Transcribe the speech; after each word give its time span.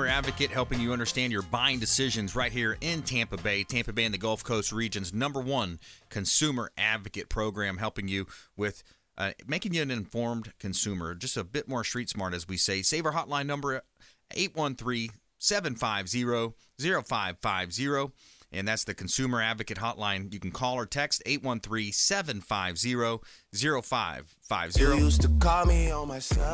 advocate, 0.00 0.50
helping 0.50 0.80
you 0.80 0.92
understand 0.92 1.32
your 1.32 1.42
buying 1.42 1.78
decisions 1.78 2.34
right 2.34 2.50
here 2.50 2.76
in 2.80 3.02
Tampa 3.02 3.36
Bay. 3.36 3.62
Tampa 3.62 3.92
Bay 3.92 4.04
and 4.04 4.14
the 4.14 4.18
Gulf 4.18 4.42
Coast 4.42 4.72
region's 4.72 5.12
number 5.12 5.40
one 5.40 5.78
consumer 6.08 6.70
advocate 6.78 7.28
program, 7.28 7.76
helping 7.76 8.08
you 8.08 8.26
with 8.56 8.82
uh, 9.18 9.32
making 9.46 9.74
you 9.74 9.82
an 9.82 9.90
informed 9.90 10.52
consumer, 10.58 11.14
just 11.14 11.36
a 11.36 11.44
bit 11.44 11.68
more 11.68 11.84
street 11.84 12.08
smart, 12.08 12.32
as 12.34 12.48
we 12.48 12.56
say. 12.56 12.80
Save 12.80 13.04
our 13.04 13.12
hotline 13.12 13.46
number 13.46 13.82
813 14.32 15.10
750 15.38 16.54
0550 16.78 18.12
and 18.52 18.68
that's 18.68 18.84
the 18.84 18.94
Consumer 18.94 19.40
Advocate 19.40 19.78
Hotline. 19.78 20.32
You 20.32 20.38
can 20.38 20.50
call 20.50 20.76
or 20.76 20.86
text 20.86 21.22
813-750-0550. 21.26 23.22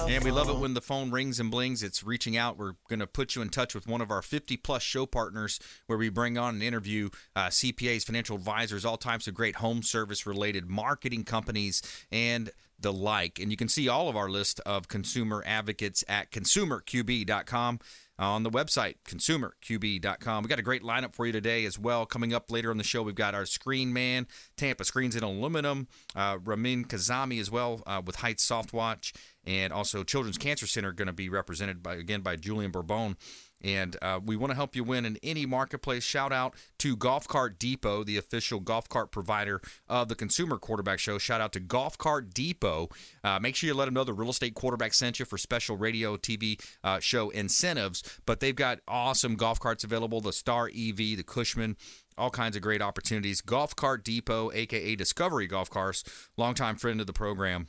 And 0.09 0.25
we 0.25 0.31
love 0.31 0.49
it 0.49 0.57
when 0.57 0.75
the 0.75 0.81
phone 0.81 1.11
rings 1.11 1.41
and 1.41 1.51
blings. 1.51 1.83
It's 1.83 2.05
reaching 2.05 2.37
out. 2.37 2.57
We're 2.57 2.75
going 2.89 3.01
to 3.01 3.07
put 3.07 3.35
you 3.35 3.43
in 3.43 3.49
touch 3.49 3.75
with 3.75 3.87
one 3.87 4.01
of 4.01 4.11
our 4.11 4.21
50-plus 4.21 4.83
show 4.83 5.07
partners 5.07 5.59
where 5.87 5.99
we 5.99 6.09
bring 6.09 6.39
on 6.39 6.55
and 6.55 6.63
interview 6.63 7.11
uh, 7.35 7.49
CPAs, 7.49 8.05
financial 8.05 8.37
advisors, 8.37 8.85
all 8.85 8.97
types 8.97 9.27
of 9.27 9.35
great 9.35 9.57
home 9.57 9.83
service-related 9.83 10.69
marketing 10.69 11.25
companies, 11.25 11.83
and 12.13 12.51
the 12.79 12.93
like. 12.93 13.41
And 13.41 13.51
you 13.51 13.57
can 13.57 13.69
see 13.69 13.89
all 13.89 14.09
of 14.09 14.17
our 14.17 14.29
list 14.29 14.61
of 14.61 14.89
consumer 14.89 15.43
advocates 15.45 16.05
at 16.09 16.31
consumerqb.com 16.31 17.81
on 18.19 18.43
the 18.43 18.51
website, 18.51 18.97
consumerqb.com. 19.05 20.43
We 20.43 20.49
got 20.49 20.59
a 20.59 20.63
great 20.63 20.83
lineup 20.83 21.15
for 21.15 21.27
you 21.27 21.33
today 21.33 21.65
as 21.65 21.79
well. 21.79 22.07
Coming 22.07 22.35
up 22.35 22.51
later 22.51 22.71
on 22.71 22.79
the 22.79 22.85
show, 22.85 23.03
we've 23.03 23.15
got 23.15 23.35
our 23.35 23.47
screen 23.47 23.93
man, 23.93 24.27
Tampa 24.57 24.85
Screens 24.85 25.15
and 25.15 25.25
Aluminum, 25.25 25.89
uh, 26.17 26.39
Ramin 26.43 26.85
Kazami 26.85 27.41
as 27.41 27.51
well 27.51 27.83
uh, 27.87 28.03
with 28.05 28.17
Heights 28.17 28.43
Soft 28.43 28.73
Wash, 28.73 29.13
and 29.45 29.73
also 29.73 30.03
Children's 30.03 30.39
Cancer 30.39 30.67
Center 30.67 30.93
going 30.93 31.07
to 31.07 31.13
be 31.13 31.29
represented 31.29 31.83
by 31.83 31.95
again 31.95 32.21
by 32.23 32.37
Julian 32.37 32.71
Bourbon. 32.71 33.17
And 33.63 33.97
uh, 34.01 34.21
we 34.25 34.37
want 34.37 34.51
to 34.51 34.55
help 34.55 34.77
you 34.77 34.85
win 34.85 35.05
in 35.05 35.19
any 35.23 35.45
marketplace. 35.47 36.05
Shout 36.05 36.33
out 36.33 36.55
to 36.79 36.97
Golf 36.97 37.27
Cart 37.27 37.59
Depot, 37.59 38.05
the 38.05 38.17
official 38.17 38.61
golf 38.61 38.89
cart 38.89 39.11
provider 39.11 39.61
of 39.89 40.09
the 40.09 40.15
Consumer 40.15 40.59
Quarterback 40.59 41.01
Show. 41.01 41.19
Shout 41.19 41.41
out 41.41 41.53
to 41.55 41.61
Golf 41.61 41.99
Cart 41.99 42.33
Depot. 42.33 42.89
Uh, 43.25 43.39
make 43.41 43.57
sure 43.57 43.67
you 43.67 43.75
let 43.75 43.87
them 43.87 43.95
know 43.95 44.05
the 44.05 44.13
real 44.13 44.31
estate 44.31 44.55
quarterback 44.55 44.95
sent 44.95 45.19
you 45.19 45.25
for 45.25 45.39
special 45.39 45.77
radio, 45.77 46.17
TV 46.17 46.61
uh, 46.85 47.01
show 47.01 47.31
incentives. 47.31 48.21
But 48.27 48.41
they've 48.41 48.55
got 48.55 48.81
awesome 48.87 49.35
golf 49.35 49.59
carts 49.59 49.85
available 49.85 50.21
the 50.21 50.33
Star 50.33 50.67
EV, 50.69 50.97
the 50.97 51.25
Cushman, 51.27 51.77
all 52.17 52.31
kinds 52.31 52.57
of 52.57 52.63
great 52.63 52.83
opportunities. 52.83 53.41
Golf 53.41 53.75
Cart 53.75 54.05
Depot, 54.05 54.51
aka 54.53 54.95
Discovery 54.97 55.47
Golf 55.47 55.71
Cars, 55.71 56.05
longtime 56.37 56.77
friend 56.77 57.01
of 57.01 57.07
the 57.07 57.13
program. 57.13 57.67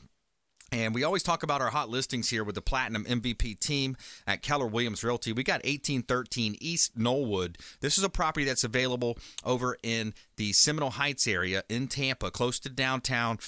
And 0.72 0.94
we 0.94 1.03
always 1.03 1.23
talk 1.23 1.44
about 1.44 1.62
our 1.62 1.70
hot 1.70 1.89
listings 1.89 2.30
here 2.30 2.44
with 2.44 2.56
the 2.56 2.62
Platinum 2.62 3.06
MVP 3.06 3.59
team 3.59 3.98
at 4.28 4.42
Keller 4.42 4.67
Williams 4.67 5.03
Realty. 5.03 5.34
We 5.34 5.44
got 5.44 5.64
1813 5.64 6.58
East 6.59 6.98
Knollwood. 6.98 7.56
This 7.80 7.98
is 7.98 8.03
a 8.03 8.09
property 8.09 8.45
that's 8.45 8.64
available 8.64 9.17
over 9.44 9.78
in 9.81 10.13
the 10.38 10.53
Seminole 10.53 10.91
Heights 10.91 11.28
area 11.28 11.63
in 11.69 11.88
Tampa, 11.88 12.30
close 12.30 12.59
to 12.59 12.69
downtown 12.69 13.40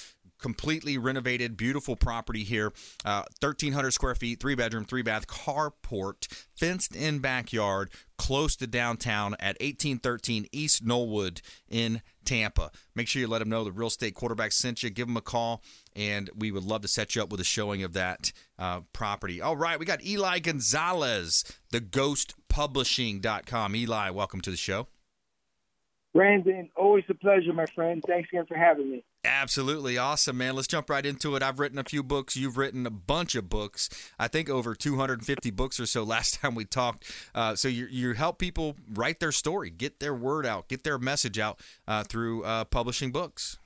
completely 0.42 0.98
renovated, 0.98 1.56
beautiful 1.56 1.96
property 1.96 2.42
here. 2.44 2.72
Uh, 3.04 3.22
1,300 3.40 3.92
square 3.92 4.14
feet, 4.14 4.40
three 4.40 4.54
bedroom, 4.54 4.84
three 4.84 5.02
bath, 5.02 5.26
carport, 5.26 6.26
fenced 6.54 6.94
in 6.94 7.20
backyard, 7.20 7.90
close 8.18 8.56
to 8.56 8.66
downtown 8.66 9.34
at 9.34 9.56
1813 9.60 10.46
East 10.52 10.84
Knollwood 10.84 11.40
in 11.70 12.02
Tampa. 12.24 12.70
Make 12.94 13.08
sure 13.08 13.20
you 13.20 13.28
let 13.28 13.38
them 13.38 13.48
know 13.48 13.64
the 13.64 13.72
real 13.72 13.88
estate 13.88 14.14
quarterback 14.14 14.52
sent 14.52 14.82
you. 14.82 14.90
Give 14.90 15.06
them 15.06 15.16
a 15.16 15.22
call, 15.22 15.62
and 15.94 16.30
we 16.36 16.50
would 16.50 16.64
love 16.64 16.82
to 16.82 16.88
set 16.88 17.14
you 17.14 17.22
up 17.22 17.30
with 17.30 17.40
a 17.40 17.44
showing 17.44 17.82
of 17.82 17.92
that 17.92 18.32
uh, 18.58 18.80
property. 18.92 19.40
All 19.40 19.56
right, 19.56 19.78
we 19.78 19.86
got 19.86 20.04
Eli 20.04 20.38
Gonzalez, 20.38 21.44
the 21.70 21.80
ghostpublishing.com. 21.80 23.76
Eli, 23.76 24.10
welcome 24.10 24.40
to 24.40 24.50
the 24.50 24.56
show. 24.56 24.88
Brandon, 26.14 26.68
always 26.76 27.04
a 27.08 27.14
pleasure, 27.14 27.54
my 27.54 27.64
friend. 27.74 28.02
Thanks 28.06 28.28
again 28.30 28.44
for 28.46 28.56
having 28.56 28.90
me. 28.90 29.04
Absolutely 29.24 29.96
awesome, 29.96 30.36
man. 30.36 30.56
Let's 30.56 30.66
jump 30.66 30.90
right 30.90 31.06
into 31.06 31.36
it. 31.36 31.42
I've 31.42 31.58
written 31.58 31.78
a 31.78 31.84
few 31.84 32.02
books. 32.02 32.36
You've 32.36 32.58
written 32.58 32.86
a 32.86 32.90
bunch 32.90 33.34
of 33.34 33.48
books. 33.48 33.88
I 34.18 34.28
think 34.28 34.50
over 34.50 34.74
250 34.74 35.50
books 35.52 35.80
or 35.80 35.86
so 35.86 36.02
last 36.04 36.40
time 36.40 36.54
we 36.54 36.64
talked. 36.66 37.10
Uh, 37.34 37.54
so 37.54 37.68
you, 37.68 37.86
you 37.86 38.12
help 38.12 38.38
people 38.38 38.76
write 38.92 39.20
their 39.20 39.32
story, 39.32 39.70
get 39.70 40.00
their 40.00 40.14
word 40.14 40.44
out, 40.44 40.68
get 40.68 40.84
their 40.84 40.98
message 40.98 41.38
out 41.38 41.60
uh, 41.88 42.02
through 42.02 42.44
uh, 42.44 42.64
publishing 42.64 43.10
books. 43.10 43.58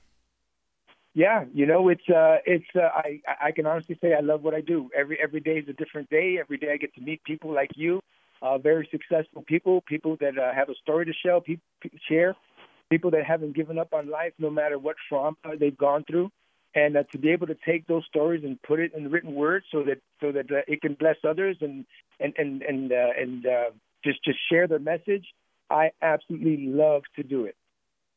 Yeah, 1.16 1.46
you 1.54 1.64
know, 1.64 1.88
it's 1.88 2.06
uh, 2.10 2.36
it's 2.44 2.66
uh, 2.76 2.90
I 2.94 3.22
I 3.40 3.50
can 3.50 3.64
honestly 3.64 3.98
say 4.02 4.12
I 4.12 4.20
love 4.20 4.42
what 4.42 4.54
I 4.54 4.60
do. 4.60 4.90
Every 4.94 5.18
every 5.20 5.40
day 5.40 5.56
is 5.62 5.68
a 5.68 5.72
different 5.72 6.10
day. 6.10 6.36
Every 6.38 6.58
day 6.58 6.70
I 6.72 6.76
get 6.76 6.94
to 6.96 7.00
meet 7.00 7.24
people 7.24 7.52
like 7.52 7.70
you 7.74 8.02
uh, 8.42 8.58
very 8.58 8.88
successful 8.90 9.42
people, 9.46 9.82
people 9.82 10.16
that 10.20 10.38
uh, 10.38 10.52
have 10.52 10.68
a 10.68 10.74
story 10.74 11.06
to 11.06 11.12
share, 11.12 11.40
people 11.40 11.66
share, 12.08 12.36
people 12.90 13.10
that 13.10 13.24
haven't 13.24 13.54
given 13.54 13.78
up 13.78 13.92
on 13.92 14.10
life 14.10 14.32
no 14.38 14.50
matter 14.50 14.78
what 14.78 14.96
trauma 15.08 15.36
they've 15.58 15.76
gone 15.76 16.04
through, 16.04 16.30
and 16.74 16.96
uh, 16.96 17.02
to 17.12 17.18
be 17.18 17.30
able 17.30 17.46
to 17.46 17.56
take 17.66 17.86
those 17.86 18.04
stories 18.06 18.44
and 18.44 18.60
put 18.62 18.78
it 18.78 18.92
in 18.94 19.10
written 19.10 19.34
words 19.34 19.64
so 19.72 19.82
that 19.82 19.98
so 20.20 20.32
that 20.32 20.50
uh, 20.50 20.60
it 20.68 20.80
can 20.82 20.94
bless 20.94 21.16
others 21.28 21.56
and 21.60 21.86
and 22.20 22.34
and 22.36 22.62
and 22.62 22.92
uh, 22.92 23.10
and 23.18 23.46
uh, 23.46 23.70
just 24.04 24.22
just 24.24 24.38
share 24.50 24.66
their 24.66 24.78
message. 24.78 25.26
I 25.70 25.90
absolutely 26.02 26.66
love 26.66 27.02
to 27.16 27.22
do 27.22 27.44
it. 27.46 27.56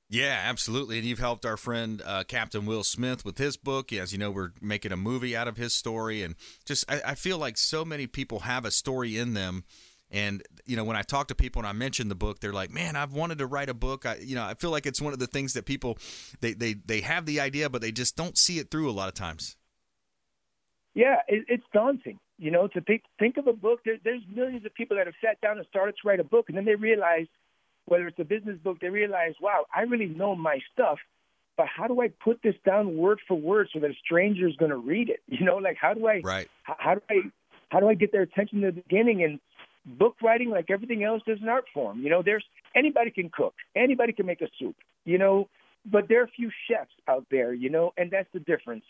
Yeah, 0.09 0.41
absolutely. 0.43 0.97
And 0.97 1.07
you've 1.07 1.19
helped 1.19 1.45
our 1.45 1.57
friend 1.57 2.01
uh, 2.03 2.23
Captain 2.27 2.65
Will 2.65 2.83
Smith 2.83 3.23
with 3.23 3.37
his 3.37 3.57
book. 3.57 3.93
As 3.93 4.11
you 4.11 4.17
know, 4.17 4.31
we're 4.31 4.53
making 4.59 4.91
a 4.91 4.97
movie 4.97 5.37
out 5.37 5.47
of 5.47 5.57
his 5.57 5.73
story. 5.73 6.23
And 6.23 6.35
just, 6.65 6.83
I, 6.91 7.01
I 7.07 7.15
feel 7.15 7.37
like 7.37 7.57
so 7.57 7.85
many 7.85 8.07
people 8.07 8.39
have 8.39 8.65
a 8.65 8.71
story 8.71 9.17
in 9.17 9.35
them 9.35 9.63
and 10.11 10.41
you 10.65 10.75
know, 10.75 10.83
when 10.83 10.95
I 10.95 11.03
talk 11.03 11.27
to 11.27 11.35
people 11.35 11.59
and 11.59 11.67
I 11.67 11.71
mention 11.71 12.09
the 12.09 12.15
book, 12.15 12.39
they're 12.39 12.53
like, 12.53 12.71
"Man, 12.71 12.95
I've 12.95 13.13
wanted 13.13 13.37
to 13.39 13.45
write 13.45 13.69
a 13.69 13.73
book." 13.73 14.05
I, 14.05 14.17
you 14.17 14.35
know, 14.35 14.43
I 14.43 14.55
feel 14.55 14.71
like 14.71 14.85
it's 14.85 15.01
one 15.01 15.13
of 15.13 15.19
the 15.19 15.27
things 15.27 15.53
that 15.53 15.65
people 15.65 15.97
they 16.41 16.53
they 16.53 16.73
they 16.73 17.01
have 17.01 17.25
the 17.25 17.39
idea, 17.39 17.69
but 17.69 17.81
they 17.81 17.91
just 17.91 18.15
don't 18.15 18.37
see 18.37 18.59
it 18.59 18.71
through 18.71 18.89
a 18.89 18.91
lot 18.93 19.07
of 19.07 19.13
times. 19.13 19.55
Yeah, 20.95 21.17
it, 21.27 21.45
it's 21.47 21.63
daunting. 21.73 22.19
You 22.39 22.49
know, 22.49 22.67
to 22.69 22.81
think 22.81 23.03
think 23.19 23.37
of 23.37 23.45
a 23.45 23.53
book. 23.53 23.81
There, 23.85 23.97
there's 24.03 24.23
millions 24.33 24.65
of 24.65 24.73
people 24.73 24.97
that 24.97 25.05
have 25.05 25.15
sat 25.23 25.39
down 25.41 25.57
and 25.57 25.67
started 25.67 25.95
to 26.01 26.07
write 26.07 26.19
a 26.19 26.23
book, 26.23 26.45
and 26.49 26.57
then 26.57 26.65
they 26.65 26.75
realize, 26.75 27.27
whether 27.89 28.07
it's 28.07 28.19
a 28.19 28.23
business 28.23 28.57
book, 28.63 28.79
they 28.79 28.89
realize, 28.89 29.33
"Wow, 29.41 29.65
I 29.73 29.81
really 29.81 30.07
know 30.07 30.35
my 30.35 30.59
stuff." 30.73 30.99
But 31.57 31.67
how 31.67 31.87
do 31.87 32.01
I 32.01 32.07
put 32.23 32.41
this 32.41 32.55
down 32.65 32.95
word 32.95 33.19
for 33.27 33.35
word 33.35 33.67
so 33.73 33.79
that 33.81 33.91
a 33.91 33.95
stranger 33.95 34.47
is 34.47 34.55
going 34.55 34.71
to 34.71 34.77
read 34.77 35.09
it? 35.09 35.21
You 35.27 35.45
know, 35.45 35.57
like 35.57 35.77
how 35.79 35.93
do 35.93 36.07
I 36.07 36.21
right. 36.23 36.49
how, 36.63 36.75
how 36.79 36.93
do 36.95 37.01
I 37.09 37.21
how 37.69 37.79
do 37.79 37.89
I 37.89 37.95
get 37.95 38.11
their 38.11 38.21
attention 38.21 38.59
in 38.59 38.65
the 38.65 38.71
beginning 38.71 39.23
and 39.23 39.39
book 39.85 40.15
writing, 40.21 40.49
like 40.49 40.69
everything 40.69 41.03
else, 41.03 41.21
is 41.27 41.41
an 41.41 41.49
art 41.49 41.65
form. 41.73 42.01
You 42.01 42.09
know, 42.09 42.21
there's 42.23 42.45
anybody 42.75 43.11
can 43.11 43.29
cook, 43.29 43.55
anybody 43.75 44.13
can 44.13 44.25
make 44.25 44.41
a 44.41 44.47
soup. 44.57 44.75
You 45.05 45.17
know, 45.17 45.49
but 45.85 46.07
there 46.07 46.21
are 46.21 46.25
a 46.25 46.29
few 46.29 46.49
chefs 46.69 46.93
out 47.07 47.25
there. 47.31 47.53
You 47.53 47.69
know, 47.69 47.91
and 47.97 48.09
that's 48.11 48.29
the 48.33 48.39
difference. 48.39 48.85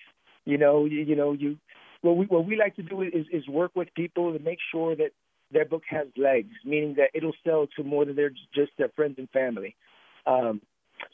You 0.46 0.58
know, 0.58 0.86
you, 0.86 1.00
you 1.00 1.16
know, 1.16 1.34
you 1.34 1.58
what 2.02 2.18
we 2.18 2.26
what 2.28 2.46
we 2.46 2.56
like 2.56 2.76
to 2.76 2.84
do 2.84 3.02
is 3.02 3.26
is 3.32 3.48
work 3.48 3.72
with 3.76 3.88
people 3.96 4.34
to 4.34 4.40
make 4.40 4.60
sure 4.72 4.96
that 4.96 5.12
their 5.52 5.66
book 5.66 5.84
has 5.90 6.08
legs, 6.18 6.54
meaning 6.64 6.96
that 6.96 7.10
it'll 7.14 7.36
sell 7.44 7.68
to 7.76 7.84
more 7.84 8.06
than 8.06 8.16
their 8.16 8.30
just 8.54 8.72
their 8.78 8.90
friends 8.90 9.16
and 9.18 9.30
family. 9.30 9.76
Um, 10.26 10.62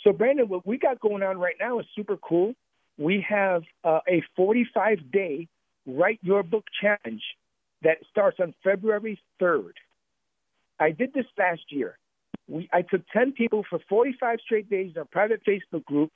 so, 0.04 0.12
Brandon, 0.12 0.48
what 0.48 0.66
we 0.66 0.78
got 0.78 1.00
going 1.00 1.24
on 1.24 1.38
right 1.38 1.56
now 1.60 1.80
is 1.80 1.86
super 1.96 2.18
cool. 2.18 2.54
We 2.98 3.26
have 3.28 3.64
uh, 3.84 4.00
a 4.08 4.24
45 4.36 5.12
day 5.12 5.48
write 5.86 6.20
your 6.22 6.44
book 6.44 6.66
challenge 6.82 7.22
that 7.84 7.98
starts 8.10 8.40
on 8.40 8.54
February 8.64 9.20
3rd. 9.42 9.74
I 10.80 10.92
did 10.92 11.14
this 11.14 11.26
last 11.38 11.62
year. 11.70 11.98
We, 12.48 12.70
I 12.74 12.82
took 12.82 13.02
10 13.14 13.34
people 13.34 13.64
for 13.70 13.80
45 13.90 14.40
straight 14.44 14.70
days 14.70 14.92
in 14.96 15.02
a 15.02 15.06
private 15.06 15.42
Facebook 15.48 15.86
group. 15.86 16.12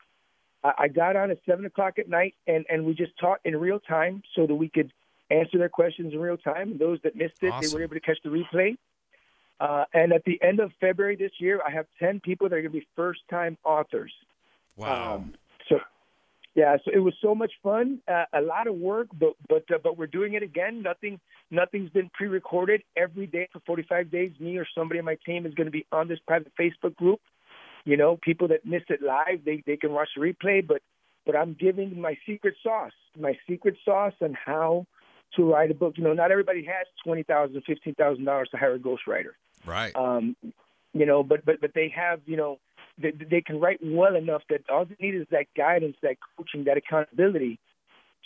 I, 0.64 0.72
I 0.80 0.88
got 0.88 1.16
on 1.16 1.32
at 1.32 1.40
7 1.48 1.66
o'clock 1.66 2.00
at 2.00 2.10
night, 2.10 2.36
and, 2.48 2.66
and 2.70 2.86
we 2.86 2.94
just 2.94 3.12
taught 3.20 3.40
in 3.46 3.56
real 3.56 3.80
time 3.80 4.24
so 4.36 4.46
that 4.48 4.56
we 4.56 4.70
could 4.70 4.92
answer 5.32 5.58
their 5.58 5.70
questions 5.70 6.14
in 6.14 6.20
real 6.20 6.38
time. 6.38 6.72
And 6.72 6.80
those 6.80 7.00
that 7.04 7.16
missed 7.16 7.42
it, 7.42 7.52
awesome. 7.52 7.70
they 7.70 7.76
were 7.76 7.84
able 7.84 7.96
to 7.96 8.02
catch 8.02 8.18
the 8.24 8.30
replay. 8.30 8.78
Uh, 9.60 9.86
and 9.94 10.14
at 10.14 10.24
the 10.24 10.42
end 10.42 10.60
of 10.60 10.72
February 10.80 11.16
this 11.16 11.32
year, 11.40 11.62
I 11.66 11.72
have 11.72 11.86
10 12.00 12.22
people 12.22 12.48
that 12.50 12.56
are 12.56 12.62
going 12.62 12.72
to 12.72 12.80
be 12.80 12.88
first 12.96 13.22
time 13.30 13.58
authors. 13.64 14.14
Wow. 14.78 15.16
Um, 15.16 15.34
so 15.68 15.80
Yeah, 16.56 16.78
so 16.84 16.92
it 16.94 17.00
was 17.00 17.14
so 17.22 17.36
much 17.36 17.52
fun, 17.62 18.00
uh, 18.08 18.26
a 18.34 18.42
lot 18.42 18.68
of 18.68 18.76
work, 18.76 19.08
but 19.18 19.34
but 19.48 19.64
uh, 19.74 19.78
but 19.84 19.98
we're 19.98 20.08
doing 20.08 20.34
it 20.34 20.44
again. 20.44 20.82
Nothing 20.82 21.20
nothing's 21.52 21.90
been 21.92 22.10
pre-recorded. 22.14 22.82
Every 22.98 23.28
day 23.28 23.48
for 23.54 23.60
45 23.68 24.10
days, 24.10 24.32
me 24.40 24.58
or 24.58 24.66
somebody 24.76 25.00
on 25.00 25.06
my 25.06 25.18
team 25.26 25.46
is 25.46 25.54
going 25.54 25.68
to 25.68 25.72
be 25.72 25.86
on 25.92 26.08
this 26.08 26.20
private 26.26 26.52
Facebook 26.60 26.96
group. 26.96 27.20
You 27.86 27.98
know, 27.98 28.18
people 28.22 28.48
that 28.50 28.66
missed 28.66 28.90
it 28.90 29.02
live, 29.02 29.46
they 29.46 29.64
they 29.66 29.78
can 29.78 29.94
watch 29.94 30.10
the 30.16 30.22
replay, 30.22 30.66
but 30.66 30.82
but 31.26 31.36
I'm 31.36 31.54
giving 31.54 32.02
my 32.02 32.18
secret 32.26 32.56
sauce, 32.64 32.98
my 33.18 33.38
secret 33.48 33.76
sauce 33.86 34.14
on 34.22 34.34
how 34.34 34.88
to 35.36 35.52
write 35.52 35.72
a 35.72 35.74
book. 35.74 35.98
You 35.98 36.04
know, 36.04 36.14
not 36.14 36.32
everybody 36.32 36.64
has 36.66 36.88
twenty 37.04 37.24
thousand, 37.24 37.62
fifteen 37.66 37.96
thousand 37.96 38.26
dollars 38.26 38.50
to 38.52 38.58
hire 38.58 38.76
a 38.76 38.80
ghostwriter. 38.80 39.34
Right. 39.66 39.96
Um, 39.96 40.36
you 40.94 41.06
know, 41.06 41.24
but 41.24 41.46
but 41.46 41.62
but 41.62 41.72
they 41.74 41.90
have, 41.96 42.22
you 42.26 42.38
know, 42.38 42.60
they, 42.98 43.12
they 43.12 43.42
can 43.42 43.60
write 43.60 43.80
well 43.82 44.16
enough 44.16 44.42
that 44.50 44.62
all 44.70 44.86
they 44.86 44.96
need 45.00 45.16
is 45.16 45.28
that 45.32 45.46
guidance, 45.56 45.96
that 46.02 46.18
coaching, 46.38 46.64
that 46.66 46.78
accountability, 46.78 47.60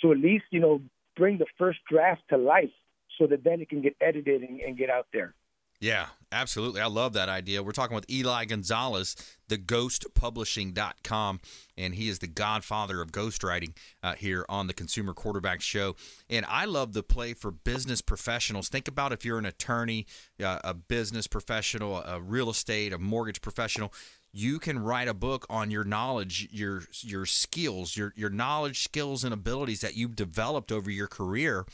to 0.02 0.12
at 0.12 0.18
least 0.18 0.46
you 0.52 0.60
know 0.60 0.82
bring 1.16 1.38
the 1.38 1.46
first 1.58 1.80
draft 1.90 2.22
to 2.30 2.38
life, 2.38 2.72
so 3.18 3.28
that 3.28 3.44
then 3.44 3.62
it 3.62 3.70
can 3.70 3.82
get 3.82 3.96
edited 4.02 4.42
and, 4.42 4.60
and 4.62 4.78
get 4.78 4.90
out 4.90 5.08
there. 5.14 5.34
Yeah, 5.80 6.08
absolutely. 6.34 6.82
I 6.82 6.88
love 6.88 7.14
that 7.14 7.30
idea. 7.30 7.64
We're 7.64 7.72
talking 7.72 7.96
with 7.96 8.10
Eli 8.10 8.46
Gonzalez, 8.46 9.16
theghostpublishing.com, 9.50 11.40
and 11.78 11.96
he 11.96 12.10
is 12.10 12.20
the 12.20 12.28
godfather 12.28 13.02
of 13.02 13.12
ghostwriting 13.12 13.76
uh, 14.02 14.14
here 14.14 14.46
on 14.50 14.68
the 14.68 14.74
Consumer 14.74 15.14
Quarterback 15.14 15.62
Show. 15.62 15.96
And 16.30 16.46
I 16.50 16.66
love 16.66 16.94
the 16.94 17.04
play 17.04 17.34
for 17.34 17.52
business 17.52 18.02
professionals. 18.02 18.70
Think 18.70 18.88
about 18.88 19.14
if 19.14 19.24
you're 19.24 19.38
an 19.38 19.46
attorney, 19.46 20.06
uh, 20.44 20.60
a 20.64 20.74
business 20.74 21.28
professional, 21.28 21.98
a 22.04 22.20
real 22.20 22.50
estate, 22.50 22.92
a 22.92 22.98
mortgage 22.98 23.42
professional 23.42 23.94
you 24.36 24.58
can 24.58 24.80
write 24.80 25.08
a 25.08 25.14
book 25.14 25.46
on 25.48 25.70
your 25.70 25.84
knowledge, 25.84 26.50
your 26.52 26.84
your 27.02 27.26
skills, 27.26 27.96
your 27.96 28.14
your 28.16 28.32
knowledge, 28.32 28.84
skills, 28.84 29.24
and 29.24 29.32
abilities 29.32 29.82
that 29.82 29.96
you've 29.96 30.16
developed 30.16 30.72
over 30.72 30.90
your 30.90 31.08
career, 31.08 31.66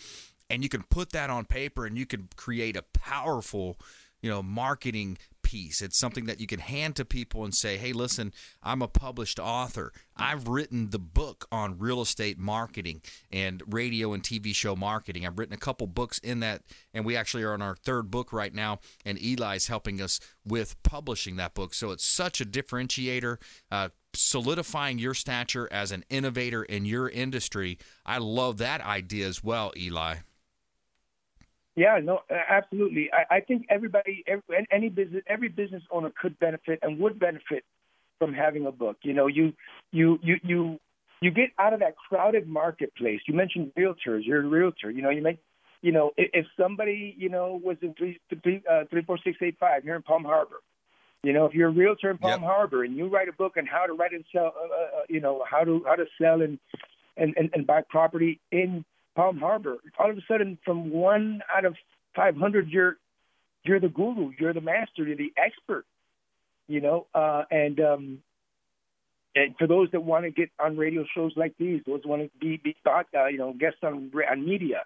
and 0.50 0.62
you 0.62 0.70
can 0.70 0.84
put 0.84 1.12
that 1.12 1.30
on 1.30 1.46
paper, 1.46 1.86
and 1.86 1.98
you 1.98 2.06
can 2.06 2.28
create 2.36 2.76
a 2.76 2.84
powerful, 2.94 3.78
you 4.22 4.30
know, 4.30 4.44
marketing 4.44 5.18
piece. 5.50 5.82
It's 5.82 5.98
something 5.98 6.26
that 6.26 6.40
you 6.40 6.46
can 6.46 6.60
hand 6.60 6.96
to 6.98 7.06
people 7.06 7.44
and 7.44 7.56
say, 7.56 7.78
hey, 7.78 7.92
listen, 7.92 8.32
I'm 8.62 8.84
a 8.84 8.88
published 8.88 9.40
author. 9.40 9.92
I've 10.16 10.48
written 10.48 10.92
the 10.92 11.00
book 11.00 11.48
on 11.52 11.80
real 11.80 12.02
estate 12.02 12.38
marketing 12.38 13.02
and 13.32 13.64
radio 13.68 14.14
and 14.14 14.22
TV 14.22 14.54
show 14.54 14.76
marketing. 14.76 15.26
I've 15.26 15.40
written 15.40 15.56
a 15.56 15.58
couple 15.58 15.88
books 15.88 16.20
in 16.20 16.40
that, 16.42 16.62
and 16.94 17.04
we 17.04 17.16
actually 17.16 17.44
are 17.44 17.54
on 17.54 17.64
our 17.64 17.76
third 17.76 18.12
book 18.12 18.32
right 18.32 18.54
now, 18.54 18.80
and 19.04 19.18
Eli's 19.18 19.68
helping 19.68 20.02
us 20.02 20.20
with 20.46 20.82
publishing 20.84 21.38
that 21.38 21.56
book. 21.56 21.74
So 21.74 21.90
it's 21.92 22.06
such 22.06 22.42
a 22.42 22.46
differentiator. 22.46 23.38
Uh, 23.72 23.90
solidifying 24.14 24.98
your 25.00 25.14
stature 25.14 25.68
as 25.72 25.92
an 25.92 26.04
innovator 26.10 26.64
in 26.64 26.86
your 26.86 27.10
industry. 27.10 27.78
I 28.06 28.18
love 28.18 28.58
that 28.58 28.82
idea 28.82 29.28
as 29.28 29.44
well, 29.44 29.72
Eli. 29.78 30.18
Yeah, 31.80 31.98
no, 32.04 32.20
absolutely. 32.30 33.10
I, 33.14 33.38
I 33.38 33.40
think 33.40 33.66
everybody, 33.70 34.22
every, 34.28 34.68
any 34.70 34.90
business, 34.90 35.24
every 35.28 35.48
business 35.48 35.82
owner 35.90 36.12
could 36.22 36.38
benefit 36.38 36.80
and 36.82 37.00
would 37.00 37.18
benefit 37.18 37.64
from 38.18 38.34
having 38.34 38.66
a 38.66 38.72
book. 38.74 38.98
You 39.02 39.14
know, 39.14 39.28
you 39.28 39.54
you 39.94 40.20
you 40.22 40.36
you 40.44 40.80
you 41.22 41.32
get 41.32 41.52
out 41.58 41.72
of 41.72 41.80
that 41.80 41.96
crowded 41.96 42.50
marketplace. 42.50 43.22
You 43.30 43.34
mentioned 43.34 43.72
realtors. 43.78 44.26
You're 44.26 44.42
a 44.42 44.46
realtor. 44.46 44.92
You 44.92 45.02
know, 45.02 45.10
you 45.10 45.22
make, 45.22 45.40
you 45.82 45.94
know, 45.94 46.12
if, 46.18 46.30
if 46.34 46.46
somebody 46.60 47.16
you 47.18 47.30
know 47.30 47.62
was 47.64 47.78
in 47.82 47.94
three 47.94 48.20
three 48.44 48.62
uh, 48.70 48.84
three 48.90 49.04
four 49.04 49.18
six 49.24 49.38
eight 49.42 49.56
five 49.58 49.84
here 49.84 49.96
in 49.96 50.02
Palm 50.02 50.26
Harbor. 50.26 50.60
You 51.24 51.32
know, 51.32 51.46
if 51.46 51.54
you're 51.54 51.70
a 51.70 51.72
realtor 51.72 52.12
in 52.12 52.18
Palm 52.18 52.42
yep. 52.42 52.50
Harbor 52.50 52.84
and 52.84 52.98
you 52.98 53.08
write 53.08 53.30
a 53.30 53.34
book 53.34 53.54
on 53.58 53.66
how 53.66 53.86
to 53.86 53.94
write 53.94 54.12
and 54.12 54.26
sell, 54.34 54.54
uh, 54.54 54.66
uh, 54.66 55.00
uh 55.00 55.02
you 55.08 55.22
know, 55.22 55.46
how 55.50 55.64
to 55.64 55.82
how 55.88 55.96
to 55.96 56.08
sell 56.22 56.42
and 56.42 56.60
and 57.16 57.34
and, 57.38 57.50
and 57.54 57.66
buy 57.66 57.84
property 57.90 58.42
in 58.52 58.84
Palm 59.20 59.38
Harbor. 59.38 59.80
All 59.98 60.10
of 60.10 60.18
a 60.18 60.22
sudden, 60.30 60.58
from 60.64 60.92
one 60.92 61.42
out 61.54 61.66
of 61.66 61.76
500, 62.16 62.70
you're 62.70 62.96
you're 63.66 63.82
the 63.82 63.90
guru, 63.90 64.32
you're 64.40 64.54
the 64.54 64.62
master, 64.62 65.04
you're 65.04 65.18
the 65.18 65.34
expert. 65.36 65.86
You 66.70 66.80
know, 66.80 67.08
uh, 67.14 67.44
and 67.52 67.78
um, 67.82 68.20
and 69.36 69.58
for 69.58 69.68
those 69.68 69.92
that 69.92 70.04
want 70.04 70.24
to 70.24 70.32
get 70.32 70.52
on 70.58 70.78
radio 70.78 71.04
shows 71.14 71.34
like 71.36 71.54
these, 71.60 71.82
those 71.86 72.02
want 72.06 72.22
to 72.22 72.30
be 72.40 72.62
be 72.64 72.78
thought, 72.82 73.08
uh, 73.14 73.26
you 73.26 73.38
know, 73.38 73.52
guests 73.52 73.80
on 73.84 74.10
on 74.32 74.46
media. 74.46 74.86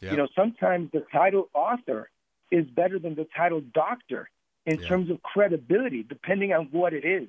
Yeah. 0.00 0.12
You 0.12 0.16
know, 0.16 0.28
sometimes 0.34 0.90
the 0.92 1.04
title 1.12 1.50
author 1.52 2.08
is 2.50 2.64
better 2.66 2.98
than 2.98 3.14
the 3.14 3.26
title 3.36 3.60
doctor 3.74 4.30
in 4.64 4.80
yeah. 4.80 4.88
terms 4.88 5.10
of 5.10 5.22
credibility, 5.22 6.02
depending 6.02 6.54
on 6.54 6.68
what 6.70 6.94
it 6.94 7.04
is. 7.04 7.28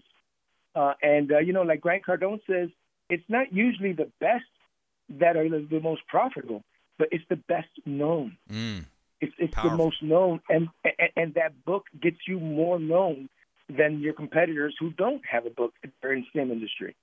Uh, 0.74 0.94
and 1.02 1.34
uh, 1.34 1.40
you 1.40 1.52
know, 1.52 1.64
like 1.64 1.82
Grant 1.82 2.06
Cardone 2.06 2.40
says, 2.48 2.70
it's 3.10 3.28
not 3.28 3.52
usually 3.52 3.92
the 3.92 4.10
best 4.22 4.46
that 5.10 5.38
are 5.38 5.48
the, 5.50 5.68
the 5.70 5.80
most 5.80 6.02
profitable, 6.08 6.64
but 6.98 7.08
it's 7.12 7.24
the 7.30 7.36
best 7.36 7.70
known. 7.86 8.38
Mm, 8.52 8.86
it's 9.22 9.34
it's 9.38 9.56
the 9.56 9.70
most 9.72 10.02
known, 10.04 10.42
and, 10.50 10.70
and 10.84 11.10
and 11.16 11.34
that 11.36 11.66
book 11.66 11.86
gets 12.02 12.18
you 12.28 12.40
more 12.40 12.80
known 12.80 13.30
than 13.70 14.00
your 14.00 14.14
competitors 14.14 14.76
who 14.80 14.92
don't 14.92 15.22
have 15.30 15.46
a 15.46 15.50
book 15.50 15.74
in 15.84 15.92
the 16.02 16.24
same 16.36 16.52
industry. 16.52 16.96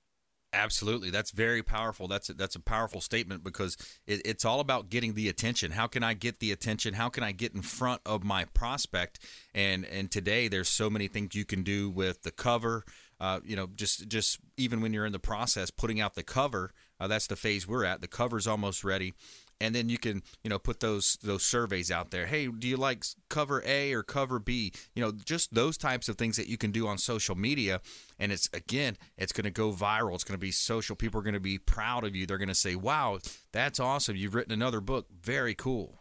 Absolutely, 0.54 1.08
that's 1.08 1.30
very 1.30 1.62
powerful. 1.62 2.08
That's 2.08 2.28
a, 2.28 2.34
that's 2.34 2.54
a 2.54 2.60
powerful 2.60 3.00
statement 3.00 3.42
because 3.42 3.74
it, 4.06 4.20
it's 4.26 4.44
all 4.44 4.60
about 4.60 4.90
getting 4.90 5.14
the 5.14 5.30
attention. 5.30 5.72
How 5.72 5.86
can 5.86 6.02
I 6.02 6.12
get 6.12 6.40
the 6.40 6.52
attention? 6.52 6.92
How 6.92 7.08
can 7.08 7.24
I 7.24 7.32
get 7.32 7.54
in 7.54 7.62
front 7.62 8.02
of 8.04 8.22
my 8.22 8.44
prospect? 8.44 9.18
And 9.54 9.86
and 9.86 10.10
today 10.10 10.48
there's 10.48 10.68
so 10.68 10.90
many 10.90 11.08
things 11.08 11.34
you 11.34 11.46
can 11.46 11.62
do 11.62 11.88
with 11.88 12.22
the 12.22 12.30
cover. 12.30 12.84
Uh, 13.18 13.40
you 13.44 13.56
know, 13.56 13.68
just 13.74 14.08
just 14.08 14.40
even 14.58 14.82
when 14.82 14.92
you're 14.92 15.06
in 15.06 15.12
the 15.12 15.18
process 15.18 15.70
putting 15.70 16.02
out 16.02 16.16
the 16.16 16.22
cover, 16.22 16.72
uh, 17.02 17.08
that's 17.08 17.26
the 17.26 17.34
phase 17.34 17.66
we're 17.66 17.84
at. 17.84 18.00
The 18.00 18.06
cover's 18.06 18.46
almost 18.46 18.84
ready, 18.84 19.12
and 19.60 19.74
then 19.74 19.88
you 19.88 19.98
can 19.98 20.22
you 20.44 20.50
know 20.50 20.58
put 20.60 20.78
those 20.78 21.18
those 21.20 21.44
surveys 21.44 21.90
out 21.90 22.12
there. 22.12 22.26
Hey, 22.26 22.46
do 22.46 22.68
you 22.68 22.76
like 22.76 23.04
cover 23.28 23.60
A 23.66 23.92
or 23.92 24.04
cover 24.04 24.38
B? 24.38 24.72
You 24.94 25.02
know, 25.02 25.12
just 25.12 25.52
those 25.52 25.76
types 25.76 26.08
of 26.08 26.16
things 26.16 26.36
that 26.36 26.46
you 26.46 26.56
can 26.56 26.70
do 26.70 26.86
on 26.86 26.98
social 26.98 27.34
media, 27.34 27.80
and 28.20 28.30
it's 28.30 28.48
again, 28.52 28.96
it's 29.18 29.32
going 29.32 29.44
to 29.44 29.50
go 29.50 29.72
viral. 29.72 30.14
It's 30.14 30.22
going 30.22 30.38
to 30.38 30.40
be 30.40 30.52
social. 30.52 30.94
People 30.94 31.18
are 31.18 31.24
going 31.24 31.34
to 31.34 31.40
be 31.40 31.58
proud 31.58 32.04
of 32.04 32.14
you. 32.14 32.24
They're 32.24 32.38
going 32.38 32.48
to 32.48 32.54
say, 32.54 32.76
"Wow, 32.76 33.18
that's 33.50 33.80
awesome! 33.80 34.14
You've 34.14 34.36
written 34.36 34.52
another 34.52 34.80
book. 34.80 35.08
Very 35.20 35.56
cool." 35.56 35.98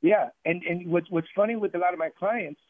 Yeah, 0.00 0.30
and 0.46 0.62
and 0.62 0.86
what's 0.90 1.10
what's 1.10 1.28
funny 1.36 1.56
with 1.56 1.74
a 1.74 1.78
lot 1.78 1.92
of 1.92 1.98
my 1.98 2.08
clients, 2.18 2.60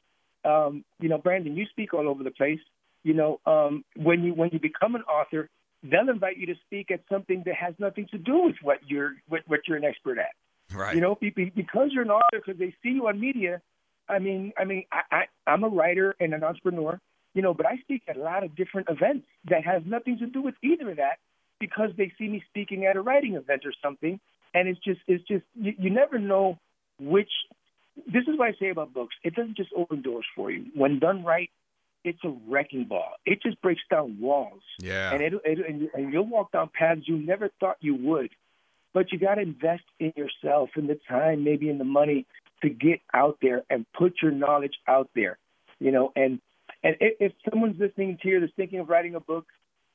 um, 0.44 0.84
you 0.98 1.08
know, 1.08 1.18
Brandon, 1.18 1.56
you 1.56 1.66
speak 1.70 1.94
all 1.94 2.08
over 2.08 2.24
the 2.24 2.32
place 2.32 2.58
you 3.04 3.12
know, 3.12 3.38
um, 3.46 3.84
when 3.96 4.24
you 4.24 4.34
when 4.34 4.50
you 4.52 4.58
become 4.58 4.94
an 4.94 5.02
author, 5.02 5.50
they'll 5.84 6.08
invite 6.08 6.38
you 6.38 6.46
to 6.46 6.54
speak 6.66 6.90
at 6.90 7.00
something 7.10 7.42
that 7.46 7.54
has 7.54 7.74
nothing 7.78 8.06
to 8.10 8.18
do 8.18 8.42
with 8.44 8.56
what 8.62 8.78
you're 8.86 9.12
what, 9.28 9.42
what 9.46 9.60
you're 9.68 9.76
an 9.76 9.84
expert 9.84 10.18
at. 10.18 10.34
Right. 10.74 10.94
You 10.94 11.00
know, 11.02 11.16
because 11.20 11.90
you're 11.92 12.02
an 12.02 12.10
author, 12.10 12.42
because 12.44 12.58
they 12.58 12.74
see 12.82 12.90
you 12.90 13.06
on 13.06 13.20
media. 13.20 13.60
I 14.08 14.18
mean, 14.18 14.52
I 14.58 14.64
mean, 14.64 14.84
I, 14.90 15.00
I 15.10 15.50
I'm 15.50 15.62
a 15.62 15.68
writer 15.68 16.14
and 16.18 16.34
an 16.34 16.42
entrepreneur, 16.42 16.98
you 17.34 17.42
know, 17.42 17.54
but 17.54 17.66
I 17.66 17.76
speak 17.82 18.02
at 18.08 18.16
a 18.16 18.20
lot 18.20 18.44
of 18.44 18.56
different 18.56 18.88
events 18.90 19.26
that 19.48 19.64
has 19.64 19.82
nothing 19.86 20.18
to 20.18 20.26
do 20.26 20.42
with 20.42 20.54
either 20.62 20.90
of 20.90 20.96
that 20.96 21.18
because 21.60 21.90
they 21.96 22.12
see 22.18 22.28
me 22.28 22.42
speaking 22.48 22.86
at 22.86 22.96
a 22.96 23.00
writing 23.00 23.34
event 23.34 23.62
or 23.64 23.72
something, 23.82 24.18
and 24.54 24.68
it's 24.68 24.80
just 24.80 25.00
it's 25.06 25.26
just 25.28 25.44
you, 25.54 25.74
you 25.78 25.90
never 25.90 26.18
know 26.18 26.58
which. 26.98 27.30
This 28.12 28.24
is 28.26 28.36
what 28.36 28.48
I 28.48 28.54
say 28.58 28.70
about 28.70 28.92
books. 28.92 29.14
It 29.22 29.36
doesn't 29.36 29.56
just 29.56 29.70
open 29.76 30.02
doors 30.02 30.26
for 30.34 30.50
you. 30.50 30.64
When 30.74 30.98
done 30.98 31.24
right, 31.24 31.48
it's 32.04 32.22
a 32.22 32.34
wrecking 32.46 32.84
ball. 32.84 33.14
It 33.24 33.42
just 33.42 33.60
breaks 33.62 33.82
down 33.90 34.20
walls. 34.20 34.62
Yeah. 34.78 35.12
And 35.12 35.22
it, 35.22 35.32
it 35.44 35.58
and, 35.66 35.88
and 35.94 36.12
you'll 36.12 36.28
walk 36.28 36.52
down 36.52 36.70
paths 36.72 37.02
you 37.06 37.16
never 37.16 37.50
thought 37.58 37.78
you 37.80 37.94
would. 37.94 38.30
But 38.92 39.10
you 39.10 39.18
got 39.18 39.36
to 39.36 39.40
invest 39.40 39.82
in 39.98 40.12
yourself 40.14 40.70
and 40.76 40.88
the 40.88 40.98
time, 41.08 41.42
maybe 41.42 41.68
in 41.68 41.78
the 41.78 41.84
money 41.84 42.26
to 42.62 42.68
get 42.68 43.00
out 43.12 43.38
there 43.42 43.62
and 43.68 43.84
put 43.92 44.14
your 44.22 44.30
knowledge 44.30 44.74
out 44.86 45.10
there. 45.14 45.38
You 45.80 45.90
know, 45.90 46.12
and 46.14 46.40
and 46.84 46.96
if, 47.00 47.16
if 47.18 47.32
someone's 47.50 47.80
listening 47.80 48.18
to 48.22 48.28
you 48.28 48.40
that's 48.40 48.52
thinking 48.54 48.78
of 48.78 48.88
writing 48.88 49.14
a 49.14 49.20
book, 49.20 49.46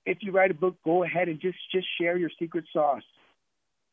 if 0.06 0.18
you 0.22 0.32
write 0.32 0.52
a 0.52 0.56
book, 0.56 0.76
go 0.84 1.04
ahead 1.04 1.30
and 1.30 1.40
just 1.40 1.58
just 1.72 1.88
share 2.00 2.18
your 2.18 2.32
secret 2.40 2.66
sauce. 2.74 3.04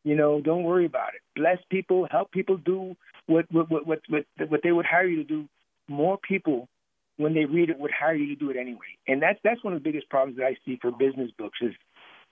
You 0.03 0.17
know, 0.17 0.41
don't 0.41 0.63
worry 0.63 0.87
about 0.87 1.15
it. 1.15 1.21
Bless 1.35 1.59
people, 1.71 2.09
help 2.11 2.33
people 2.33 2.57
do 2.57 2.97
what 3.27 3.47
what 3.53 3.71
what 3.71 3.87
what, 3.87 4.25
what 4.49 4.61
they 4.63 4.73
would 4.73 4.87
hire 4.87 5.07
you 5.07 5.17
to 5.19 5.25
do. 5.25 5.49
More 5.89 6.19
people 6.19 6.69
when 7.17 7.35
they 7.35 7.45
read 7.45 7.71
it 7.71 7.79
would 7.79 7.91
hire 7.91 8.15
you 8.15 8.35
to 8.35 8.37
do 8.37 8.51
it 8.51 8.57
anyway. 8.57 8.97
And 9.07 9.23
that's 9.23 9.39
that's 9.43 9.63
one 9.65 9.73
of 9.73 9.83
the 9.83 9.85
biggest 9.89 10.09
problems 10.09 10.39
that 10.39 10.47
I 10.47 10.57
see 10.65 10.79
for 10.81 10.91
business 10.91 11.31
books 11.39 11.59
is 11.61 11.73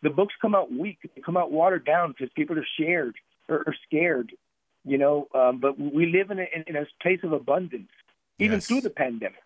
the 0.03 0.11
books 0.11 0.35
come 0.41 0.55
out 0.55 0.73
weak, 0.73 0.99
they 1.15 1.23
come 1.23 1.37
out 1.37 1.51
watered 1.51 1.85
down 1.85 2.13
because 2.13 2.33
people 2.37 2.59
are 2.59 2.67
scared 2.79 3.17
or, 3.49 3.65
or 3.67 3.75
scared, 3.87 4.33
you 4.85 4.99
know. 4.99 5.29
Um, 5.35 5.59
but 5.59 5.79
we 5.79 6.07
live 6.07 6.31
in 6.31 6.39
a, 6.39 6.47
in 6.67 6.77
a 6.77 6.87
place 7.03 7.21
of 7.23 7.33
abundance, 7.33 7.91
even 8.39 8.57
yes. 8.57 8.67
through 8.67 8.83
the 8.83 8.91
pandemic. 8.91 9.41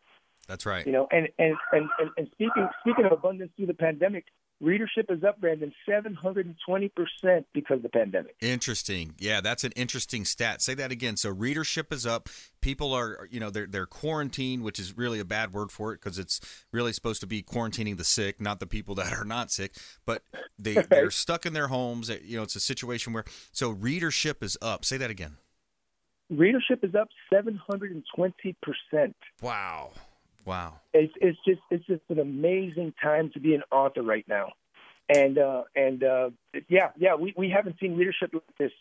That's 0.48 0.66
right. 0.66 0.84
You 0.86 0.92
know, 0.92 1.08
and 1.12 1.28
and, 1.38 1.54
and 1.72 1.88
and 1.98 2.10
and 2.16 2.28
speaking 2.32 2.68
speaking 2.80 3.04
of 3.04 3.12
abundance 3.12 3.52
through 3.56 3.66
the 3.66 3.74
pandemic, 3.74 4.24
readership 4.60 5.06
is 5.10 5.22
up, 5.24 5.40
Brandon, 5.40 5.72
720 5.86 6.88
percent 6.88 7.46
because 7.52 7.76
of 7.76 7.82
the 7.82 7.88
pandemic. 7.88 8.36
Interesting. 8.40 9.14
Yeah, 9.18 9.40
that's 9.40 9.64
an 9.64 9.72
interesting 9.72 10.24
stat. 10.24 10.62
Say 10.62 10.74
that 10.74 10.90
again. 10.90 11.16
So 11.16 11.30
readership 11.30 11.92
is 11.92 12.06
up. 12.06 12.28
People 12.60 12.92
are, 12.92 13.28
you 13.30 13.40
know, 13.40 13.50
they're 13.50 13.66
they're 13.66 13.86
quarantined, 13.86 14.62
which 14.62 14.78
is 14.78 14.96
really 14.96 15.20
a 15.20 15.24
bad 15.24 15.52
word 15.52 15.70
for 15.70 15.92
it 15.92 16.00
because 16.00 16.18
it's 16.18 16.40
really 16.72 16.92
supposed 16.92 17.20
to 17.20 17.26
be 17.26 17.42
quarantining 17.42 17.96
the 17.96 18.04
sick, 18.04 18.40
not 18.40 18.60
the 18.60 18.66
people 18.66 18.94
that 18.96 19.12
are 19.12 19.24
not 19.24 19.50
sick. 19.50 19.74
But 20.04 20.22
they 20.58 20.74
they're 20.90 21.10
stuck 21.10 21.46
in 21.46 21.52
their 21.52 21.68
homes. 21.68 22.10
You 22.24 22.38
know, 22.38 22.42
it's 22.42 22.56
a 22.56 22.60
situation 22.60 23.12
where 23.12 23.24
so 23.52 23.70
readership 23.70 24.42
is 24.42 24.56
up. 24.60 24.84
Say 24.84 24.96
that 24.96 25.10
again. 25.10 25.36
Readership 26.30 26.84
is 26.84 26.94
up 26.94 27.08
720 27.32 28.56
percent. 28.62 29.16
Wow. 29.40 29.92
Wow. 30.48 30.80
It's 30.94 31.12
it's 31.20 31.38
just 31.46 31.60
it's 31.70 31.84
just 31.84 32.00
an 32.08 32.18
amazing 32.18 32.94
time 33.02 33.30
to 33.34 33.40
be 33.40 33.54
an 33.54 33.62
author 33.70 34.02
right 34.02 34.24
now, 34.26 34.52
and 35.14 35.36
uh, 35.36 35.64
and 35.76 36.02
uh, 36.02 36.30
yeah 36.68 36.90
yeah 36.96 37.16
we 37.16 37.34
we 37.36 37.50
haven't 37.50 37.76
seen 37.78 37.98
leadership 37.98 38.30
like 38.32 38.42
this 38.58 38.72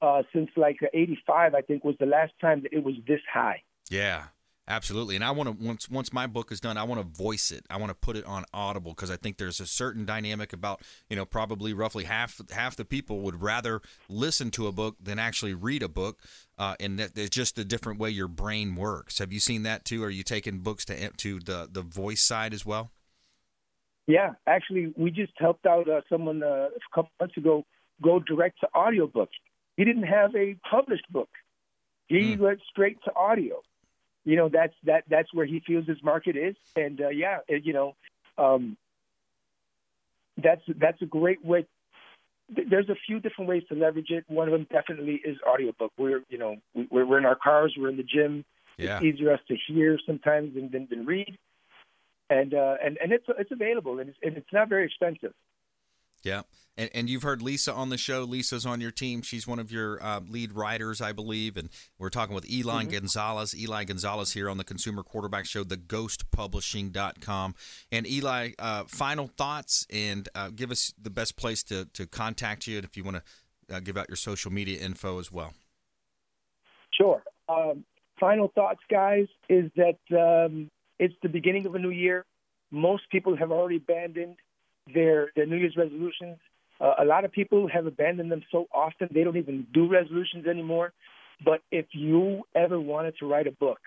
uh, 0.00 0.22
since 0.32 0.50
like 0.56 0.78
'85 0.94 1.54
I 1.56 1.62
think 1.62 1.82
was 1.82 1.96
the 1.98 2.06
last 2.06 2.32
time 2.40 2.62
that 2.62 2.72
it 2.72 2.84
was 2.84 2.94
this 3.08 3.20
high. 3.32 3.62
Yeah. 3.90 4.26
Absolutely, 4.68 5.14
and 5.14 5.24
I 5.24 5.30
want 5.30 5.48
to 5.48 5.64
once 5.64 5.88
once 5.88 6.12
my 6.12 6.26
book 6.26 6.50
is 6.50 6.58
done, 6.58 6.76
I 6.76 6.82
want 6.82 7.00
to 7.00 7.06
voice 7.06 7.52
it. 7.52 7.64
I 7.70 7.76
want 7.76 7.90
to 7.90 7.94
put 7.94 8.16
it 8.16 8.24
on 8.24 8.44
Audible 8.52 8.94
because 8.94 9.12
I 9.12 9.16
think 9.16 9.36
there's 9.36 9.60
a 9.60 9.66
certain 9.66 10.04
dynamic 10.04 10.52
about 10.52 10.82
you 11.08 11.14
know 11.14 11.24
probably 11.24 11.72
roughly 11.72 12.02
half 12.02 12.40
half 12.50 12.74
the 12.74 12.84
people 12.84 13.20
would 13.20 13.40
rather 13.40 13.80
listen 14.08 14.50
to 14.52 14.66
a 14.66 14.72
book 14.72 14.96
than 15.00 15.20
actually 15.20 15.54
read 15.54 15.84
a 15.84 15.88
book, 15.88 16.18
uh, 16.58 16.74
and 16.80 16.98
that 16.98 17.16
it's 17.16 17.30
just 17.30 17.56
a 17.60 17.64
different 17.64 18.00
way 18.00 18.10
your 18.10 18.26
brain 18.26 18.74
works. 18.74 19.20
Have 19.20 19.32
you 19.32 19.38
seen 19.38 19.62
that 19.62 19.84
too? 19.84 20.02
Are 20.02 20.10
you 20.10 20.24
taking 20.24 20.58
books 20.58 20.84
to 20.86 21.10
to 21.10 21.38
the 21.38 21.68
the 21.70 21.82
voice 21.82 22.22
side 22.22 22.52
as 22.52 22.66
well? 22.66 22.90
Yeah, 24.08 24.32
actually, 24.48 24.92
we 24.96 25.12
just 25.12 25.32
helped 25.36 25.64
out 25.66 25.88
uh, 25.88 26.00
someone 26.08 26.42
uh, 26.42 26.70
a 26.74 26.94
couple 26.94 27.10
months 27.20 27.36
ago 27.36 27.64
go 28.02 28.18
direct 28.18 28.58
to 28.60 28.68
audiobook. 28.74 29.30
He 29.76 29.84
didn't 29.84 30.04
have 30.04 30.34
a 30.34 30.56
published 30.68 31.06
book. 31.12 31.28
He 32.08 32.34
mm. 32.34 32.38
went 32.38 32.60
straight 32.68 32.98
to 33.04 33.14
audio 33.14 33.62
you 34.26 34.34
know 34.34 34.48
that's 34.48 34.74
that 34.84 35.04
that's 35.08 35.32
where 35.32 35.46
he 35.46 35.60
feels 35.60 35.86
his 35.86 36.02
market 36.02 36.36
is, 36.36 36.56
and 36.74 37.00
uh, 37.00 37.08
yeah, 37.08 37.38
you 37.48 37.72
know, 37.72 37.94
um, 38.36 38.76
that's 40.36 40.62
that's 40.66 41.00
a 41.00 41.06
great 41.06 41.42
way. 41.44 41.64
There's 42.48 42.88
a 42.88 42.96
few 43.06 43.20
different 43.20 43.48
ways 43.48 43.62
to 43.68 43.76
leverage 43.76 44.10
it. 44.10 44.24
One 44.26 44.48
of 44.48 44.52
them 44.52 44.66
definitely 44.70 45.20
is 45.24 45.36
audiobook. 45.48 45.92
We're 45.96 46.22
you 46.28 46.38
know 46.38 46.56
we're, 46.90 47.06
we're 47.06 47.18
in 47.18 47.24
our 47.24 47.36
cars, 47.36 47.74
we're 47.78 47.88
in 47.88 47.96
the 47.96 48.02
gym. 48.02 48.44
Yeah. 48.76 48.96
It's 48.96 49.04
easier 49.04 49.32
us 49.32 49.40
to 49.46 49.56
hear 49.68 49.96
sometimes 50.04 50.54
than 50.54 50.70
than, 50.72 50.88
than 50.90 51.06
read, 51.06 51.38
and 52.28 52.52
uh, 52.52 52.74
and 52.84 52.98
and 53.00 53.12
it's 53.12 53.26
it's 53.38 53.52
available 53.52 54.00
and 54.00 54.10
it's, 54.10 54.18
and 54.24 54.36
it's 54.36 54.52
not 54.52 54.68
very 54.68 54.86
expensive. 54.86 55.32
Yeah. 56.22 56.42
And, 56.76 56.90
and 56.94 57.08
you've 57.10 57.22
heard 57.22 57.40
Lisa 57.40 57.72
on 57.72 57.88
the 57.88 57.96
show. 57.96 58.24
Lisa's 58.24 58.66
on 58.66 58.80
your 58.80 58.90
team. 58.90 59.22
She's 59.22 59.46
one 59.46 59.58
of 59.58 59.72
your 59.72 60.02
uh, 60.02 60.20
lead 60.28 60.52
writers, 60.52 61.00
I 61.00 61.12
believe. 61.12 61.56
And 61.56 61.70
we're 61.98 62.10
talking 62.10 62.34
with 62.34 62.50
Eli 62.50 62.82
mm-hmm. 62.82 62.92
Gonzalez. 62.92 63.56
Eli 63.56 63.84
Gonzalez 63.84 64.32
here 64.32 64.50
on 64.50 64.58
the 64.58 64.64
Consumer 64.64 65.02
Quarterback 65.02 65.46
Show, 65.46 65.64
theghostpublishing.com. 65.64 67.54
And 67.90 68.06
Eli, 68.06 68.50
uh, 68.58 68.84
final 68.84 69.28
thoughts 69.28 69.86
and 69.90 70.28
uh, 70.34 70.50
give 70.54 70.70
us 70.70 70.92
the 71.00 71.10
best 71.10 71.36
place 71.36 71.62
to, 71.64 71.86
to 71.94 72.06
contact 72.06 72.66
you. 72.66 72.76
And 72.76 72.84
if 72.84 72.96
you 72.96 73.04
want 73.04 73.18
to 73.18 73.22
uh, 73.74 73.80
give 73.80 73.96
out 73.96 74.08
your 74.08 74.16
social 74.16 74.52
media 74.52 74.80
info 74.80 75.18
as 75.18 75.32
well. 75.32 75.54
Sure. 76.92 77.22
Um, 77.48 77.84
final 78.18 78.50
thoughts, 78.54 78.80
guys, 78.90 79.26
is 79.48 79.70
that 79.76 79.98
um, 80.12 80.70
it's 80.98 81.14
the 81.22 81.28
beginning 81.28 81.66
of 81.66 81.74
a 81.74 81.78
new 81.78 81.90
year. 81.90 82.24
Most 82.70 83.04
people 83.10 83.36
have 83.36 83.52
already 83.52 83.76
abandoned 83.76 84.36
their 84.92 85.30
their 85.36 85.46
New 85.46 85.56
Year's 85.56 85.76
resolutions. 85.76 86.38
Uh, 86.80 86.94
a 86.98 87.04
lot 87.04 87.24
of 87.24 87.32
people 87.32 87.68
have 87.68 87.86
abandoned 87.86 88.30
them 88.30 88.42
so 88.52 88.66
often 88.72 89.08
they 89.12 89.24
don't 89.24 89.36
even 89.36 89.66
do 89.72 89.88
resolutions 89.88 90.46
anymore. 90.46 90.92
But 91.44 91.62
if 91.70 91.86
you 91.92 92.42
ever 92.54 92.80
wanted 92.80 93.14
to 93.18 93.26
write 93.26 93.46
a 93.46 93.52
book, 93.52 93.80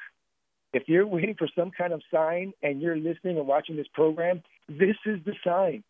if 0.74 0.84
you're 0.88 1.08
waiting 1.16 1.36
for 1.38 1.48
some 1.56 1.72
kind 1.72 1.94
of 1.94 2.02
sign 2.12 2.54
and 2.62 2.82
you're 2.82 2.98
listening 2.98 3.38
and 3.38 3.48
watching 3.48 3.76
this 3.76 3.88
program, 3.94 4.42
this 4.68 4.96
is 5.06 5.20
the 5.26 5.34
sign. 5.44 5.84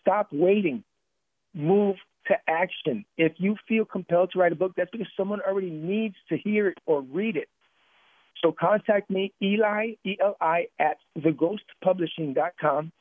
Stop 0.00 0.28
waiting. 0.32 0.84
Move 1.54 1.96
to 2.28 2.34
action. 2.48 3.04
If 3.16 3.32
you 3.38 3.56
feel 3.66 3.84
compelled 3.84 4.32
to 4.32 4.38
write 4.38 4.52
a 4.52 4.56
book, 4.56 4.72
that's 4.76 4.90
because 4.90 5.08
someone 5.16 5.40
already 5.40 5.70
needs 5.70 6.14
to 6.28 6.36
hear 6.36 6.68
it 6.68 6.78
or 6.86 7.02
read 7.02 7.36
it. 7.36 7.48
So 8.42 8.52
contact 8.58 9.10
me, 9.10 9.32
Eli, 9.42 9.94
E-L-I, 10.04 10.66
at 10.78 10.96
theghostpublishing.com 11.18 12.92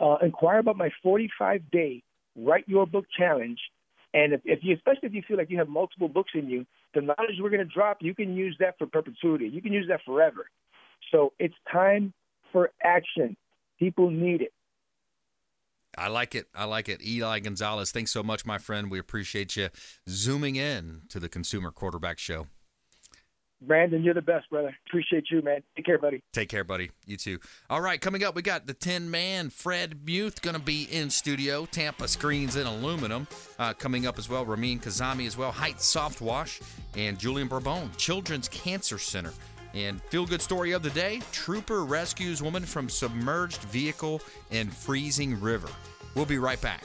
uh, 0.00 0.16
inquire 0.22 0.58
about 0.58 0.76
my 0.76 0.90
45 1.02 1.70
day 1.70 2.02
write 2.36 2.68
your 2.68 2.86
book 2.86 3.06
challenge. 3.16 3.58
And 4.14 4.32
if, 4.32 4.40
if 4.44 4.60
you, 4.62 4.74
especially 4.74 5.08
if 5.08 5.14
you 5.14 5.22
feel 5.26 5.36
like 5.36 5.50
you 5.50 5.58
have 5.58 5.68
multiple 5.68 6.08
books 6.08 6.32
in 6.34 6.48
you, 6.48 6.64
the 6.94 7.02
knowledge 7.02 7.36
we're 7.40 7.50
going 7.50 7.66
to 7.66 7.72
drop, 7.72 7.98
you 8.00 8.14
can 8.14 8.34
use 8.34 8.56
that 8.60 8.78
for 8.78 8.86
perpetuity. 8.86 9.48
You 9.48 9.60
can 9.60 9.72
use 9.72 9.86
that 9.88 10.00
forever. 10.06 10.46
So 11.12 11.32
it's 11.38 11.54
time 11.70 12.12
for 12.52 12.70
action. 12.82 13.36
People 13.78 14.10
need 14.10 14.42
it. 14.42 14.52
I 15.96 16.08
like 16.08 16.34
it. 16.34 16.46
I 16.54 16.64
like 16.64 16.88
it. 16.88 17.04
Eli 17.04 17.40
Gonzalez, 17.40 17.90
thanks 17.90 18.12
so 18.12 18.22
much, 18.22 18.46
my 18.46 18.58
friend. 18.58 18.90
We 18.90 18.98
appreciate 18.98 19.56
you 19.56 19.68
zooming 20.08 20.56
in 20.56 21.02
to 21.08 21.18
the 21.18 21.28
Consumer 21.28 21.70
Quarterback 21.70 22.18
Show. 22.18 22.46
Brandon, 23.60 24.04
you're 24.04 24.14
the 24.14 24.22
best, 24.22 24.48
brother. 24.50 24.76
Appreciate 24.86 25.24
you, 25.30 25.42
man. 25.42 25.62
Take 25.76 25.86
care, 25.86 25.98
buddy. 25.98 26.22
Take 26.32 26.48
care, 26.48 26.62
buddy. 26.62 26.90
You 27.06 27.16
too. 27.16 27.40
All 27.68 27.80
right, 27.80 28.00
coming 28.00 28.22
up, 28.22 28.36
we 28.36 28.42
got 28.42 28.66
the 28.66 28.74
Tin 28.74 29.10
Man 29.10 29.50
Fred 29.50 30.06
Muth 30.06 30.42
going 30.42 30.54
to 30.54 30.62
be 30.62 30.84
in 30.84 31.10
studio. 31.10 31.66
Tampa 31.66 32.06
Screens 32.06 32.54
and 32.54 32.68
Aluminum 32.68 33.26
uh, 33.58 33.72
coming 33.72 34.06
up 34.06 34.16
as 34.16 34.28
well. 34.28 34.44
Ramin 34.44 34.78
Kazami 34.78 35.26
as 35.26 35.36
well. 35.36 35.50
Heights 35.50 35.86
Soft 35.86 36.20
Wash 36.20 36.60
and 36.96 37.18
Julian 37.18 37.48
Bourbon, 37.48 37.90
Children's 37.96 38.48
Cancer 38.48 38.98
Center. 38.98 39.32
And 39.74 40.00
feel 40.04 40.24
good 40.24 40.40
story 40.40 40.72
of 40.72 40.82
the 40.82 40.90
day 40.90 41.20
Trooper 41.32 41.84
rescues 41.84 42.42
woman 42.42 42.64
from 42.64 42.88
submerged 42.88 43.62
vehicle 43.64 44.22
in 44.50 44.70
freezing 44.70 45.38
river. 45.40 45.68
We'll 46.14 46.26
be 46.26 46.38
right 46.38 46.60
back. 46.60 46.84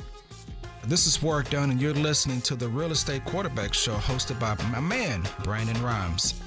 This 0.86 1.08
is 1.08 1.22
Warrick 1.22 1.50
Dunn, 1.50 1.72
and 1.72 1.80
you're 1.80 1.94
listening 1.94 2.42
to 2.42 2.56
the 2.56 2.68
Real 2.68 2.92
Estate 2.92 3.24
Quarterback 3.24 3.74
Show 3.74 3.96
hosted 3.96 4.38
by 4.38 4.62
my 4.70 4.82
man, 4.82 5.24
Brandon 5.44 5.82
Rhymes. 5.82 6.43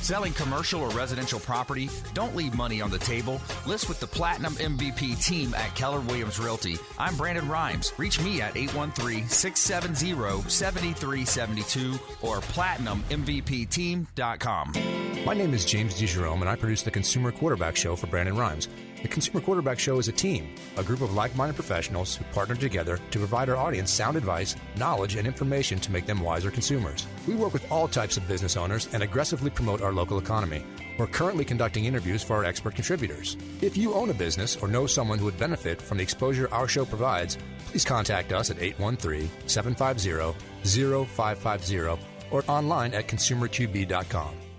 Selling 0.00 0.32
commercial 0.32 0.80
or 0.80 0.88
residential 0.90 1.40
property? 1.40 1.90
Don't 2.14 2.34
leave 2.34 2.54
money 2.54 2.80
on 2.80 2.90
the 2.90 2.98
table. 2.98 3.40
List 3.66 3.88
with 3.88 4.00
the 4.00 4.06
Platinum 4.06 4.54
MVP 4.54 5.22
team 5.24 5.54
at 5.54 5.74
Keller 5.74 6.00
Williams 6.00 6.38
Realty. 6.38 6.78
I'm 6.98 7.16
Brandon 7.16 7.48
Rhymes. 7.48 7.92
Reach 7.96 8.20
me 8.20 8.40
at 8.40 8.56
813 8.56 9.28
670 9.28 10.48
7372 10.48 11.98
or 12.22 12.38
platinummvpteam.com. 12.40 15.24
My 15.24 15.34
name 15.34 15.52
is 15.52 15.64
James 15.64 16.00
DeJerome, 16.00 16.40
and 16.40 16.48
I 16.48 16.56
produce 16.56 16.82
the 16.82 16.90
Consumer 16.90 17.30
Quarterback 17.30 17.76
Show 17.76 17.96
for 17.96 18.06
Brandon 18.06 18.36
Rhymes. 18.36 18.68
The 19.02 19.08
Consumer 19.08 19.40
Quarterback 19.40 19.78
Show 19.78 19.98
is 19.98 20.08
a 20.08 20.12
team, 20.12 20.54
a 20.76 20.84
group 20.84 21.00
of 21.00 21.14
like 21.14 21.34
minded 21.34 21.54
professionals 21.54 22.16
who 22.16 22.24
partner 22.32 22.54
together 22.54 22.98
to 23.10 23.18
provide 23.18 23.48
our 23.48 23.56
audience 23.56 23.90
sound 23.90 24.14
advice, 24.14 24.56
knowledge, 24.76 25.16
and 25.16 25.26
information 25.26 25.80
to 25.80 25.90
make 25.90 26.04
them 26.04 26.20
wiser 26.20 26.50
consumers. 26.50 27.06
We 27.26 27.34
work 27.34 27.54
with 27.54 27.70
all 27.72 27.88
types 27.88 28.18
of 28.18 28.28
business 28.28 28.58
owners 28.58 28.88
and 28.92 29.02
aggressively 29.02 29.48
promote 29.48 29.80
our 29.80 29.92
local 29.92 30.18
economy. 30.18 30.62
We're 30.98 31.06
currently 31.06 31.46
conducting 31.46 31.86
interviews 31.86 32.22
for 32.22 32.36
our 32.36 32.44
expert 32.44 32.74
contributors. 32.74 33.38
If 33.62 33.74
you 33.74 33.94
own 33.94 34.10
a 34.10 34.14
business 34.14 34.56
or 34.56 34.68
know 34.68 34.86
someone 34.86 35.18
who 35.18 35.24
would 35.24 35.38
benefit 35.38 35.80
from 35.80 35.96
the 35.96 36.02
exposure 36.02 36.52
our 36.52 36.68
show 36.68 36.84
provides, 36.84 37.38
please 37.68 37.86
contact 37.86 38.32
us 38.32 38.50
at 38.50 38.60
813 38.60 39.30
750 39.46 41.06
0550 41.06 42.04
or 42.30 42.44
online 42.48 42.92
at 42.92 43.08
consumerqb.com. 43.08 44.49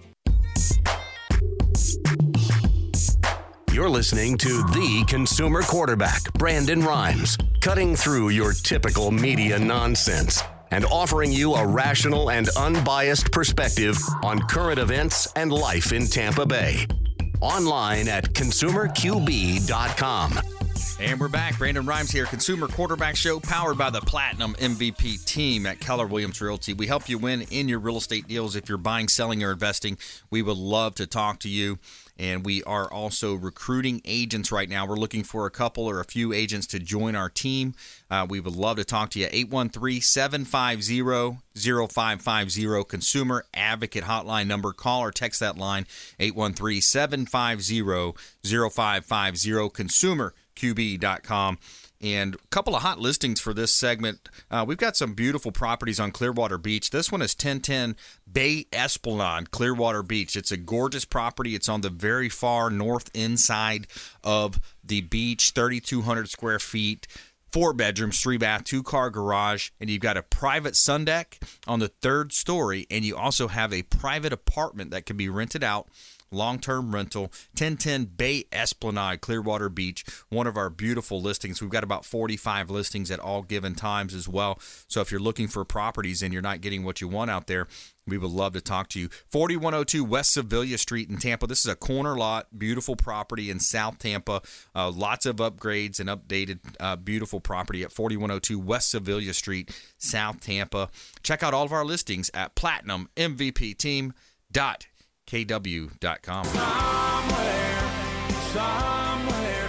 You're 3.74 3.90
listening 3.90 4.38
to 4.40 4.64
the 4.64 5.06
consumer 5.08 5.62
quarterback, 5.62 6.34
Brandon 6.34 6.82
Rhymes, 6.82 7.38
cutting 7.62 7.96
through 7.96 8.30
your 8.30 8.52
typical 8.52 9.12
media 9.12 9.58
nonsense 9.58 10.44
and 10.72 10.84
offering 10.88 11.32
you 11.32 11.54
a 11.54 11.66
rational 11.66 12.32
and 12.32 12.50
unbiased 12.58 13.32
perspective 13.32 13.98
on 14.24 14.42
current 14.42 14.78
events 14.78 15.32
and 15.38 15.54
life 15.54 15.94
in 15.94 16.06
Tampa 16.06 16.46
Bay. 16.46 16.86
Online 17.40 18.10
at 18.10 18.34
consumerqb.com. 18.34 20.40
And 21.00 21.20
we're 21.20 21.30
back. 21.30 21.58
Brandon 21.58 21.84
Rhymes 21.84 22.12
here, 22.12 22.26
Consumer 22.26 22.68
Quarterback 22.68 23.16
Show, 23.16 23.40
powered 23.40 23.78
by 23.78 23.90
the 23.90 24.02
Platinum 24.02 24.54
MVP 24.56 25.26
team 25.26 25.66
at 25.66 25.80
Keller 25.80 26.06
Williams 26.06 26.40
Realty. 26.42 26.74
We 26.74 26.86
help 26.86 27.10
you 27.10 27.18
win 27.18 27.42
in 27.50 27.68
your 27.68 27.80
real 27.80 27.98
estate 27.98 28.28
deals 28.28 28.56
if 28.56 28.70
you're 28.70 28.78
buying, 28.78 29.08
selling, 29.08 29.44
or 29.44 29.52
investing. 29.52 29.98
We 30.30 30.44
would 30.44 30.58
love 30.58 30.94
to 30.96 31.08
talk 31.08 31.40
to 31.40 31.50
you. 31.50 31.80
And 32.22 32.46
we 32.46 32.64
are 32.66 32.86
also 32.86 33.34
recruiting 33.34 34.00
agents 34.06 34.52
right 34.52 34.70
now. 34.70 34.86
We're 34.86 34.96
looking 34.96 35.24
for 35.24 35.48
a 35.48 35.50
couple 35.50 35.88
or 35.88 36.00
a 36.00 36.06
few 36.06 36.32
agents 36.32 36.68
to 36.68 36.78
join 36.78 37.16
our 37.16 37.30
team. 37.30 37.74
Uh, 38.12 38.28
we 38.30 38.40
would 38.40 38.56
love 38.56 38.78
to 38.78 38.86
talk 38.86 39.10
to 39.12 39.20
you. 39.20 39.28
813 39.32 40.02
750 40.02 41.40
0550 41.56 42.84
Consumer 42.84 43.46
Advocate 43.56 44.04
Hotline 44.04 44.46
number. 44.46 44.72
Call 44.72 45.02
or 45.02 45.10
text 45.10 45.40
that 45.40 45.58
line 45.58 45.88
813 46.20 46.80
750 46.80 48.14
0550 48.44 49.70
Consumer 49.70 50.36
QB.com. 50.56 51.58
And 52.02 52.36
a 52.36 52.48
couple 52.50 52.76
of 52.76 52.82
hot 52.82 53.00
listings 53.00 53.40
for 53.40 53.54
this 53.54 53.72
segment. 53.72 54.28
Uh, 54.50 54.66
we've 54.68 54.78
got 54.78 54.98
some 54.98 55.14
beautiful 55.14 55.52
properties 55.52 56.00
on 56.00 56.12
Clearwater 56.12 56.58
Beach. 56.58 56.90
This 56.90 57.12
one 57.12 57.22
is 57.22 57.34
1010 57.36 57.96
Bay 58.32 58.66
Esplanade, 58.74 59.52
Clearwater 59.52 60.02
Beach. 60.02 60.36
It's 60.36 60.52
a 60.52 60.58
gorgeous 60.58 61.06
property. 61.06 61.54
It's 61.54 61.70
on 61.70 61.82
the 61.82 61.92
very 61.92 62.28
far 62.28 62.72
north 62.72 63.12
inside 63.14 63.86
of 64.24 64.60
the 64.84 65.02
beach, 65.02 65.52
3,200 65.52 66.28
square 66.30 66.60
feet 66.60 67.08
four 67.52 67.74
bedrooms, 67.74 68.20
three 68.20 68.38
bath, 68.38 68.64
two 68.64 68.82
car 68.82 69.10
garage, 69.10 69.70
and 69.80 69.90
you've 69.90 70.02
got 70.02 70.18
a 70.18 70.24
private 70.24 70.76
sun 70.76 71.06
deck 71.06 71.40
on 71.68 71.80
the 71.80 71.90
third 71.90 72.32
story, 72.32 72.88
and 72.90 73.04
you 73.04 73.16
also 73.16 73.48
have 73.50 73.74
a 73.74 73.84
private 73.84 74.34
apartment 74.34 74.92
that 74.92 75.06
can 75.06 75.18
be 75.18 75.30
rented 75.30 75.64
out 75.64 75.88
long 76.32 76.60
term 76.60 76.94
rental, 76.94 77.24
1010 77.58 78.06
Bay 78.06 78.46
Esplanade, 78.52 79.22
Clearwater 79.22 79.70
Beach, 79.70 80.06
one 80.30 80.48
of 80.48 80.58
our 80.58 80.70
beautiful 80.70 81.22
listings. 81.22 81.62
We've 81.62 81.70
got 81.70 81.84
about 81.84 82.06
45 82.06 82.70
listings 82.70 83.12
at 83.12 83.20
all 83.20 83.42
given 83.42 83.76
times 83.76 84.14
as 84.14 84.28
well. 84.28 84.60
So 84.88 85.02
if 85.02 85.12
you're 85.12 85.20
looking 85.20 85.48
for 85.48 85.66
properties 85.66 86.22
and 86.22 86.34
you're 86.34 86.42
not 86.42 86.62
getting 86.62 86.84
what 86.84 87.02
you 87.02 87.08
want 87.08 87.32
out 87.32 87.48
there, 87.48 87.68
we 88.08 88.18
would 88.18 88.32
love 88.32 88.54
to 88.54 88.62
talk 88.62 88.90
to 88.90 89.00
you. 89.00 89.10
4102 89.30 90.04
West 90.04 90.34
Sevilla 90.34 90.78
Street 90.78 91.10
in 91.10 91.18
Tampa. 91.18 91.48
This 91.48 91.60
is 91.60 91.72
a 91.72 91.76
corner 91.76 92.18
lot, 92.18 92.48
beautiful 92.58 92.96
property 92.96 93.52
in 93.52 93.60
South 93.60 94.00
Tampa. 94.00 94.42
Uh, 94.74 94.90
lots 94.90 95.26
of 95.26 95.38
upgrades 95.38 96.00
and 96.00 96.10
updated, 96.10 96.60
uh, 96.80 96.96
beautiful 96.96 97.40
property 97.40 97.84
at 97.84 97.92
4102 97.92 98.60
West 98.60 98.92
Sevilla 98.92 99.34
Street, 99.34 99.72
South 99.98 100.40
Tampa. 100.40 100.90
Check 101.22 101.44
out 101.44 101.54
all 101.54 101.66
of 101.66 101.72
our 101.72 101.86
listings 101.86 102.32
at 102.34 102.56
platinummvpteam.com 102.56 104.14
kw.com. 105.32 106.46
Somewhere, 106.46 107.80
somewhere 108.52 109.62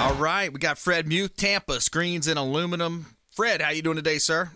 All 0.00 0.14
right, 0.14 0.50
we 0.50 0.58
got 0.58 0.78
Fred 0.78 1.06
Muth, 1.06 1.36
Tampa 1.36 1.80
Screens 1.80 2.26
and 2.26 2.38
Aluminum. 2.38 3.06
Fred, 3.30 3.60
how 3.60 3.70
you 3.70 3.82
doing 3.82 3.96
today, 3.96 4.18
sir? 4.18 4.50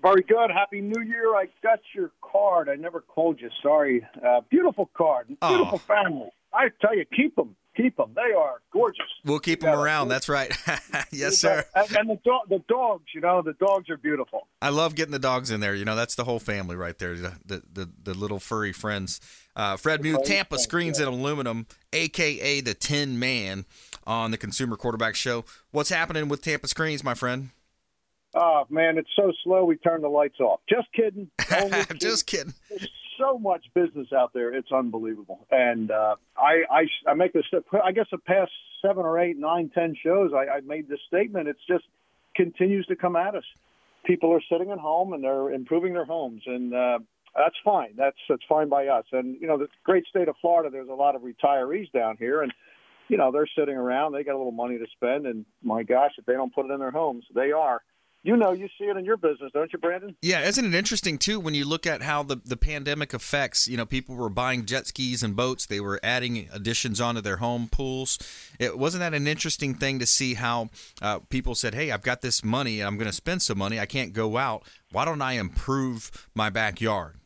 Very 0.00 0.22
good. 0.22 0.50
Happy 0.50 0.80
New 0.80 1.02
Year. 1.02 1.34
I 1.36 1.48
got 1.62 1.80
your 1.94 2.10
card. 2.22 2.70
I 2.70 2.76
never 2.76 3.00
called 3.00 3.40
you. 3.40 3.50
Sorry. 3.62 4.06
Uh, 4.26 4.40
beautiful 4.50 4.90
card. 4.94 5.26
Beautiful 5.28 5.74
oh. 5.74 5.78
family. 5.78 6.30
I 6.54 6.68
tell 6.80 6.96
you, 6.96 7.04
keep 7.14 7.36
them 7.36 7.56
keep 7.80 7.96
them. 7.96 8.12
They 8.14 8.34
are 8.36 8.60
gorgeous. 8.72 9.06
We'll 9.24 9.38
keep 9.38 9.60
them 9.60 9.78
around. 9.78 10.08
That's 10.08 10.28
right. 10.28 10.52
yes, 11.10 11.38
sir. 11.38 11.64
And, 11.74 11.96
and 11.96 12.10
the, 12.10 12.18
do- 12.24 12.40
the 12.48 12.62
dogs, 12.68 13.04
you 13.14 13.20
know, 13.20 13.42
the 13.42 13.54
dogs 13.54 13.88
are 13.90 13.96
beautiful. 13.96 14.48
I 14.62 14.70
love 14.70 14.94
getting 14.94 15.12
the 15.12 15.18
dogs 15.18 15.50
in 15.50 15.60
there. 15.60 15.74
You 15.74 15.84
know, 15.84 15.96
that's 15.96 16.14
the 16.14 16.24
whole 16.24 16.38
family 16.38 16.76
right 16.76 16.98
there. 16.98 17.16
The 17.16 17.36
the 17.44 17.62
the, 17.72 17.90
the 18.02 18.14
little 18.14 18.38
furry 18.38 18.72
friends. 18.72 19.20
Uh, 19.56 19.76
Fred 19.76 20.02
Muth, 20.02 20.24
Tampa 20.24 20.58
Screens 20.58 20.98
and 20.98 21.08
Aluminum, 21.08 21.66
aka 21.92 22.60
the 22.60 22.74
Tin 22.74 23.18
Man, 23.18 23.64
on 24.06 24.30
the 24.30 24.38
Consumer 24.38 24.76
Quarterback 24.76 25.16
Show. 25.16 25.44
What's 25.70 25.90
happening 25.90 26.28
with 26.28 26.42
Tampa 26.42 26.68
Screens, 26.68 27.02
my 27.02 27.14
friend? 27.14 27.50
Oh 28.34 28.64
man, 28.70 28.96
it's 28.96 29.10
so 29.16 29.32
slow. 29.42 29.64
We 29.64 29.76
turn 29.76 30.02
the 30.02 30.08
lights 30.08 30.38
off. 30.40 30.60
Just 30.68 30.86
kidding. 30.92 31.30
Just 31.98 32.26
kidding 32.26 32.54
so 33.20 33.38
much 33.38 33.64
business 33.74 34.08
out 34.16 34.32
there. 34.32 34.52
It's 34.52 34.72
unbelievable. 34.72 35.46
And 35.50 35.90
uh, 35.90 36.16
I, 36.36 36.62
I, 36.70 37.10
I 37.10 37.14
make 37.14 37.32
this. 37.32 37.44
I 37.84 37.92
guess 37.92 38.06
the 38.10 38.18
past 38.18 38.50
seven 38.82 39.04
or 39.04 39.20
eight, 39.20 39.36
nine, 39.36 39.70
ten 39.74 39.94
shows, 40.02 40.32
I, 40.34 40.56
I 40.56 40.60
made 40.60 40.88
this 40.88 41.00
statement. 41.06 41.48
It's 41.48 41.60
just 41.68 41.84
continues 42.34 42.86
to 42.86 42.96
come 42.96 43.16
at 43.16 43.34
us. 43.34 43.44
People 44.04 44.32
are 44.32 44.40
sitting 44.50 44.70
at 44.70 44.78
home 44.78 45.12
and 45.12 45.22
they're 45.22 45.52
improving 45.52 45.92
their 45.92 46.06
homes, 46.06 46.42
and 46.46 46.74
uh, 46.74 46.98
that's 47.36 47.56
fine. 47.64 47.94
That's 47.96 48.16
that's 48.28 48.42
fine 48.48 48.68
by 48.68 48.86
us. 48.86 49.04
And 49.12 49.38
you 49.40 49.46
know, 49.46 49.58
the 49.58 49.68
great 49.84 50.06
state 50.06 50.28
of 50.28 50.36
Florida. 50.40 50.70
There's 50.70 50.88
a 50.88 50.94
lot 50.94 51.14
of 51.14 51.22
retirees 51.22 51.92
down 51.92 52.16
here, 52.18 52.42
and 52.42 52.52
you 53.08 53.18
know, 53.18 53.30
they're 53.30 53.48
sitting 53.58 53.76
around. 53.76 54.12
They 54.12 54.24
got 54.24 54.36
a 54.36 54.38
little 54.38 54.52
money 54.52 54.78
to 54.78 54.86
spend, 54.96 55.26
and 55.26 55.44
my 55.62 55.82
gosh, 55.82 56.12
if 56.16 56.24
they 56.24 56.32
don't 56.32 56.54
put 56.54 56.66
it 56.66 56.72
in 56.72 56.80
their 56.80 56.90
homes, 56.90 57.24
they 57.34 57.52
are 57.52 57.82
you 58.22 58.36
know, 58.36 58.52
you 58.52 58.68
see 58.78 58.84
it 58.84 58.96
in 58.96 59.04
your 59.04 59.16
business, 59.16 59.50
don't 59.52 59.72
you, 59.72 59.78
Brandon? 59.78 60.14
Yeah, 60.20 60.42
isn't 60.42 60.64
it 60.64 60.74
interesting 60.74 61.16
too 61.16 61.40
when 61.40 61.54
you 61.54 61.64
look 61.64 61.86
at 61.86 62.02
how 62.02 62.22
the 62.22 62.36
the 62.44 62.56
pandemic 62.56 63.14
affects? 63.14 63.66
You 63.66 63.76
know, 63.76 63.86
people 63.86 64.14
were 64.14 64.28
buying 64.28 64.66
jet 64.66 64.86
skis 64.86 65.22
and 65.22 65.34
boats; 65.34 65.66
they 65.66 65.80
were 65.80 65.98
adding 66.02 66.48
additions 66.52 67.00
onto 67.00 67.22
their 67.22 67.38
home 67.38 67.68
pools. 67.70 68.18
It 68.58 68.78
wasn't 68.78 69.00
that 69.00 69.14
an 69.14 69.26
interesting 69.26 69.74
thing 69.74 69.98
to 70.00 70.06
see 70.06 70.34
how 70.34 70.68
uh, 71.00 71.20
people 71.30 71.54
said, 71.54 71.74
"Hey, 71.74 71.90
I've 71.90 72.02
got 72.02 72.20
this 72.20 72.44
money, 72.44 72.80
and 72.80 72.86
I'm 72.86 72.96
going 72.96 73.06
to 73.06 73.12
spend 73.12 73.40
some 73.42 73.58
money. 73.58 73.80
I 73.80 73.86
can't 73.86 74.12
go 74.12 74.36
out. 74.36 74.64
Why 74.92 75.04
don't 75.04 75.22
I 75.22 75.32
improve 75.32 76.10
my 76.34 76.50
backyard?" 76.50 77.16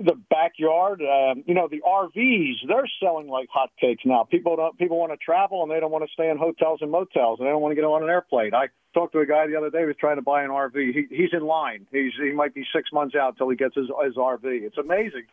the 0.00 0.14
backyard. 0.30 1.02
Um, 1.02 1.42
you 1.46 1.54
know, 1.54 1.68
the 1.68 1.80
RVs 1.86 2.68
they're 2.68 2.88
selling 3.02 3.28
like 3.28 3.48
hotcakes 3.48 4.04
now. 4.04 4.24
People 4.24 4.56
don't 4.56 4.78
people 4.78 4.98
want 4.98 5.12
to 5.12 5.18
travel 5.18 5.62
and 5.62 5.70
they 5.70 5.80
don't 5.80 5.90
want 5.90 6.04
to 6.04 6.12
stay 6.12 6.30
in 6.30 6.38
hotels 6.38 6.80
and 6.82 6.90
motels 6.90 7.38
and 7.40 7.46
they 7.46 7.50
don't 7.50 7.60
want 7.60 7.72
to 7.72 7.76
get 7.76 7.84
on 7.84 8.02
an 8.02 8.08
airplane. 8.08 8.54
I 8.54 8.68
talked 8.98 9.12
to 9.12 9.20
a 9.20 9.26
guy 9.26 9.46
the 9.46 9.56
other 9.56 9.70
day 9.70 9.80
who 9.82 9.86
was 9.86 9.96
trying 9.96 10.16
to 10.16 10.22
buy 10.22 10.42
an 10.42 10.50
RV. 10.50 10.74
He, 10.74 11.06
he's 11.14 11.32
in 11.32 11.42
line. 11.46 11.86
He's 11.92 12.12
he 12.20 12.32
might 12.32 12.54
be 12.54 12.64
six 12.74 12.92
months 12.92 13.14
out 13.14 13.36
till 13.36 13.48
he 13.48 13.56
gets 13.56 13.76
his 13.76 13.86
his 14.04 14.16
RV. 14.16 14.44
It's 14.44 14.78
amazing. 14.78 15.24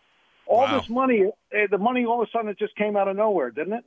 All 0.45 0.59
wow. 0.59 0.79
this 0.79 0.89
money, 0.89 1.31
eh, 1.51 1.67
the 1.71 1.79
money 1.79 2.05
all 2.05 2.21
of 2.21 2.27
a 2.27 2.31
sudden 2.31 2.49
it 2.49 2.59
just 2.59 2.75
came 2.75 2.95
out 2.95 3.07
of 3.07 3.15
nowhere, 3.15 3.49
didn't 3.49 3.73
it? 3.73 3.85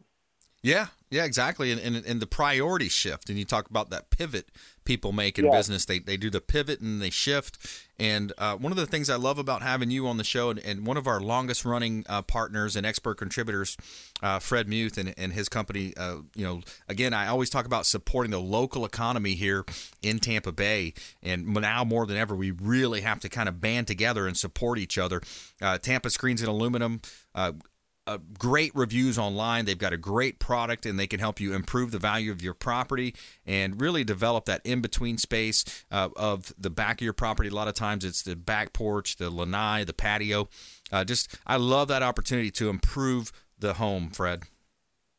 Yeah, 0.63 0.89
yeah, 1.11 1.25
exactly. 1.25 1.73
And, 1.73 1.81
and, 1.81 2.05
and 2.05 2.21
the 2.21 2.27
priority 2.27 2.89
shift, 2.89 3.31
and 3.31 3.39
you 3.39 3.45
talk 3.45 3.71
about 3.71 3.91
that 3.91 4.11
pivot 4.11 4.51
people 4.89 5.13
make 5.13 5.39
in 5.39 5.45
yeah. 5.45 5.51
business. 5.51 5.85
They, 5.85 5.99
they 5.99 6.17
do 6.17 6.31
the 6.31 6.41
pivot 6.41 6.81
and 6.81 7.01
they 7.01 7.11
shift. 7.11 7.87
And 7.99 8.33
uh, 8.39 8.57
one 8.57 8.73
of 8.73 8.79
the 8.79 8.87
things 8.87 9.11
I 9.11 9.17
love 9.17 9.39
about 9.39 9.61
having 9.61 9.91
you 9.91 10.09
on 10.09 10.17
the 10.17 10.25
show, 10.25 10.49
and, 10.49 10.59
and 10.61 10.87
one 10.87 10.97
of 10.97 11.07
our 11.07 11.21
longest 11.21 11.67
running 11.67 12.07
uh, 12.09 12.23
partners 12.23 12.75
and 12.75 12.87
expert 12.87 13.17
contributors, 13.17 13.77
uh, 14.23 14.39
Fred 14.39 14.67
Muth 14.67 14.97
and, 14.97 15.13
and 15.19 15.35
his 15.35 15.49
company, 15.51 15.93
uh, 15.99 16.17
you 16.35 16.45
know, 16.45 16.63
again, 16.89 17.13
I 17.13 17.27
always 17.27 17.51
talk 17.51 17.67
about 17.67 17.85
supporting 17.85 18.31
the 18.31 18.41
local 18.41 18.87
economy 18.87 19.35
here 19.35 19.65
in 20.03 20.21
Tampa 20.21 20.53
Bay. 20.53 20.95
And 21.23 21.47
now 21.47 21.85
more 21.85 22.07
than 22.07 22.17
ever, 22.17 22.35
we 22.35 22.51
really 22.51 23.03
have 23.03 23.21
to 23.21 23.29
kind 23.29 23.49
of 23.49 23.61
band 23.61 23.89
together 23.89 24.27
and 24.27 24.37
support 24.37 24.79
each 24.79 24.97
other. 24.97 25.21
Uh, 25.61 25.77
Tampa 25.77 26.09
Screens 26.09 26.41
and 26.41 26.49
Aluminum 26.49 27.03
uh, 28.09 28.19
great 28.39 28.73
reviews 28.75 29.19
online. 29.19 29.67
They've 29.67 29.77
got 29.77 29.93
a 29.93 29.99
great 29.99 30.39
product 30.39 30.87
and 30.87 30.99
they 30.99 31.07
can 31.07 31.21
help 31.21 31.41
you 31.41 31.55
improve 31.55 31.91
the 31.91 31.99
value 31.99 32.33
of 32.33 32.41
your 32.41 32.55
property 32.55 33.15
and 33.47 33.79
really 33.79 34.03
develop 34.03 34.47
that 34.47 34.63
in 34.65 34.81
between 34.81 35.19
space 35.19 35.85
uh, 35.91 36.09
of 36.17 36.55
the 36.59 36.71
back 36.71 37.03
of 37.03 37.05
your 37.05 37.13
property. 37.13 37.51
A 37.51 37.55
lot 37.55 37.69
of 37.69 37.75
times 37.75 38.07
it's 38.07 38.23
the 38.23 38.35
back 38.35 38.73
porch, 38.73 39.17
the 39.17 39.29
lanai, 39.29 39.85
the 39.85 39.93
patio. 39.93 40.49
Uh, 40.91 41.05
just, 41.05 41.39
I 41.47 41.57
love 41.57 41.89
that 41.89 42.03
opportunity 42.03 42.51
to 42.53 42.71
improve 42.71 43.31
the 43.59 43.75
home, 43.75 44.09
Fred. 44.09 44.45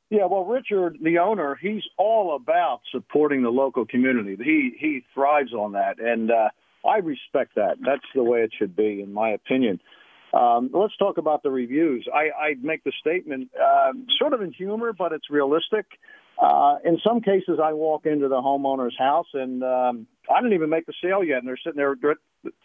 Yeah, 0.10 0.26
well, 0.26 0.44
Richard, 0.44 0.98
the 1.04 1.20
owner, 1.20 1.56
he's 1.62 1.84
all 2.00 2.36
about 2.36 2.82
supporting 2.92 3.44
the 3.44 3.52
local 3.52 3.86
community. 3.86 4.36
He 4.44 4.76
he 4.80 5.04
thrives 5.14 5.54
on 5.54 5.74
that, 5.74 6.00
and 6.00 6.32
uh, 6.32 6.50
I 6.84 6.98
respect 6.98 7.54
that. 7.58 7.78
That's 7.86 8.02
the 8.16 8.24
way 8.24 8.40
it 8.40 8.52
should 8.58 8.76
be, 8.76 9.02
in 9.04 9.14
my 9.14 9.30
opinion. 9.30 9.80
Um, 10.34 10.70
let's 10.74 10.96
talk 10.98 11.18
about 11.18 11.44
the 11.44 11.50
reviews. 11.50 12.08
I, 12.14 12.30
I 12.50 12.56
make 12.62 12.84
the 12.84 12.94
statement 13.00 13.50
uh, 13.60 13.94
sort 14.20 14.34
of 14.34 14.42
in 14.42 14.52
humor, 14.54 14.94
but 14.94 15.12
it's 15.12 15.30
realistic. 15.30 15.86
Uh, 16.42 16.78
in 16.86 17.00
some 17.06 17.22
cases, 17.22 17.60
I 17.62 17.74
walk 17.74 18.06
into 18.06 18.28
the 18.28 18.36
homeowner's 18.36 18.96
house 18.98 19.28
and 19.34 19.64
um, 19.64 20.08
I 20.30 20.40
didn't 20.40 20.54
even 20.54 20.70
make 20.70 20.86
the 20.86 20.94
sale 21.04 21.24
yet, 21.24 21.40
and 21.40 21.48
they're 21.48 21.58
sitting 21.58 21.78
there 21.78 21.96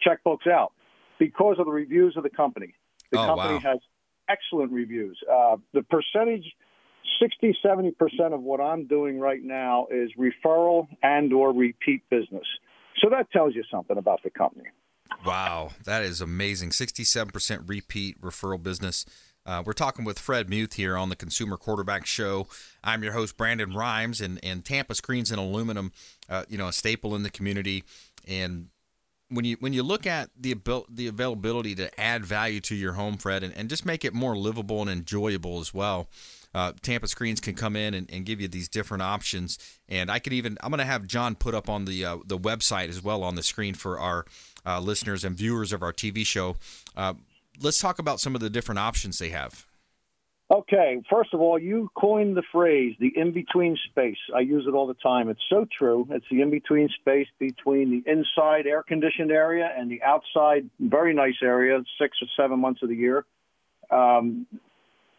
checkbooks 0.05 0.47
out 0.49 0.71
because 1.19 1.57
of 1.59 1.65
the 1.65 1.71
reviews 1.71 2.15
of 2.15 2.23
the 2.23 2.29
company. 2.29 2.73
The 3.11 3.19
oh, 3.19 3.25
company 3.25 3.55
wow. 3.55 3.71
has 3.71 3.79
excellent 4.29 4.71
reviews. 4.71 5.17
Uh, 5.31 5.57
the 5.73 5.83
percentage, 5.83 6.45
60, 7.21 7.57
70 7.61 7.91
percent 7.91 8.33
of 8.33 8.41
what 8.41 8.61
I'm 8.61 8.87
doing 8.87 9.19
right 9.19 9.43
now 9.43 9.87
is 9.91 10.09
referral 10.17 10.87
and 11.03 11.33
or 11.33 11.51
repeat 11.51 12.03
business. 12.09 12.45
So 13.01 13.09
that 13.09 13.31
tells 13.31 13.55
you 13.55 13.63
something 13.69 13.97
about 13.97 14.23
the 14.23 14.29
company. 14.29 14.69
Wow, 15.25 15.71
that 15.85 16.03
is 16.03 16.21
amazing. 16.21 16.69
67% 16.69 17.67
repeat 17.67 18.21
referral 18.21 18.61
business. 18.61 19.05
Uh, 19.43 19.63
we're 19.65 19.73
talking 19.73 20.05
with 20.05 20.19
Fred 20.19 20.49
Muth 20.49 20.73
here 20.73 20.95
on 20.95 21.09
the 21.09 21.15
Consumer 21.15 21.57
Quarterback 21.57 22.05
Show. 22.05 22.47
I'm 22.83 23.03
your 23.03 23.13
host, 23.13 23.35
Brandon 23.35 23.73
Rhymes, 23.73 24.21
and, 24.21 24.39
and 24.43 24.63
Tampa 24.63 24.93
Screens 24.93 25.31
and 25.31 25.39
Aluminum, 25.39 25.91
uh, 26.29 26.43
you 26.47 26.57
know, 26.57 26.67
a 26.67 26.73
staple 26.73 27.15
in 27.15 27.23
the 27.23 27.31
community. 27.31 27.83
And 28.27 28.67
when 29.29 29.45
you 29.45 29.57
when 29.59 29.73
you 29.73 29.81
look 29.81 30.05
at 30.05 30.29
the 30.39 30.51
abil- 30.51 30.85
the 30.89 31.07
availability 31.07 31.73
to 31.75 31.99
add 31.99 32.23
value 32.23 32.59
to 32.61 32.75
your 32.75 32.93
home, 32.93 33.17
Fred, 33.17 33.43
and, 33.43 33.55
and 33.55 33.69
just 33.69 33.85
make 33.85 34.05
it 34.05 34.13
more 34.13 34.37
livable 34.37 34.81
and 34.81 34.89
enjoyable 34.89 35.59
as 35.59 35.73
well, 35.73 36.07
uh, 36.53 36.73
Tampa 36.81 37.07
Screens 37.07 37.39
can 37.39 37.55
come 37.55 37.75
in 37.75 37.93
and, 37.93 38.09
and, 38.11 38.25
give 38.25 38.39
you 38.39 38.47
these 38.47 38.69
different 38.69 39.03
options. 39.03 39.57
And 39.89 40.09
I 40.09 40.19
could 40.19 40.33
even 40.33 40.57
I'm 40.61 40.69
going 40.69 40.79
to 40.79 40.85
have 40.85 41.07
John 41.07 41.35
put 41.35 41.53
up 41.55 41.67
on 41.69 41.85
the 41.85 42.05
uh, 42.05 42.17
the 42.25 42.37
website 42.37 42.89
as 42.89 43.03
well 43.03 43.23
on 43.23 43.35
the 43.35 43.43
screen 43.43 43.73
for 43.73 43.99
our 43.99 44.25
uh, 44.65 44.79
listeners 44.79 45.23
and 45.23 45.35
viewers 45.35 45.71
of 45.71 45.81
our 45.81 45.93
TV 45.93 46.25
show. 46.25 46.55
Uh, 46.95 47.13
let's 47.61 47.79
talk 47.79 47.99
about 47.99 48.19
some 48.19 48.35
of 48.35 48.41
the 48.41 48.49
different 48.49 48.79
options 48.79 49.17
they 49.17 49.29
have. 49.29 49.65
Okay, 50.51 51.01
first 51.09 51.33
of 51.33 51.41
all, 51.41 51.57
you 51.57 51.89
coined 51.97 52.37
the 52.37 52.43
phrase 52.51 52.95
the 52.99 53.11
in 53.15 53.31
between 53.31 53.75
space. 53.89 54.17
I 54.35 54.41
use 54.41 54.65
it 54.67 54.75
all 54.75 54.85
the 54.85 54.93
time. 54.93 55.27
It's 55.29 55.41
so 55.49 55.65
true. 55.75 56.07
It's 56.11 56.25
the 56.29 56.41
in 56.41 56.51
between 56.51 56.87
space 56.99 57.27
between 57.39 57.89
the 57.89 58.11
inside 58.11 58.67
air 58.67 58.83
conditioned 58.83 59.31
area 59.31 59.67
and 59.75 59.89
the 59.89 60.03
outside 60.03 60.69
very 60.79 61.15
nice 61.15 61.37
area, 61.41 61.81
six 61.99 62.17
or 62.21 62.27
seven 62.37 62.59
months 62.59 62.83
of 62.83 62.89
the 62.89 62.95
year. 62.95 63.25
Um, 63.89 64.45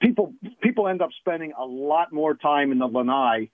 people 0.01 0.33
people 0.63 0.87
end 0.87 1.03
up 1.03 1.11
spending 1.19 1.53
a 1.59 1.65
lot 1.65 2.13
more 2.13 2.35
time 2.35 2.71
in 2.71 2.79
the 2.79 2.87
lanai 2.87 3.51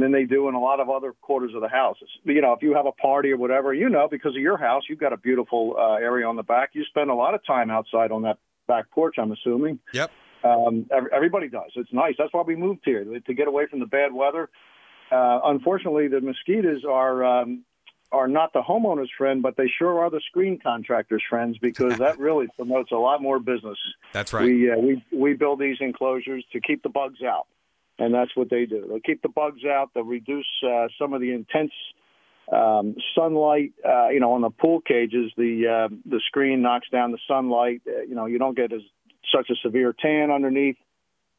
than 0.00 0.12
they 0.12 0.24
do 0.24 0.48
in 0.48 0.54
a 0.54 0.60
lot 0.60 0.80
of 0.80 0.90
other 0.90 1.12
quarters 1.22 1.52
of 1.54 1.60
the 1.60 1.68
house. 1.68 1.96
You 2.24 2.40
know, 2.40 2.52
if 2.52 2.62
you 2.62 2.74
have 2.74 2.86
a 2.86 2.92
party 2.92 3.30
or 3.32 3.36
whatever, 3.36 3.72
you 3.72 3.88
know, 3.88 4.08
because 4.10 4.34
of 4.34 4.42
your 4.42 4.56
house, 4.56 4.84
you've 4.88 4.98
got 4.98 5.12
a 5.12 5.16
beautiful 5.16 5.76
uh, 5.78 5.94
area 5.94 6.26
on 6.26 6.36
the 6.36 6.42
back. 6.42 6.70
You 6.72 6.84
spend 6.84 7.10
a 7.10 7.14
lot 7.14 7.34
of 7.34 7.44
time 7.46 7.70
outside 7.70 8.10
on 8.10 8.22
that 8.22 8.38
back 8.66 8.90
porch. 8.90 9.16
I'm 9.18 9.32
assuming. 9.32 9.78
Yep. 9.92 10.10
Um, 10.44 10.86
everybody 11.12 11.48
does. 11.48 11.72
It's 11.74 11.92
nice. 11.92 12.14
That's 12.18 12.32
why 12.32 12.42
we 12.42 12.56
moved 12.56 12.82
here 12.84 13.04
to 13.04 13.34
get 13.34 13.48
away 13.48 13.66
from 13.66 13.80
the 13.80 13.86
bad 13.86 14.12
weather. 14.12 14.48
Uh, 15.10 15.40
unfortunately, 15.44 16.08
the 16.08 16.20
mosquitoes 16.20 16.84
are 16.88 17.24
um, 17.24 17.64
are 18.12 18.28
not 18.28 18.52
the 18.52 18.62
homeowner's 18.62 19.10
friend, 19.16 19.42
but 19.42 19.56
they 19.56 19.70
sure 19.78 20.00
are 20.00 20.10
the 20.10 20.20
screen 20.28 20.58
contractor's 20.62 21.22
friends 21.28 21.58
because 21.58 21.98
that 21.98 22.18
really 22.18 22.46
promotes 22.56 22.92
a 22.92 22.96
lot 22.96 23.22
more 23.22 23.38
business. 23.38 23.78
That's 24.12 24.32
right. 24.32 24.44
We 24.44 24.70
uh, 24.70 24.76
we 24.76 25.04
we 25.12 25.34
build 25.34 25.60
these 25.60 25.76
enclosures 25.80 26.44
to 26.52 26.60
keep 26.60 26.82
the 26.82 26.88
bugs 26.88 27.22
out, 27.22 27.46
and 27.98 28.14
that's 28.14 28.34
what 28.34 28.50
they 28.50 28.66
do. 28.66 28.88
They 28.92 29.00
keep 29.00 29.22
the 29.22 29.28
bugs 29.28 29.64
out. 29.64 29.90
They 29.94 30.02
reduce 30.02 30.46
uh, 30.66 30.88
some 30.98 31.12
of 31.12 31.20
the 31.20 31.32
intense 31.32 31.72
um, 32.52 32.96
sunlight. 33.14 33.72
Uh, 33.84 34.08
you 34.08 34.20
know, 34.20 34.32
on 34.32 34.42
the 34.42 34.50
pool 34.50 34.80
cages, 34.80 35.32
the 35.36 35.88
uh, 35.88 35.94
the 36.04 36.20
screen 36.26 36.62
knocks 36.62 36.88
down 36.90 37.12
the 37.12 37.18
sunlight. 37.26 37.82
Uh, 37.86 38.02
you 38.02 38.14
know, 38.14 38.26
you 38.26 38.38
don't 38.38 38.56
get 38.56 38.72
as 38.72 38.82
such 39.34 39.50
a 39.50 39.54
severe 39.62 39.94
tan 39.98 40.30
underneath. 40.30 40.76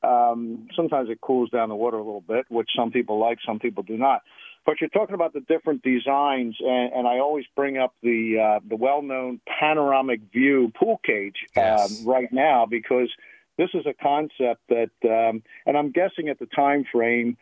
Um, 0.04 0.68
sometimes 0.76 1.10
it 1.10 1.22
cools 1.22 1.50
down 1.50 1.70
the 1.70 1.76
water 1.76 1.98
a 1.98 2.04
little 2.04 2.22
bit, 2.22 2.46
which 2.50 2.70
some 2.78 2.92
people 2.92 3.20
like, 3.20 3.40
some 3.46 3.60
people 3.60 3.84
do 3.84 3.98
not. 3.98 4.22
But 4.66 4.82
you're 4.82 4.90
talking 4.90 5.16
about 5.16 5.34
the 5.34 5.40
different 5.40 5.82
designs, 5.82 6.58
and, 6.60 6.94
and 6.94 7.08
I 7.08 7.20
always 7.20 7.46
bring 7.56 7.78
up 7.78 7.94
the 8.04 8.58
uh, 8.58 8.60
the 8.68 8.76
well-known 8.76 9.40
panoramic 9.60 10.20
view 10.34 10.72
pool 10.78 11.00
cage 11.06 11.38
yes. 11.56 12.02
um, 12.02 12.08
right 12.08 12.32
now 12.32 12.66
because 12.66 13.10
this 13.58 13.70
is 13.74 13.86
a 13.86 13.94
concept 13.94 14.62
that, 14.70 14.92
um, 15.04 15.44
and 15.66 15.78
I'm 15.78 15.92
guessing 15.92 16.30
at 16.30 16.40
the 16.40 16.46
time 16.48 16.86
frame, 16.92 17.38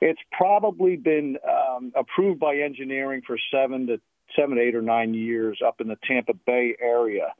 it's 0.00 0.20
probably 0.32 0.96
been 0.96 1.36
um, 1.48 1.92
approved 1.94 2.40
by 2.40 2.56
engineering 2.56 3.22
for 3.26 3.36
seven 3.52 3.86
to 3.88 4.00
seven, 4.36 4.58
eight, 4.58 4.74
or 4.74 4.82
nine 4.82 5.14
years 5.14 5.60
up 5.66 5.80
in 5.80 5.88
the 5.88 5.96
Tampa 6.06 6.34
Bay 6.46 6.76
area. 6.80 7.34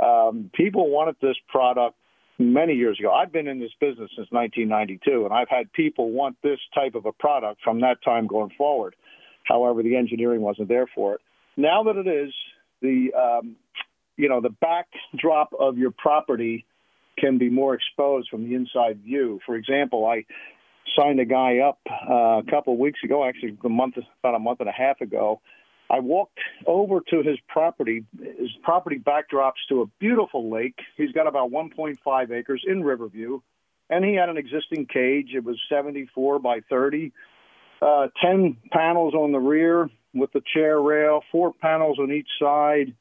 Um, 0.00 0.50
people 0.54 0.90
wanted 0.90 1.16
this 1.20 1.36
product 1.48 1.96
many 2.38 2.74
years 2.74 2.98
ago. 2.98 3.12
I've 3.12 3.32
been 3.32 3.46
in 3.46 3.60
this 3.60 3.72
business 3.80 4.10
since 4.16 4.28
1992, 4.30 5.24
and 5.24 5.32
I've 5.32 5.48
had 5.48 5.72
people 5.72 6.10
want 6.10 6.36
this 6.42 6.58
type 6.74 6.94
of 6.94 7.06
a 7.06 7.12
product 7.12 7.60
from 7.62 7.80
that 7.80 8.02
time 8.04 8.26
going 8.26 8.50
forward. 8.56 8.94
However, 9.44 9.82
the 9.82 9.96
engineering 9.96 10.40
wasn't 10.40 10.68
there 10.68 10.86
for 10.94 11.14
it. 11.14 11.20
Now 11.56 11.84
that 11.84 11.96
it 11.96 12.06
is, 12.06 12.32
the 12.82 13.12
um, 13.14 13.56
you 14.16 14.28
know 14.28 14.40
the 14.40 14.54
backdrop 14.60 15.52
of 15.58 15.78
your 15.78 15.90
property 15.90 16.64
can 17.18 17.38
be 17.38 17.50
more 17.50 17.74
exposed 17.74 18.28
from 18.28 18.44
the 18.44 18.54
inside 18.54 19.00
view. 19.02 19.40
For 19.46 19.56
example, 19.56 20.06
I 20.06 20.24
signed 20.98 21.20
a 21.20 21.24
guy 21.24 21.58
up 21.58 21.78
uh, 21.88 22.38
a 22.38 22.42
couple 22.48 22.74
of 22.74 22.78
weeks 22.78 23.00
ago, 23.04 23.26
actually 23.26 23.56
a 23.64 23.68
month 23.68 23.96
about 24.22 24.34
a 24.34 24.38
month 24.38 24.60
and 24.60 24.68
a 24.68 24.72
half 24.72 25.00
ago, 25.00 25.40
I 25.90 26.00
walked 26.00 26.38
over 26.66 27.00
to 27.10 27.22
his 27.22 27.38
property. 27.48 28.04
His 28.18 28.50
property 28.62 28.98
backdrops 28.98 29.60
to 29.68 29.82
a 29.82 29.86
beautiful 30.00 30.50
lake. 30.50 30.78
He's 30.96 31.12
got 31.12 31.26
about 31.26 31.50
1.5 31.50 32.30
acres 32.30 32.64
in 32.66 32.82
Riverview, 32.82 33.40
and 33.90 34.04
he 34.04 34.14
had 34.14 34.28
an 34.28 34.38
existing 34.38 34.86
cage. 34.86 35.30
It 35.34 35.44
was 35.44 35.56
74 35.68 36.38
by 36.38 36.60
30, 36.70 37.12
uh, 37.82 38.08
10 38.24 38.56
panels 38.72 39.14
on 39.14 39.32
the 39.32 39.38
rear 39.38 39.90
with 40.14 40.32
the 40.32 40.42
chair 40.54 40.80
rail, 40.80 41.22
four 41.30 41.52
panels 41.52 41.98
on 41.98 42.12
each 42.12 42.28
side 42.40 42.94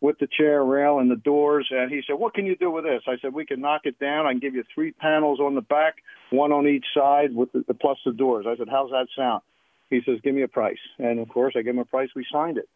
with 0.00 0.18
the 0.18 0.26
chair 0.26 0.62
rail 0.64 0.98
and 0.98 1.10
the 1.10 1.16
doors. 1.16 1.68
And 1.70 1.90
he 1.90 2.02
said, 2.06 2.14
"What 2.14 2.34
can 2.34 2.46
you 2.46 2.56
do 2.56 2.70
with 2.70 2.84
this?" 2.84 3.02
I 3.06 3.16
said, 3.18 3.32
"We 3.32 3.46
can 3.46 3.60
knock 3.60 3.82
it 3.84 3.98
down. 3.98 4.26
I 4.26 4.32
can 4.32 4.40
give 4.40 4.54
you 4.54 4.64
three 4.74 4.92
panels 4.92 5.40
on 5.40 5.54
the 5.54 5.62
back, 5.62 5.96
one 6.30 6.52
on 6.52 6.66
each 6.66 6.86
side 6.94 7.34
with 7.34 7.50
the, 7.52 7.74
plus 7.74 7.98
the 8.04 8.12
doors." 8.12 8.46
I 8.46 8.56
said, 8.56 8.68
"How's 8.68 8.90
that 8.90 9.06
sound?" 9.16 9.42
He 9.90 10.02
says, 10.04 10.20
"Give 10.22 10.34
me 10.34 10.42
a 10.42 10.48
price," 10.48 10.78
and 10.98 11.18
of 11.18 11.28
course, 11.28 11.54
I 11.56 11.62
give 11.62 11.74
him 11.74 11.80
a 11.80 11.84
price. 11.84 12.10
We 12.14 12.26
signed 12.30 12.58
it, 12.58 12.68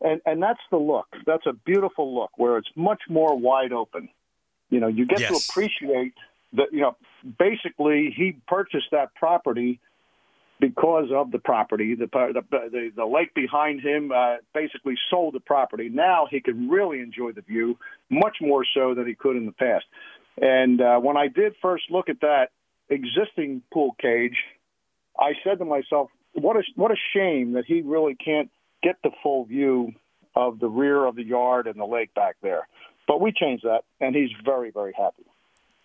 and 0.00 0.20
and 0.26 0.42
that's 0.42 0.62
the 0.70 0.78
look. 0.78 1.06
That's 1.26 1.46
a 1.46 1.52
beautiful 1.52 2.14
look 2.14 2.30
where 2.36 2.58
it's 2.58 2.70
much 2.74 3.02
more 3.08 3.36
wide 3.36 3.72
open. 3.72 4.08
You 4.70 4.80
know, 4.80 4.88
you 4.88 5.06
get 5.06 5.20
yes. 5.20 5.30
to 5.30 5.50
appreciate 5.50 6.14
that. 6.54 6.72
You 6.72 6.80
know, 6.80 6.96
basically, 7.38 8.12
he 8.16 8.36
purchased 8.48 8.90
that 8.92 9.14
property 9.14 9.80
because 10.62 11.08
of 11.12 11.32
the 11.32 11.40
property. 11.40 11.96
The 11.96 12.06
the 12.06 12.92
the, 12.94 13.04
lake 13.04 13.34
behind 13.34 13.80
him 13.80 14.12
uh, 14.12 14.36
basically 14.54 14.94
sold 15.10 15.34
the 15.34 15.40
property. 15.40 15.88
Now 15.88 16.28
he 16.30 16.40
can 16.40 16.70
really 16.70 17.00
enjoy 17.00 17.32
the 17.32 17.42
view 17.42 17.76
much 18.08 18.36
more 18.40 18.64
so 18.72 18.94
than 18.94 19.08
he 19.08 19.14
could 19.16 19.36
in 19.36 19.44
the 19.44 19.52
past. 19.52 19.84
And 20.40 20.80
uh, 20.80 20.98
when 21.00 21.16
I 21.16 21.26
did 21.26 21.54
first 21.60 21.84
look 21.90 22.08
at 22.08 22.20
that 22.20 22.50
existing 22.88 23.62
pool 23.74 23.96
cage, 24.00 24.36
I 25.18 25.32
said 25.42 25.58
to 25.58 25.64
myself, 25.64 26.10
what 26.34 26.56
a 26.56 26.62
what 26.76 26.92
a 26.92 26.96
shame 27.12 27.54
that 27.54 27.64
he 27.66 27.82
really 27.82 28.14
can't 28.14 28.48
get 28.84 28.94
the 29.02 29.10
full 29.20 29.44
view 29.44 29.92
of 30.36 30.60
the 30.60 30.68
rear 30.68 31.04
of 31.04 31.16
the 31.16 31.24
yard 31.24 31.66
and 31.66 31.78
the 31.78 31.84
lake 31.84 32.14
back 32.14 32.36
there. 32.40 32.68
But 33.08 33.20
we 33.20 33.32
changed 33.32 33.64
that, 33.64 33.80
and 34.00 34.14
he's 34.14 34.30
very 34.44 34.70
very 34.70 34.94
happy. 34.96 35.24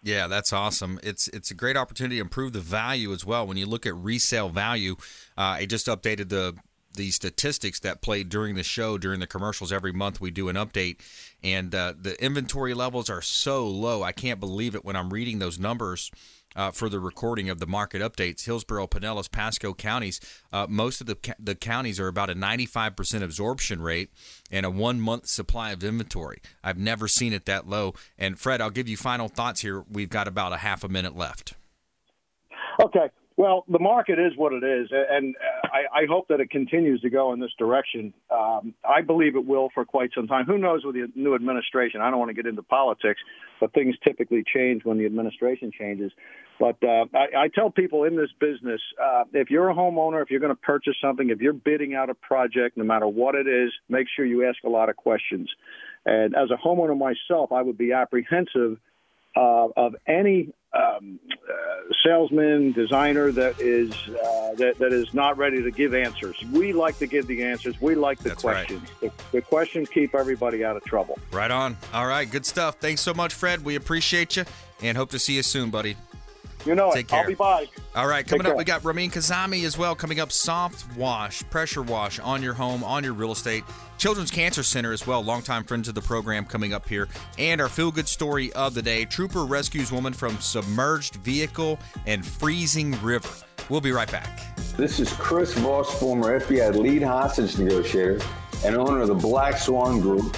Yeah, 0.04 0.28
that's 0.28 0.54
awesome. 0.54 1.00
It's 1.04 1.28
it's 1.30 1.52
a 1.52 1.56
great 1.56 1.76
opportunity 1.76 2.18
to 2.18 2.22
improve 2.22 2.54
the 2.54 2.60
value 2.60 3.12
as 3.14 3.26
well. 3.26 3.46
When 3.48 3.58
you 3.58 3.66
look 3.66 3.86
at 3.86 3.96
resale 3.96 4.50
value, 4.50 4.96
uh, 5.38 5.58
I 5.60 5.66
just 5.66 5.88
updated 5.88 6.30
the 6.30 6.56
the 6.98 7.12
statistics 7.12 7.80
that 7.82 8.02
played 8.02 8.28
during 8.28 8.56
the 8.56 8.64
show 8.64 8.98
during 8.98 9.20
the 9.20 9.28
commercials 9.28 9.72
every 9.72 9.94
month 9.94 10.20
we 10.20 10.32
do 10.32 10.50
an 10.50 10.56
update 10.56 10.98
and 11.44 11.74
uh, 11.76 11.94
the 12.00 12.22
inventory 12.24 12.74
levels 12.74 13.08
are 13.08 13.22
so 13.22 13.68
low 13.68 14.02
i 14.02 14.12
can't 14.12 14.40
believe 14.40 14.74
it 14.74 14.84
when 14.84 14.96
i'm 14.96 15.12
reading 15.14 15.38
those 15.38 15.60
numbers 15.60 16.10
uh, 16.58 16.72
for 16.72 16.90
the 16.90 17.00
recording 17.00 17.50
of 17.50 17.60
the 17.60 17.68
market 17.68 18.02
updates. 18.02 18.46
Hillsborough, 18.46 18.88
Pinellas, 18.88 19.32
Pasco 19.32 19.74
counties, 19.74 20.20
uh, 20.52 20.66
most 20.68 21.00
of 21.00 21.08
the, 21.08 21.18
the 21.40 21.56
counties 21.56 22.00
are 22.00 22.08
about 22.08 22.30
a 22.30 22.36
95% 22.36 23.22
absorption 23.22 23.82
rate 23.82 24.10
and 24.52 24.66
a 24.66 24.70
one 24.70 25.00
month 25.00 25.28
supply 25.28 25.72
of 25.72 25.84
inventory. 25.84 26.42
I've 26.64 26.80
never 26.80 27.08
seen 27.08 27.32
it 27.32 27.46
that 27.46 27.68
low. 27.68 27.94
And 28.18 28.40
Fred, 28.40 28.60
I'll 28.60 28.72
give 28.72 28.90
you 28.90 28.98
final 28.98 29.30
thoughts 29.30 29.62
here. 29.62 29.86
We've 29.90 30.10
got 30.10 30.28
about 30.28 30.52
a 30.52 30.58
half 30.58 30.84
a 30.84 30.90
minute 30.90 31.16
left. 31.16 31.54
Okay. 32.84 33.10
Well, 33.38 33.66
the 33.70 33.78
market 33.78 34.18
is 34.18 34.36
what 34.36 34.52
it 34.52 34.64
is, 34.64 34.90
and 34.92 35.36
I, 35.64 36.02
I 36.02 36.06
hope 36.10 36.28
that 36.30 36.40
it 36.40 36.50
continues 36.50 37.02
to 37.02 37.12
go 37.12 37.34
in 37.34 37.40
this 37.40 37.52
direction. 37.60 38.12
Um, 38.32 38.74
I 38.84 39.04
believe 39.04 39.36
it 39.36 39.46
will 39.46 39.70
for 39.76 39.86
quite 39.86 40.10
some 40.16 40.26
time. 40.26 40.46
Who 40.46 40.58
knows 40.58 40.84
with 40.84 40.96
the 40.96 41.08
new 41.14 41.36
administration? 41.36 42.02
I 42.02 42.10
don't 42.10 42.18
want 42.18 42.30
to 42.30 42.34
get 42.34 42.48
into 42.48 42.64
politics, 42.64 43.22
but 43.60 43.74
things 43.74 43.96
typically 44.04 44.44
change 44.44 44.84
when 44.86 44.98
the 44.98 45.06
administration 45.06 45.72
changes. 45.78 46.12
But 46.60 46.78
uh, 46.82 47.06
I, 47.14 47.44
I 47.44 47.48
tell 47.54 47.70
people 47.70 48.06
in 48.06 48.18
this 48.18 48.32
business, 48.40 48.82
uh, 49.00 49.26
if 49.32 49.52
you're 49.52 49.70
a 49.70 49.76
homeowner, 49.76 50.24
if 50.24 50.32
you're 50.32 50.40
going 50.40 50.56
to 50.56 50.62
purchase 50.62 50.96
something, 51.00 51.30
if 51.30 51.40
you're 51.40 51.54
bidding 51.54 51.94
out 51.94 52.10
a 52.10 52.16
project, 52.16 52.76
no 52.76 52.86
matter 52.86 53.08
what 53.08 53.36
it 53.36 53.48
is, 53.48 53.72
make 53.88 54.08
sure 54.16 54.26
you 54.26 54.50
ask 54.50 54.64
a 54.64 54.70
lot 54.70 54.90
of 54.90 54.96
questions. 54.96 55.48
And 56.08 56.36
as 56.36 56.50
a 56.50 56.58
homeowner 56.58 56.98
myself, 56.98 57.52
I 57.52 57.62
would 57.62 57.78
be 57.78 57.94
apprehensive 57.94 58.80
uh, 59.36 59.68
of 59.78 59.96
any 60.08 60.54
um, 60.74 61.20
uh, 61.50 61.94
salesman, 62.06 62.74
designer 62.74 63.32
that 63.32 63.60
is 63.60 63.92
uh, 64.10 64.54
that, 64.56 64.76
that 64.80 64.92
is 64.92 65.14
not 65.14 65.38
ready 65.38 65.64
to 65.64 65.72
give 65.72 65.94
answers. 65.94 66.36
We 66.52 66.74
like 66.74 66.98
to 67.00 67.08
give 67.08 67.28
the 67.28 67.44
answers. 67.44 67.80
We 67.82 67.96
like 67.96 68.20
the 68.20 68.30
That's 68.30 68.42
questions. 68.42 68.82
Right. 69.02 69.12
The, 69.18 69.38
the, 69.38 69.42
questions 69.42 69.90
keep 69.90 70.14
everybody 70.14 70.64
out 70.66 70.76
of 70.76 70.84
trouble. 70.84 71.18
Right 71.32 71.52
on. 71.52 71.78
All 71.94 72.08
right, 72.08 72.30
good 72.30 72.46
stuff. 72.46 72.76
Thanks 72.80 73.02
so 73.02 73.14
much, 73.14 73.34
Fred. 73.34 73.64
We 73.64 73.76
appreciate 73.76 74.36
you 74.36 74.46
and 74.82 74.98
hope 74.98 75.12
to 75.12 75.20
see 75.20 75.36
you 75.36 75.44
soon, 75.44 75.70
buddy. 75.70 75.96
You 76.66 76.76
know 76.76 76.92
Take 76.92 77.06
it. 77.06 77.08
care. 77.10 77.22
I'll 77.22 77.28
be 77.28 77.36
by. 77.36 77.70
All 77.96 78.08
right, 78.08 78.26
coming 78.26 78.44
Take 78.44 78.52
up, 78.52 78.58
we 78.58 78.64
got 78.64 78.84
Ramin 78.84 79.10
Kazami 79.10 79.66
as 79.66 79.78
well. 79.78 79.96
Coming 79.96 80.20
up, 80.20 80.32
soft 80.32 80.96
wash, 80.98 81.44
pressure 81.50 81.82
wash 81.82 82.20
on 82.20 82.44
your 82.44 82.54
home, 82.54 82.84
on 82.84 83.04
your 83.04 83.14
real 83.14 83.32
estate. 83.32 83.64
Children's 83.98 84.30
Cancer 84.32 84.64
Center 84.64 84.92
as 84.94 85.08
well, 85.08 85.24
longtime 85.24 85.64
friends 85.64 85.88
of 85.88 85.96
the 85.96 86.02
program 86.02 86.46
coming 86.46 86.74
up 86.74 86.88
here. 86.88 87.08
And 87.38 87.60
our 87.62 87.70
feel 87.70 87.92
good 87.92 88.08
story 88.08 88.52
of 88.54 88.74
the 88.74 88.82
day 88.82 89.06
Trooper 89.06 89.46
rescues 89.46 89.92
woman 89.92 90.14
from 90.14 90.38
submerged 90.40 91.16
vehicle 91.18 91.80
and 92.06 92.26
freezing 92.26 93.02
river. 93.02 93.30
We'll 93.70 93.82
be 93.82 93.92
right 93.92 94.12
back. 94.12 94.56
This 94.78 95.00
is 95.00 95.12
Chris 95.14 95.54
Voss, 95.56 96.00
former 96.00 96.40
FBI 96.40 96.76
lead 96.76 97.02
hostage 97.02 97.58
negotiator 97.58 98.20
and 98.66 98.76
owner 98.76 99.02
of 99.02 99.08
the 99.08 99.16
Black 99.16 99.58
Swan 99.58 100.00
Group, 100.00 100.38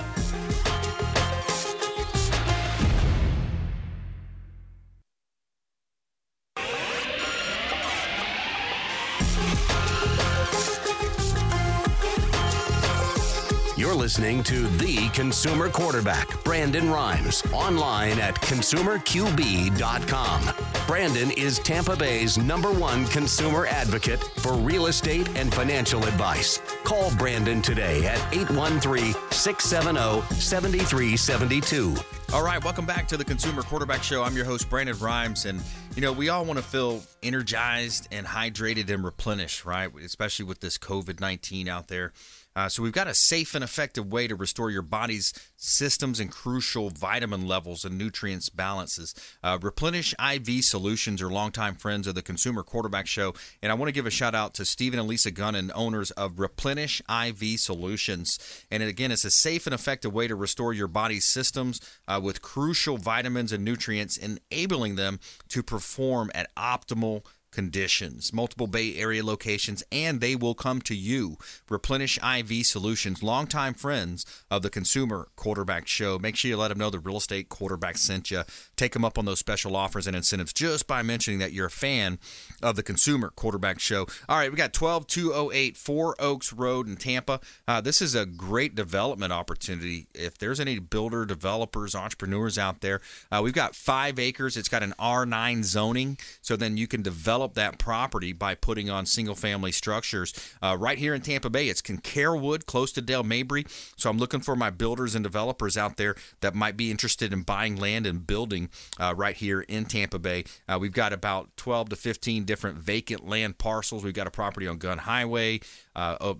listening 14.01 14.41
to 14.41 14.67
The 14.79 15.07
Consumer 15.09 15.69
Quarterback, 15.69 16.43
Brandon 16.43 16.89
Rhymes, 16.89 17.43
online 17.53 18.19
at 18.19 18.33
consumerqb.com. 18.33 20.55
Brandon 20.87 21.29
is 21.37 21.59
Tampa 21.59 21.95
Bay's 21.95 22.39
number 22.39 22.71
one 22.71 23.05
consumer 23.05 23.67
advocate 23.67 24.23
for 24.39 24.53
real 24.53 24.87
estate 24.87 25.29
and 25.37 25.53
financial 25.53 26.03
advice. 26.05 26.59
Call 26.83 27.15
Brandon 27.15 27.61
today 27.61 28.03
at 28.07 28.17
813 28.33 29.13
670 29.29 30.33
7372. 30.33 31.95
All 32.33 32.43
right, 32.43 32.63
welcome 32.63 32.87
back 32.87 33.07
to 33.09 33.17
the 33.17 33.25
Consumer 33.25 33.61
Quarterback 33.61 34.01
Show. 34.01 34.23
I'm 34.23 34.35
your 34.35 34.45
host, 34.45 34.67
Brandon 34.67 34.97
Rhymes. 34.97 35.45
And, 35.45 35.61
you 35.95 36.01
know, 36.01 36.13
we 36.13 36.29
all 36.29 36.45
want 36.45 36.57
to 36.57 36.63
feel 36.63 37.03
energized 37.21 38.07
and 38.09 38.25
hydrated 38.25 38.89
and 38.89 39.03
replenished, 39.03 39.63
right? 39.63 39.91
Especially 40.03 40.45
with 40.45 40.61
this 40.61 40.79
COVID 40.79 41.19
19 41.19 41.67
out 41.67 41.89
there. 41.89 42.13
Uh, 42.55 42.69
so, 42.69 42.83
we've 42.83 42.91
got 42.91 43.07
a 43.07 43.13
safe 43.13 43.55
and 43.55 43.63
effective 43.63 44.11
way 44.11 44.27
to 44.27 44.35
restore 44.35 44.69
your 44.69 44.81
body's 44.81 45.33
systems 45.55 46.19
and 46.19 46.31
crucial 46.31 46.89
vitamin 46.89 47.47
levels 47.47 47.85
and 47.85 47.97
nutrients 47.97 48.49
balances. 48.49 49.13
Uh, 49.43 49.57
Replenish 49.61 50.13
IV 50.19 50.63
Solutions 50.63 51.21
are 51.21 51.29
longtime 51.29 51.75
friends 51.75 52.07
of 52.07 52.15
the 52.15 52.21
Consumer 52.21 52.63
Quarterback 52.63 53.07
Show. 53.07 53.33
And 53.61 53.71
I 53.71 53.75
want 53.75 53.89
to 53.89 53.93
give 53.93 54.05
a 54.05 54.11
shout 54.11 54.35
out 54.35 54.53
to 54.55 54.65
Stephen 54.65 54.99
and 54.99 55.07
Lisa 55.07 55.31
Gunnan, 55.31 55.71
owners 55.75 56.11
of 56.11 56.39
Replenish 56.39 57.01
IV 57.09 57.59
Solutions. 57.59 58.39
And 58.71 58.81
again, 58.81 59.11
it's 59.11 59.25
a 59.25 59.31
safe 59.31 59.67
and 59.67 59.73
effective 59.73 60.13
way 60.13 60.27
to 60.27 60.35
restore 60.35 60.73
your 60.73 60.87
body's 60.87 61.25
systems 61.25 61.79
uh, 62.07 62.19
with 62.21 62.41
crucial 62.41 62.97
vitamins 62.97 63.51
and 63.51 63.63
nutrients, 63.63 64.17
enabling 64.17 64.95
them 64.95 65.19
to 65.49 65.63
perform 65.63 66.31
at 66.33 66.53
optimal 66.55 67.23
conditions, 67.51 68.33
multiple 68.33 68.67
Bay 68.67 68.95
Area 68.95 69.23
locations, 69.23 69.83
and 69.91 70.21
they 70.21 70.35
will 70.35 70.55
come 70.55 70.81
to 70.81 70.95
you. 70.95 71.37
Replenish 71.69 72.17
IV 72.23 72.65
Solutions, 72.65 73.21
longtime 73.21 73.73
friends 73.73 74.25
of 74.49 74.61
the 74.61 74.69
Consumer 74.69 75.27
Quarterback 75.35 75.87
Show. 75.87 76.17
Make 76.17 76.35
sure 76.35 76.49
you 76.49 76.57
let 76.57 76.69
them 76.69 76.77
know 76.77 76.89
the 76.89 76.99
real 76.99 77.17
estate 77.17 77.49
quarterback 77.49 77.97
sent 77.97 78.31
you. 78.31 78.43
Take 78.81 78.93
them 78.93 79.05
up 79.05 79.19
on 79.19 79.25
those 79.25 79.37
special 79.37 79.75
offers 79.75 80.07
and 80.07 80.15
incentives 80.15 80.51
just 80.53 80.87
by 80.87 81.03
mentioning 81.03 81.37
that 81.37 81.53
you're 81.53 81.67
a 81.67 81.69
fan 81.69 82.17
of 82.63 82.75
the 82.75 82.81
Consumer 82.81 83.29
Quarterback 83.29 83.79
Show. 83.79 84.07
All 84.27 84.39
right, 84.39 84.49
we 84.49 84.57
got 84.57 84.73
12208 84.73 85.77
Four 85.77 86.15
Oaks 86.17 86.51
Road 86.51 86.87
in 86.87 86.95
Tampa. 86.95 87.39
Uh, 87.67 87.79
this 87.79 88.01
is 88.01 88.15
a 88.15 88.25
great 88.25 88.73
development 88.73 89.31
opportunity. 89.31 90.07
If 90.15 90.39
there's 90.39 90.59
any 90.59 90.79
builder, 90.79 91.25
developers, 91.27 91.93
entrepreneurs 91.93 92.57
out 92.57 92.81
there, 92.81 93.01
uh, 93.31 93.41
we've 93.43 93.53
got 93.53 93.75
five 93.75 94.17
acres. 94.17 94.57
It's 94.57 94.67
got 94.67 94.81
an 94.81 94.95
R9 94.97 95.63
zoning, 95.63 96.17
so 96.41 96.55
then 96.55 96.75
you 96.75 96.87
can 96.87 97.03
develop 97.03 97.53
that 97.53 97.77
property 97.77 98.33
by 98.33 98.55
putting 98.55 98.89
on 98.89 99.05
single 99.05 99.35
family 99.35 99.71
structures. 99.71 100.33
Uh, 100.59 100.75
right 100.75 100.97
here 100.97 101.13
in 101.13 101.21
Tampa 101.21 101.51
Bay, 101.51 101.69
it's 101.69 101.83
Carrollwood, 101.83 102.65
close 102.65 102.91
to 102.93 103.01
Dale 103.03 103.21
Mabry. 103.21 103.63
So 103.95 104.09
I'm 104.09 104.17
looking 104.17 104.39
for 104.39 104.55
my 104.55 104.71
builders 104.71 105.13
and 105.13 105.21
developers 105.21 105.77
out 105.77 105.97
there 105.97 106.15
that 106.39 106.55
might 106.55 106.75
be 106.75 106.89
interested 106.89 107.31
in 107.31 107.43
buying 107.43 107.75
land 107.75 108.07
and 108.07 108.25
building 108.25 108.69
uh, 108.99 109.13
right 109.15 109.35
here 109.35 109.61
in 109.61 109.85
Tampa 109.85 110.19
Bay. 110.19 110.45
Uh, 110.67 110.77
we've 110.79 110.91
got 110.91 111.13
about 111.13 111.55
12 111.57 111.89
to 111.89 111.95
15 111.95 112.45
different 112.45 112.77
vacant 112.77 113.27
land 113.27 113.57
parcels. 113.57 114.03
We've 114.03 114.13
got 114.13 114.27
a 114.27 114.31
property 114.31 114.67
on 114.67 114.77
Gun 114.77 114.99
Highway, 114.99 115.61
uh, 115.95 116.33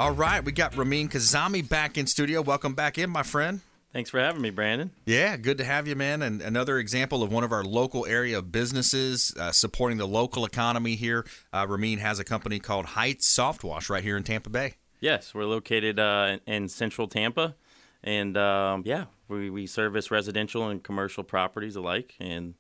All 0.01 0.13
right, 0.13 0.43
we 0.43 0.53
got 0.53 0.79
Ramin 0.79 1.11
Kazami 1.11 1.69
back 1.69 1.99
in 1.99 2.07
studio. 2.07 2.41
Welcome 2.41 2.73
back 2.73 2.97
in, 2.97 3.11
my 3.11 3.23
friend. 3.23 3.61
Thanks 3.93 4.09
for 4.09 4.19
having 4.19 4.41
me, 4.41 4.49
Brandon. 4.49 4.93
Yeah, 5.05 5.37
good 5.37 5.59
to 5.59 5.65
have 5.65 5.87
you, 5.87 5.95
man. 5.95 6.23
And 6.23 6.41
another 6.41 6.79
example 6.79 7.23
of 7.23 7.31
one 7.31 7.45
of 7.45 7.53
our 7.53 7.63
local 7.63 8.07
area 8.07 8.41
businesses 8.41 9.35
uh, 9.39 9.53
supporting 9.53 9.99
the 9.99 10.09
local 10.09 10.47
economy 10.47 10.95
here. 10.95 11.27
Uh, 11.53 11.67
Ramin 11.69 11.99
has 11.99 12.19
a 12.19 12.25
company 12.25 12.59
called 12.59 12.87
Heights 12.87 13.29
Soft 13.29 13.63
Wash 13.63 13.91
right 13.91 14.03
here 14.03 14.17
in 14.17 14.23
Tampa 14.23 14.49
Bay. 14.49 14.77
Yes, 15.01 15.35
we're 15.35 15.45
located 15.45 15.99
uh, 15.99 16.39
in 16.47 16.55
in 16.55 16.69
central 16.71 17.07
Tampa. 17.07 17.55
And 18.03 18.39
um, 18.39 18.85
yeah, 18.87 19.05
we, 19.29 19.51
we 19.51 19.67
service 19.67 20.11
residential 20.11 20.67
and 20.67 20.83
commercial 20.83 21.25
properties 21.25 21.77
alike. 21.77 22.15
And 22.19 22.55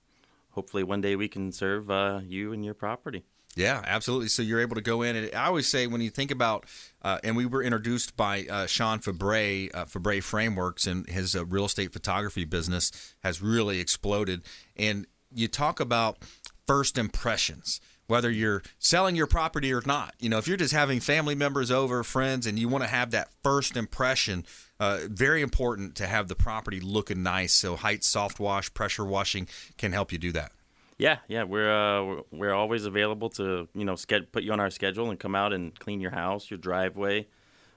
hopefully 0.50 0.83
one 0.83 1.00
day 1.00 1.16
we 1.16 1.29
can 1.29 1.53
serve 1.53 1.90
uh, 1.90 2.20
you 2.22 2.53
and 2.53 2.62
your 2.62 2.74
property. 2.74 3.24
Yeah, 3.57 3.83
absolutely. 3.85 4.29
So 4.29 4.43
you're 4.43 4.61
able 4.61 4.77
to 4.77 4.81
go 4.81 5.03
in, 5.03 5.17
and 5.17 5.35
I 5.35 5.47
always 5.47 5.67
say 5.67 5.87
when 5.87 6.01
you 6.01 6.11
think 6.11 6.31
about, 6.31 6.67
uh, 7.03 7.19
and 7.25 7.37
we 7.37 7.47
were 7.47 7.63
introduced 7.63 8.17
by 8.17 8.47
uh, 8.49 8.67
Sean 8.67 9.01
Fabre, 9.01 9.69
uh, 9.75 9.85
Fabre 9.87 10.23
Frameworks, 10.23 10.87
and 10.87 11.09
his 11.09 11.35
uh, 11.35 11.45
real 11.45 11.65
estate 11.65 11.93
photography 11.93 12.45
business 12.45 13.15
has 13.23 13.43
really 13.43 13.81
exploded. 13.81 14.43
And 14.77 15.07
you 15.35 15.49
talk 15.49 15.81
about 15.81 16.19
first 16.67 16.97
impressions, 16.97 17.81
whether 18.07 18.31
you're 18.31 18.63
selling 18.79 19.17
your 19.17 19.27
property 19.27 19.73
or 19.73 19.83
not. 19.85 20.15
You 20.21 20.29
know, 20.29 20.39
if 20.39 20.47
you're 20.47 20.57
just 20.57 20.75
having 20.75 21.01
family 21.01 21.35
members 21.35 21.73
over, 21.73 22.05
friends, 22.05 22.47
and 22.47 22.57
you 22.57 22.69
want 22.69 22.85
to 22.85 22.91
have 22.91 23.11
that 23.11 23.31
first 23.43 23.77
impression. 23.77 24.47
Uh, 24.79 25.01
very 25.09 25.43
important 25.43 25.95
to 25.97 26.07
have 26.07 26.29
the 26.29 26.35
property 26.35 26.81
looking 26.81 27.23
nice. 27.23 27.53
So 27.53 27.77
height 27.77 28.03
Soft 28.03 28.41
Wash, 28.41 28.73
pressure 28.73 29.05
washing 29.05 29.47
can 29.77 29.93
help 29.93 30.11
you 30.11 30.17
do 30.17 30.33
that. 30.33 30.53
Yeah, 31.01 31.19
yeah, 31.29 31.45
we're 31.45 31.71
uh, 31.71 32.23
we're- 32.31 32.53
always 32.53 32.85
available 32.85 33.31
to 33.31 33.69
you 33.75 33.85
know 33.85 33.95
sched- 33.95 34.33
put 34.33 34.43
you 34.45 34.53
on 34.53 34.61
our 34.61 34.71
schedule 34.71 35.09
and 35.11 35.19
come 35.19 35.35
out 35.35 35.53
and 35.53 35.77
clean 35.79 36.01
your 36.01 36.11
house, 36.11 36.51
your 36.51 36.59
driveway, 36.59 37.27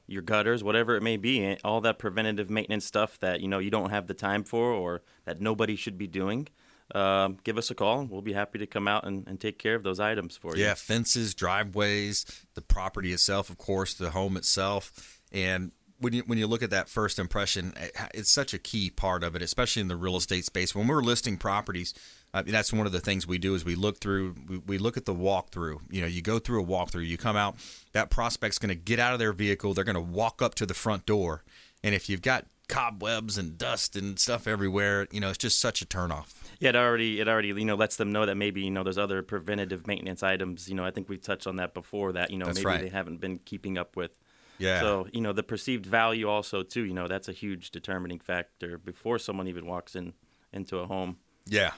your 0.07 0.21
gutters, 0.21 0.63
whatever 0.63 0.95
it 0.97 1.03
may 1.03 1.15
be, 1.17 1.57
all 1.63 1.79
that 1.81 1.97
preventative 1.99 2.49
maintenance 2.49 2.85
stuff 2.85 3.17
that 3.21 3.39
you 3.39 3.47
know 3.47 3.59
you 3.59 3.71
don't 3.71 3.91
have 3.91 4.07
the 4.07 4.13
time 4.13 4.43
for 4.43 4.71
or 4.71 5.01
that 5.25 5.39
nobody 5.39 5.75
should 5.77 5.97
be 5.97 6.07
doing. 6.07 6.47
Um, 6.93 7.37
give 7.45 7.57
us 7.57 7.71
a 7.71 7.75
call, 7.75 8.03
we'll 8.05 8.21
be 8.21 8.33
happy 8.33 8.59
to 8.59 8.67
come 8.67 8.87
out 8.89 9.05
and, 9.07 9.25
and 9.27 9.39
take 9.39 9.57
care 9.57 9.73
of 9.75 9.83
those 9.83 10.01
items 10.01 10.35
for 10.35 10.55
you. 10.57 10.63
Yeah, 10.63 10.73
fences, 10.73 11.33
driveways, 11.33 12.25
the 12.55 12.61
property 12.61 13.13
itself, 13.13 13.49
of 13.49 13.57
course, 13.57 13.93
the 13.93 14.11
home 14.11 14.35
itself, 14.37 15.21
and 15.31 15.71
when 15.99 16.11
you 16.11 16.23
when 16.27 16.37
you 16.37 16.45
look 16.45 16.61
at 16.61 16.71
that 16.71 16.89
first 16.89 17.17
impression, 17.19 17.73
it- 17.77 17.95
it's 18.13 18.29
such 18.31 18.53
a 18.53 18.59
key 18.59 18.89
part 18.89 19.23
of 19.23 19.33
it, 19.35 19.41
especially 19.41 19.81
in 19.81 19.87
the 19.87 19.95
real 19.95 20.17
estate 20.17 20.43
space. 20.43 20.75
When 20.75 20.87
we're 20.87 21.01
listing 21.01 21.37
properties, 21.37 21.93
uh, 22.33 22.43
that's 22.45 22.73
one 22.73 22.85
of 22.85 22.91
the 22.91 22.99
things 22.99 23.27
we 23.27 23.37
do 23.37 23.53
is 23.55 23.63
we 23.63 23.75
look 23.75 23.99
through, 23.99 24.35
we, 24.47 24.57
we 24.57 24.77
look 24.77 24.97
at 24.97 25.05
the 25.05 25.13
walkthrough. 25.13 25.79
You 25.89 26.01
know, 26.01 26.07
you 26.07 26.21
go 26.21 26.39
through 26.39 26.63
a 26.63 26.65
walkthrough, 26.65 27.07
you 27.07 27.17
come 27.17 27.35
out, 27.35 27.55
that 27.91 28.09
prospect's 28.09 28.57
going 28.57 28.69
to 28.69 28.75
get 28.75 28.99
out 28.99 29.13
of 29.13 29.19
their 29.19 29.33
vehicle, 29.33 29.73
they're 29.73 29.83
going 29.83 29.95
to 29.95 30.01
walk 30.01 30.41
up 30.41 30.55
to 30.55 30.65
the 30.65 30.73
front 30.73 31.05
door, 31.05 31.43
and 31.83 31.93
if 31.93 32.09
you've 32.09 32.21
got 32.21 32.45
cobwebs 32.69 33.37
and 33.37 33.57
dust 33.57 33.95
and 33.95 34.17
stuff 34.17 34.47
everywhere, 34.47 35.07
you 35.11 35.19
know, 35.19 35.29
it's 35.29 35.37
just 35.37 35.59
such 35.59 35.81
a 35.81 35.85
turnoff. 35.85 36.33
Yeah, 36.59 36.69
it 36.69 36.75
already 36.75 37.19
it 37.19 37.27
already 37.27 37.49
you 37.49 37.65
know 37.65 37.75
lets 37.75 37.97
them 37.97 38.11
know 38.11 38.25
that 38.25 38.35
maybe 38.35 38.61
you 38.61 38.71
know 38.71 38.83
there's 38.83 38.97
other 38.97 39.21
preventative 39.21 39.85
maintenance 39.85 40.23
items. 40.23 40.69
You 40.69 40.75
know, 40.75 40.85
I 40.85 40.91
think 40.91 41.09
we 41.09 41.17
touched 41.17 41.45
on 41.45 41.57
that 41.57 41.73
before 41.73 42.13
that 42.13 42.31
you 42.31 42.37
know 42.37 42.45
That's 42.45 42.59
maybe 42.59 42.67
right. 42.67 42.81
they 42.81 42.89
haven't 42.89 43.19
been 43.19 43.39
keeping 43.39 43.77
up 43.77 43.95
with. 43.95 44.11
Yeah. 44.59 44.79
So 44.79 45.07
you 45.11 45.19
know 45.19 45.33
the 45.33 45.43
perceived 45.43 45.85
value 45.85 46.29
also 46.29 46.63
too. 46.63 46.85
You 46.85 46.93
know 46.93 47.07
that's 47.07 47.27
a 47.27 47.33
huge 47.33 47.71
determining 47.71 48.19
factor 48.19 48.77
before 48.77 49.19
someone 49.19 49.47
even 49.47 49.65
walks 49.65 49.95
in 49.95 50.13
into 50.53 50.77
a 50.77 50.87
home. 50.87 51.17
Yeah. 51.45 51.71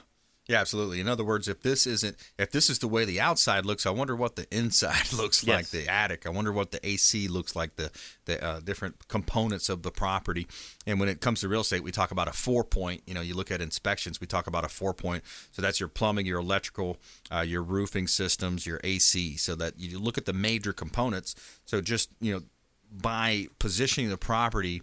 Yeah, 0.48 0.60
absolutely. 0.60 1.00
In 1.00 1.08
other 1.08 1.24
words, 1.24 1.48
if 1.48 1.62
this 1.62 1.88
isn't 1.88 2.16
if 2.38 2.52
this 2.52 2.70
is 2.70 2.78
the 2.78 2.86
way 2.86 3.04
the 3.04 3.20
outside 3.20 3.66
looks, 3.66 3.84
I 3.84 3.90
wonder 3.90 4.14
what 4.14 4.36
the 4.36 4.46
inside 4.56 5.12
looks 5.12 5.42
Yes. 5.44 5.54
like. 5.56 5.66
The 5.70 5.88
attic. 5.90 6.24
I 6.24 6.28
wonder 6.28 6.52
what 6.52 6.70
the 6.70 6.86
AC 6.86 7.26
looks 7.26 7.56
like. 7.56 7.74
The 7.76 7.90
the 8.26 8.44
uh, 8.44 8.60
different 8.60 9.08
components 9.08 9.68
of 9.68 9.82
the 9.82 9.90
property. 9.90 10.46
And 10.86 11.00
when 11.00 11.08
it 11.08 11.20
comes 11.20 11.40
to 11.40 11.48
real 11.48 11.62
estate, 11.62 11.82
we 11.82 11.90
talk 11.90 12.12
about 12.12 12.28
a 12.28 12.32
four 12.32 12.62
point. 12.62 13.02
You 13.06 13.14
know, 13.14 13.20
you 13.22 13.34
look 13.34 13.50
at 13.50 13.60
inspections, 13.60 14.20
we 14.20 14.26
talk 14.28 14.46
about 14.46 14.64
a 14.64 14.68
four 14.68 14.94
point. 14.94 15.24
So 15.50 15.62
that's 15.62 15.80
your 15.80 15.88
plumbing, 15.88 16.26
your 16.26 16.38
electrical, 16.38 16.98
uh, 17.32 17.40
your 17.40 17.62
roofing 17.62 18.06
systems, 18.06 18.66
your 18.66 18.80
AC. 18.84 19.36
So 19.38 19.56
that 19.56 19.78
you 19.80 19.98
look 19.98 20.16
at 20.16 20.26
the 20.26 20.32
major 20.32 20.72
components. 20.72 21.34
So 21.64 21.80
just 21.80 22.10
you 22.20 22.32
know, 22.32 22.42
by 22.88 23.48
positioning 23.58 24.10
the 24.10 24.16
property 24.16 24.80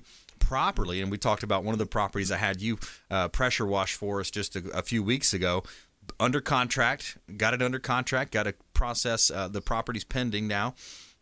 properly, 0.54 1.02
and 1.02 1.10
we 1.10 1.18
talked 1.18 1.42
about 1.42 1.64
one 1.64 1.74
of 1.74 1.80
the 1.80 1.86
properties 1.88 2.32
I 2.32 2.38
had 2.38 2.62
you 2.62 2.78
uh, 3.10 3.28
pressure 3.28 3.66
wash 3.66 3.96
for 3.96 4.20
us 4.20 4.30
just 4.30 4.56
a, 4.56 4.60
a 4.70 4.84
few 4.84 5.02
weeks 5.02 5.34
ago. 5.34 5.64
Under 6.20 6.42
contract, 6.42 7.18
got 7.38 7.56
it 7.56 7.64
under 7.64 7.80
contract, 7.80 8.32
got 8.32 8.44
to 8.44 8.54
process 8.76 9.32
uh, 9.32 9.48
the 9.48 9.62
property's 9.62 10.04
pending 10.04 10.48
now, 10.48 10.76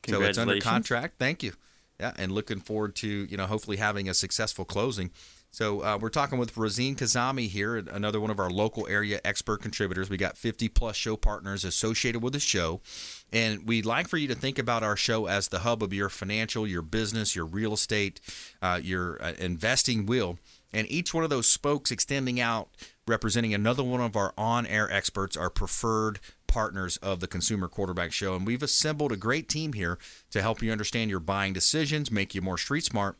so 0.05 0.21
it's 0.21 0.37
under 0.37 0.59
contract. 0.59 1.13
Thank 1.17 1.43
you, 1.43 1.53
yeah, 1.97 2.11
and 2.17 2.33
looking 2.33 2.59
forward 2.59 2.93
to 2.97 3.07
you 3.07 3.37
know 3.37 3.45
hopefully 3.45 3.77
having 3.77 4.09
a 4.09 4.13
successful 4.13 4.65
closing. 4.65 5.11
So 5.53 5.83
uh, 5.83 5.97
we're 5.99 6.07
talking 6.07 6.39
with 6.39 6.55
Ramin 6.55 6.95
Kazami 6.95 7.49
here, 7.49 7.75
another 7.75 8.21
one 8.21 8.31
of 8.31 8.39
our 8.39 8.49
local 8.49 8.87
area 8.87 9.19
expert 9.25 9.61
contributors. 9.61 10.09
We 10.09 10.15
got 10.15 10.37
50 10.37 10.69
plus 10.69 10.95
show 10.95 11.17
partners 11.17 11.65
associated 11.65 12.23
with 12.23 12.31
the 12.31 12.39
show, 12.39 12.79
and 13.33 13.67
we'd 13.67 13.85
like 13.85 14.07
for 14.07 14.15
you 14.15 14.29
to 14.29 14.35
think 14.35 14.57
about 14.57 14.81
our 14.81 14.95
show 14.95 15.25
as 15.25 15.49
the 15.49 15.59
hub 15.59 15.83
of 15.83 15.91
your 15.91 16.07
financial, 16.07 16.65
your 16.65 16.81
business, 16.81 17.35
your 17.35 17.43
real 17.43 17.73
estate, 17.73 18.21
uh, 18.61 18.79
your 18.81 19.21
uh, 19.21 19.33
investing 19.39 20.05
wheel, 20.05 20.39
and 20.71 20.89
each 20.89 21.13
one 21.13 21.25
of 21.25 21.29
those 21.29 21.47
spokes 21.47 21.91
extending 21.91 22.39
out, 22.39 22.69
representing 23.05 23.53
another 23.53 23.83
one 23.83 23.99
of 23.99 24.15
our 24.15 24.33
on-air 24.37 24.89
experts, 24.89 25.35
our 25.35 25.49
preferred 25.49 26.21
partners 26.47 26.95
of 26.97 27.19
the 27.19 27.27
Consumer 27.27 27.67
Quarterback 27.67 28.13
Show, 28.13 28.37
and 28.37 28.47
we've 28.47 28.63
assembled 28.63 29.11
a 29.11 29.17
great 29.17 29.49
team 29.49 29.73
here 29.73 29.97
to 30.29 30.41
help 30.41 30.61
you 30.61 30.71
understand 30.71 31.09
your 31.09 31.19
buying 31.19 31.51
decisions, 31.51 32.09
make 32.09 32.33
you 32.33 32.41
more 32.41 32.57
street 32.57 32.85
smart 32.85 33.17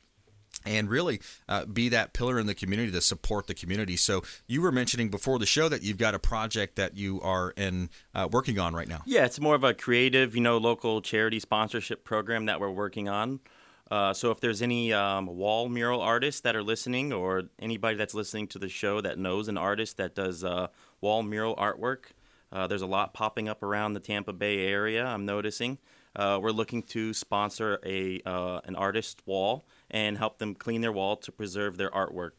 and 0.65 0.89
really 0.89 1.21
uh, 1.49 1.65
be 1.65 1.89
that 1.89 2.13
pillar 2.13 2.39
in 2.39 2.47
the 2.47 2.53
community 2.53 2.91
to 2.91 3.01
support 3.01 3.47
the 3.47 3.53
community. 3.53 3.97
So 3.97 4.21
you 4.47 4.61
were 4.61 4.71
mentioning 4.71 5.09
before 5.09 5.39
the 5.39 5.45
show 5.45 5.69
that 5.69 5.81
you've 5.83 5.97
got 5.97 6.13
a 6.13 6.19
project 6.19 6.75
that 6.75 6.95
you 6.97 7.19
are 7.21 7.51
in 7.57 7.89
uh, 8.13 8.27
working 8.31 8.59
on 8.59 8.73
right 8.73 8.87
now. 8.87 9.01
Yeah, 9.05 9.25
it's 9.25 9.39
more 9.39 9.55
of 9.55 9.63
a 9.63 9.73
creative, 9.73 10.35
you 10.35 10.41
know, 10.41 10.57
local 10.57 11.01
charity 11.01 11.39
sponsorship 11.39 12.03
program 12.03 12.45
that 12.45 12.59
we're 12.59 12.69
working 12.69 13.09
on. 13.09 13.39
Uh, 13.89 14.13
so 14.13 14.31
if 14.31 14.39
there's 14.39 14.61
any 14.61 14.93
um, 14.93 15.27
wall 15.27 15.67
mural 15.67 15.99
artists 15.99 16.41
that 16.41 16.55
are 16.55 16.63
listening, 16.63 17.11
or 17.11 17.43
anybody 17.59 17.97
that's 17.97 18.13
listening 18.13 18.47
to 18.47 18.57
the 18.57 18.69
show 18.69 19.01
that 19.01 19.19
knows 19.19 19.49
an 19.49 19.57
artist 19.57 19.97
that 19.97 20.15
does 20.15 20.45
uh, 20.45 20.67
wall 21.01 21.23
mural 21.23 21.55
artwork, 21.57 22.05
uh, 22.53 22.67
there's 22.67 22.81
a 22.81 22.87
lot 22.87 23.13
popping 23.13 23.49
up 23.49 23.61
around 23.63 23.93
the 23.93 23.99
Tampa 23.99 24.31
Bay 24.31 24.65
area. 24.65 25.05
I'm 25.05 25.25
noticing. 25.25 25.77
Uh, 26.15 26.39
we're 26.41 26.51
looking 26.51 26.83
to 26.83 27.13
sponsor 27.13 27.79
a 27.85 28.21
an 28.25 28.75
artist 28.75 29.21
wall 29.25 29.65
and 29.91 30.17
help 30.17 30.39
them 30.39 30.55
clean 30.55 30.81
their 30.81 30.91
wall 30.91 31.15
to 31.17 31.31
preserve 31.31 31.77
their 31.77 31.91
artwork. 31.91 32.31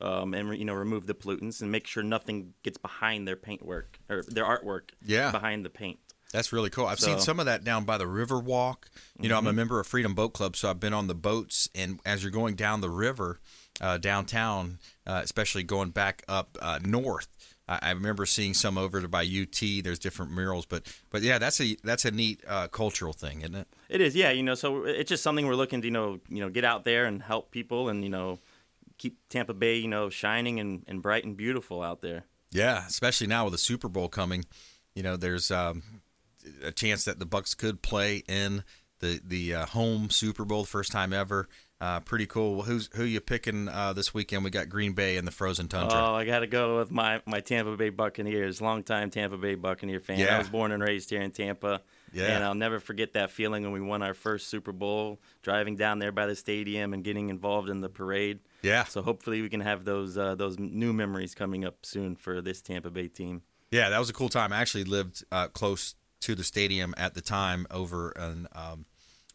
Um, 0.00 0.32
and 0.32 0.56
you 0.56 0.64
know 0.64 0.74
remove 0.74 1.06
the 1.08 1.14
pollutants 1.14 1.60
and 1.60 1.72
make 1.72 1.86
sure 1.88 2.04
nothing 2.04 2.54
gets 2.62 2.78
behind 2.78 3.26
their 3.26 3.34
paint 3.34 3.64
work 3.66 3.98
or 4.08 4.22
their 4.28 4.44
artwork 4.44 4.90
Yeah. 5.02 5.32
behind 5.32 5.64
the 5.64 5.70
paint. 5.70 5.98
That's 6.32 6.52
really 6.52 6.70
cool. 6.70 6.86
I've 6.86 7.00
seen 7.00 7.18
some 7.18 7.40
of 7.40 7.46
that 7.46 7.64
down 7.64 7.84
by 7.84 7.98
the 7.98 8.06
river 8.06 8.38
walk. 8.38 8.90
You 9.18 9.28
know, 9.28 9.38
I'm 9.38 9.46
a 9.48 9.50
Mhm. 9.52 9.56
member 9.56 9.80
of 9.80 9.86
Freedom 9.88 10.14
Boat 10.14 10.34
Club, 10.34 10.54
so 10.56 10.68
I've 10.70 10.78
been 10.78 10.92
on 10.92 11.06
the 11.08 11.14
boats. 11.16 11.68
And 11.74 11.98
as 12.04 12.22
you're 12.22 12.30
going 12.30 12.54
down 12.54 12.80
the 12.80 12.90
river 12.90 13.40
uh, 13.80 13.96
downtown, 13.96 14.78
uh, 15.06 15.20
especially 15.24 15.62
going 15.62 15.90
back 15.90 16.22
up 16.28 16.58
uh, 16.60 16.78
north, 16.82 17.28
I, 17.68 17.78
I 17.82 17.90
remember 17.90 18.26
seeing 18.26 18.54
some 18.54 18.78
over 18.78 19.06
by 19.06 19.22
UT. 19.22 19.60
There's 19.60 19.98
different 19.98 20.32
murals, 20.32 20.66
but 20.66 20.86
but 21.10 21.22
yeah, 21.22 21.38
that's 21.38 21.60
a 21.60 21.76
that's 21.84 22.04
a 22.04 22.10
neat 22.10 22.42
uh, 22.48 22.68
cultural 22.68 23.12
thing, 23.12 23.40
isn't 23.42 23.54
it? 23.54 23.68
It 23.88 24.00
is, 24.00 24.16
yeah. 24.16 24.30
You 24.30 24.42
know, 24.42 24.54
so 24.54 24.84
it's 24.84 25.08
just 25.08 25.22
something 25.22 25.46
we're 25.46 25.54
looking 25.54 25.80
to, 25.82 25.86
you 25.86 25.92
know, 25.92 26.20
you 26.28 26.40
know, 26.40 26.48
get 26.48 26.64
out 26.64 26.84
there 26.84 27.04
and 27.04 27.22
help 27.22 27.50
people, 27.50 27.88
and 27.88 28.02
you 28.02 28.10
know, 28.10 28.38
keep 28.96 29.18
Tampa 29.28 29.54
Bay, 29.54 29.76
you 29.76 29.88
know, 29.88 30.08
shining 30.08 30.58
and, 30.60 30.84
and 30.88 31.02
bright 31.02 31.24
and 31.24 31.36
beautiful 31.36 31.82
out 31.82 32.00
there. 32.00 32.24
Yeah, 32.50 32.86
especially 32.86 33.26
now 33.26 33.44
with 33.44 33.52
the 33.52 33.58
Super 33.58 33.88
Bowl 33.88 34.08
coming, 34.08 34.44
you 34.94 35.02
know, 35.02 35.16
there's 35.16 35.50
um, 35.50 35.82
a 36.62 36.72
chance 36.72 37.04
that 37.04 37.18
the 37.18 37.26
Bucs 37.26 37.56
could 37.56 37.82
play 37.82 38.24
in 38.28 38.64
the 39.00 39.20
the 39.24 39.54
uh, 39.54 39.66
home 39.66 40.10
Super 40.10 40.44
Bowl, 40.44 40.64
first 40.64 40.92
time 40.92 41.12
ever. 41.12 41.48
Uh, 41.80 42.00
pretty 42.00 42.26
cool. 42.26 42.62
Who's 42.62 42.90
who 42.94 43.04
you 43.04 43.20
picking 43.20 43.68
uh, 43.68 43.92
this 43.92 44.12
weekend? 44.12 44.42
We 44.42 44.50
got 44.50 44.68
Green 44.68 44.94
Bay 44.94 45.16
and 45.16 45.26
the 45.26 45.30
Frozen 45.30 45.68
Tundra. 45.68 45.96
Oh, 45.96 46.14
I 46.14 46.24
got 46.24 46.40
to 46.40 46.48
go 46.48 46.78
with 46.78 46.90
my 46.90 47.22
my 47.24 47.38
Tampa 47.38 47.76
Bay 47.76 47.90
Buccaneers, 47.90 48.60
longtime 48.60 49.10
Tampa 49.10 49.36
Bay 49.36 49.54
Buccaneer 49.54 50.00
fan. 50.00 50.18
Yeah. 50.18 50.34
I 50.34 50.38
was 50.38 50.48
born 50.48 50.72
and 50.72 50.82
raised 50.82 51.10
here 51.10 51.22
in 51.22 51.30
Tampa. 51.30 51.82
Yeah. 52.12 52.24
And 52.24 52.44
I'll 52.44 52.54
never 52.54 52.80
forget 52.80 53.12
that 53.12 53.30
feeling 53.30 53.62
when 53.62 53.72
we 53.72 53.80
won 53.80 54.02
our 54.02 54.14
first 54.14 54.48
Super 54.48 54.72
Bowl, 54.72 55.20
driving 55.42 55.76
down 55.76 56.00
there 56.00 56.10
by 56.10 56.26
the 56.26 56.34
stadium 56.34 56.94
and 56.94 57.04
getting 57.04 57.28
involved 57.28 57.68
in 57.68 57.80
the 57.80 57.88
parade. 57.88 58.40
Yeah. 58.62 58.84
So 58.84 59.02
hopefully 59.02 59.42
we 59.42 59.48
can 59.48 59.60
have 59.60 59.84
those 59.84 60.18
uh, 60.18 60.34
those 60.34 60.58
new 60.58 60.92
memories 60.92 61.34
coming 61.34 61.64
up 61.64 61.86
soon 61.86 62.16
for 62.16 62.40
this 62.40 62.60
Tampa 62.60 62.90
Bay 62.90 63.06
team. 63.06 63.42
Yeah, 63.70 63.90
that 63.90 63.98
was 63.98 64.10
a 64.10 64.14
cool 64.14 64.30
time. 64.30 64.52
I 64.52 64.60
actually 64.60 64.84
lived 64.84 65.22
uh, 65.30 65.48
close 65.48 65.94
to 66.20 66.34
the 66.34 66.42
stadium 66.42 66.94
at 66.96 67.14
the 67.14 67.20
time 67.20 67.66
over 67.70 68.10
in 68.12 68.48
um, 68.52 68.86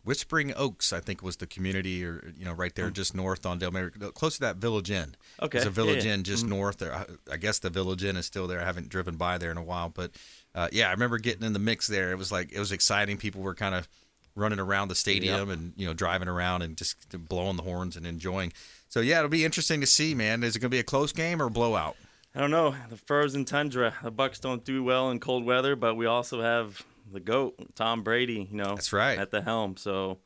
Whispering 0.03 0.53
Oaks, 0.55 0.91
I 0.91 0.99
think 0.99 1.21
was 1.21 1.37
the 1.37 1.47
community, 1.47 2.03
or 2.05 2.33
you 2.37 2.43
know, 2.45 2.51
right 2.53 2.73
there 2.75 2.89
just 2.89 3.15
north 3.15 3.45
on 3.45 3.57
Dale 3.59 3.71
Mabry, 3.71 3.91
close 4.13 4.35
to 4.35 4.41
that 4.41 4.57
Village 4.57 4.91
Inn. 4.91 5.15
Okay, 5.41 5.59
there's 5.59 5.67
a 5.67 5.69
Village 5.71 6.03
yeah, 6.03 6.09
yeah. 6.09 6.13
Inn 6.15 6.23
just 6.23 6.45
Mhm. 6.45 6.49
north 6.49 6.77
there. 6.77 6.93
I, 6.93 7.05
I 7.31 7.37
guess 7.37 7.59
the 7.59 7.69
Village 7.69 8.03
Inn 8.03 8.17
is 8.17 8.25
still 8.25 8.45
there. 8.47 8.59
I 8.61 8.65
haven't 8.65 8.89
driven 8.89 9.15
by 9.15 9.37
there 9.37 9.51
in 9.51 9.57
a 9.57 9.63
while, 9.63 9.89
but 9.89 10.11
uh, 10.53 10.67
yeah, 10.71 10.89
I 10.89 10.91
remember 10.91 11.17
getting 11.19 11.43
in 11.43 11.53
the 11.53 11.59
mix 11.59 11.87
there. 11.87 12.11
It 12.11 12.17
was 12.17 12.31
like 12.31 12.51
it 12.51 12.59
was 12.59 12.71
exciting. 12.71 13.17
People 13.17 13.41
were 13.41 13.55
kind 13.55 13.75
of 13.75 13.87
running 14.35 14.59
around 14.59 14.87
the 14.87 14.95
stadium 14.95 15.49
and 15.49 15.73
you 15.77 15.87
know 15.87 15.93
driving 15.93 16.27
around 16.27 16.63
and 16.63 16.75
just 16.75 16.97
blowing 17.29 17.55
the 17.55 17.63
horns 17.63 17.95
and 17.95 18.05
enjoying. 18.05 18.51
So 18.89 18.99
yeah, 18.99 19.19
it'll 19.19 19.29
be 19.29 19.45
interesting 19.45 19.79
to 19.81 19.87
see, 19.87 20.13
man. 20.13 20.43
Is 20.43 20.55
it 20.55 20.59
going 20.59 20.69
to 20.69 20.75
be 20.75 20.79
a 20.79 20.83
close 20.83 21.11
game 21.13 21.41
or 21.41 21.45
a 21.45 21.51
blowout? 21.51 21.95
I 22.35 22.39
don't 22.39 22.51
know. 22.51 22.75
The 22.89 22.97
frozen 22.97 23.45
tundra. 23.45 23.93
The 24.03 24.11
Bucs 24.11 24.41
don't 24.41 24.65
do 24.65 24.83
well 24.83 25.11
in 25.11 25.19
cold 25.19 25.45
weather, 25.45 25.75
but 25.75 25.95
we 25.95 26.07
also 26.07 26.41
have 26.41 26.83
the 27.13 27.19
goat, 27.19 27.55
Tom 27.75 28.03
Brady. 28.03 28.47
You 28.51 28.57
know, 28.57 28.75
That's 28.75 28.91
right. 28.91 29.17
at 29.17 29.31
the 29.31 29.41
helm. 29.41 29.77
So 29.77 30.19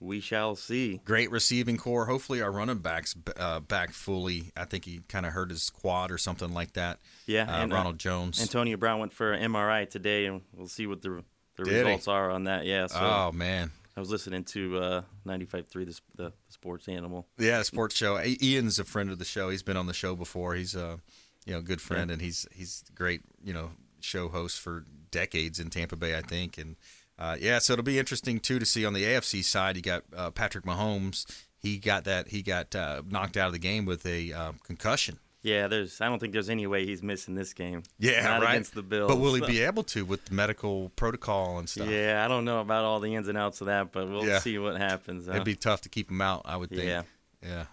we 0.00 0.20
shall 0.20 0.56
see. 0.56 1.00
great 1.04 1.30
receiving 1.30 1.76
corps. 1.76 2.06
Hopefully, 2.06 2.42
our 2.42 2.50
running 2.50 2.78
backs 2.78 3.14
uh, 3.36 3.60
back 3.60 3.92
fully. 3.92 4.50
I 4.56 4.64
think 4.64 4.84
he 4.84 5.00
kind 5.08 5.24
of 5.24 5.32
hurt 5.32 5.50
his 5.50 5.70
quad 5.70 6.10
or 6.10 6.18
something 6.18 6.52
like 6.52 6.72
that. 6.72 6.98
Yeah, 7.26 7.44
uh, 7.48 7.62
and 7.62 7.72
uh, 7.72 7.76
Ronald 7.76 7.98
Jones. 7.98 8.40
Antonio 8.42 8.76
Brown 8.76 8.98
went 9.00 9.12
for 9.12 9.32
an 9.32 9.52
MRI 9.52 9.88
today, 9.88 10.26
and 10.26 10.42
we'll 10.52 10.68
see 10.68 10.86
what 10.86 11.02
the 11.02 11.22
the 11.56 11.64
Did 11.64 11.72
he? 11.72 11.78
results 11.80 12.08
are 12.08 12.30
on 12.30 12.44
that. 12.44 12.64
Yeah. 12.66 12.86
So 12.88 12.98
oh 13.00 13.30
man, 13.32 13.70
I 13.96 14.00
was 14.00 14.10
listening 14.10 14.42
to 14.44 14.78
uh, 14.78 15.02
95.3, 15.26 15.66
the, 15.72 16.00
the 16.16 16.32
sports 16.48 16.88
animal. 16.88 17.28
yeah, 17.38 17.62
sports 17.62 17.94
show. 17.94 18.18
Ian's 18.20 18.78
a 18.78 18.84
friend 18.84 19.10
of 19.10 19.18
the 19.18 19.24
show. 19.24 19.50
He's 19.50 19.62
been 19.62 19.76
on 19.76 19.86
the 19.86 19.92
show 19.94 20.16
before. 20.16 20.54
He's 20.54 20.74
a 20.74 20.98
you 21.44 21.52
know 21.54 21.60
good 21.60 21.80
friend, 21.80 22.08
Yeah. 22.08 22.14
and 22.14 22.22
he's 22.22 22.46
he's 22.52 22.82
great 22.94 23.20
you 23.44 23.52
know 23.52 23.70
show 24.04 24.28
host 24.28 24.60
for 24.60 24.84
decades 25.10 25.58
in 25.60 25.70
Tampa 25.70 25.96
Bay, 25.96 26.16
I 26.16 26.20
think. 26.22 26.58
And 26.58 26.76
uh, 27.18 27.36
yeah, 27.40 27.58
so 27.58 27.74
it'll 27.74 27.82
be 27.84 27.98
interesting 27.98 28.40
too 28.40 28.58
to 28.58 28.66
see 28.66 28.84
on 28.84 28.92
the 28.92 29.04
AFC 29.04 29.44
side. 29.44 29.76
You 29.76 29.82
got 29.82 30.04
uh, 30.16 30.30
Patrick 30.30 30.64
Mahomes. 30.64 31.24
He 31.58 31.78
got 31.78 32.04
that. 32.04 32.28
He 32.28 32.42
got 32.42 32.74
uh, 32.74 33.02
knocked 33.08 33.36
out 33.36 33.46
of 33.46 33.52
the 33.52 33.58
game 33.58 33.84
with 33.84 34.04
a 34.06 34.32
uh, 34.32 34.52
concussion. 34.64 35.18
Yeah, 35.44 35.66
there's. 35.66 36.00
I 36.00 36.08
don't 36.08 36.20
think 36.20 36.32
there's 36.32 36.50
any 36.50 36.68
way 36.68 36.86
he's 36.86 37.02
missing 37.02 37.34
this 37.34 37.52
game. 37.52 37.82
Yeah, 37.98 38.22
Not 38.22 38.42
right. 38.42 38.50
against 38.50 38.74
the 38.74 38.82
Bills. 38.82 39.10
But 39.10 39.18
will 39.18 39.34
he 39.34 39.40
so- 39.40 39.46
be 39.48 39.60
able 39.62 39.82
to 39.84 40.04
with 40.04 40.30
medical 40.30 40.90
protocol 40.94 41.58
and 41.58 41.68
stuff? 41.68 41.88
Yeah, 41.88 42.24
I 42.24 42.28
don't 42.28 42.44
know 42.44 42.60
about 42.60 42.84
all 42.84 43.00
the 43.00 43.14
ins 43.14 43.26
and 43.28 43.36
outs 43.36 43.60
of 43.60 43.66
that, 43.66 43.90
but 43.92 44.08
we'll 44.08 44.24
Yeah. 44.24 44.38
see 44.38 44.58
what 44.58 44.76
happens. 44.76 45.26
It'd 45.26 45.42
be 45.44 45.56
tough 45.56 45.80
to 45.82 45.88
keep 45.88 46.10
him 46.10 46.20
out, 46.20 46.42
I 46.44 46.56
would 46.56 46.70
think. 46.70 46.82
Yeah. 46.84 47.02
Yeah. 47.42 47.64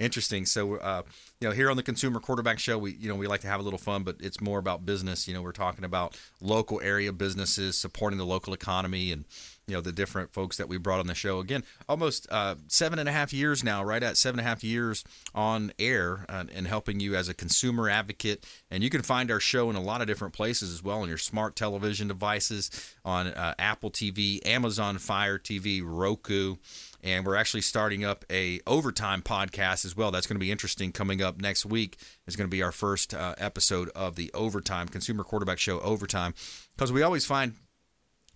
Interesting. 0.00 0.46
So, 0.46 0.76
uh, 0.76 1.02
you 1.40 1.48
know, 1.48 1.54
here 1.54 1.70
on 1.70 1.76
the 1.76 1.82
Consumer 1.82 2.20
Quarterback 2.20 2.58
Show, 2.58 2.78
we, 2.78 2.92
you 2.92 3.08
know, 3.08 3.14
we 3.14 3.26
like 3.26 3.42
to 3.42 3.48
have 3.48 3.60
a 3.60 3.62
little 3.62 3.78
fun, 3.78 4.02
but 4.02 4.16
it's 4.18 4.40
more 4.40 4.58
about 4.58 4.86
business. 4.86 5.28
You 5.28 5.34
know, 5.34 5.42
we're 5.42 5.52
talking 5.52 5.84
about 5.84 6.18
local 6.40 6.80
area 6.80 7.12
businesses, 7.12 7.76
supporting 7.76 8.18
the 8.18 8.24
local 8.24 8.54
economy, 8.54 9.12
and 9.12 9.26
you 9.70 9.76
know 9.76 9.80
the 9.80 9.92
different 9.92 10.32
folks 10.32 10.56
that 10.56 10.68
we 10.68 10.78
brought 10.78 11.00
on 11.00 11.06
the 11.06 11.14
show. 11.14 11.38
Again, 11.38 11.62
almost 11.88 12.26
uh, 12.30 12.56
seven 12.66 12.98
and 12.98 13.08
a 13.08 13.12
half 13.12 13.32
years 13.32 13.62
now, 13.62 13.84
right 13.84 14.02
at 14.02 14.16
seven 14.16 14.40
and 14.40 14.46
a 14.46 14.48
half 14.48 14.64
years 14.64 15.04
on 15.34 15.72
air, 15.78 16.24
uh, 16.28 16.44
and 16.52 16.66
helping 16.66 16.98
you 16.98 17.14
as 17.14 17.28
a 17.28 17.34
consumer 17.34 17.88
advocate. 17.88 18.44
And 18.70 18.82
you 18.82 18.90
can 18.90 19.02
find 19.02 19.30
our 19.30 19.38
show 19.38 19.70
in 19.70 19.76
a 19.76 19.82
lot 19.82 20.00
of 20.00 20.06
different 20.06 20.34
places 20.34 20.72
as 20.72 20.82
well 20.82 21.02
on 21.02 21.08
your 21.08 21.18
smart 21.18 21.54
television 21.56 22.08
devices, 22.08 22.94
on 23.04 23.28
uh, 23.28 23.54
Apple 23.58 23.90
TV, 23.90 24.44
Amazon 24.46 24.98
Fire 24.98 25.38
TV, 25.38 25.82
Roku 25.84 26.56
and 27.02 27.26
we're 27.26 27.36
actually 27.36 27.62
starting 27.62 28.04
up 28.04 28.24
a 28.30 28.60
overtime 28.66 29.22
podcast 29.22 29.84
as 29.84 29.96
well. 29.96 30.10
That's 30.10 30.26
going 30.26 30.36
to 30.36 30.44
be 30.44 30.50
interesting. 30.50 30.92
Coming 30.92 31.22
up 31.22 31.40
next 31.40 31.64
week 31.66 31.98
is 32.26 32.36
going 32.36 32.48
to 32.48 32.50
be 32.50 32.62
our 32.62 32.72
first 32.72 33.14
uh, 33.14 33.34
episode 33.38 33.88
of 33.90 34.16
the 34.16 34.30
overtime 34.34 34.88
consumer 34.88 35.24
quarterback 35.24 35.58
show 35.58 35.80
overtime 35.80 36.34
because 36.76 36.92
we 36.92 37.02
always 37.02 37.26
find 37.26 37.54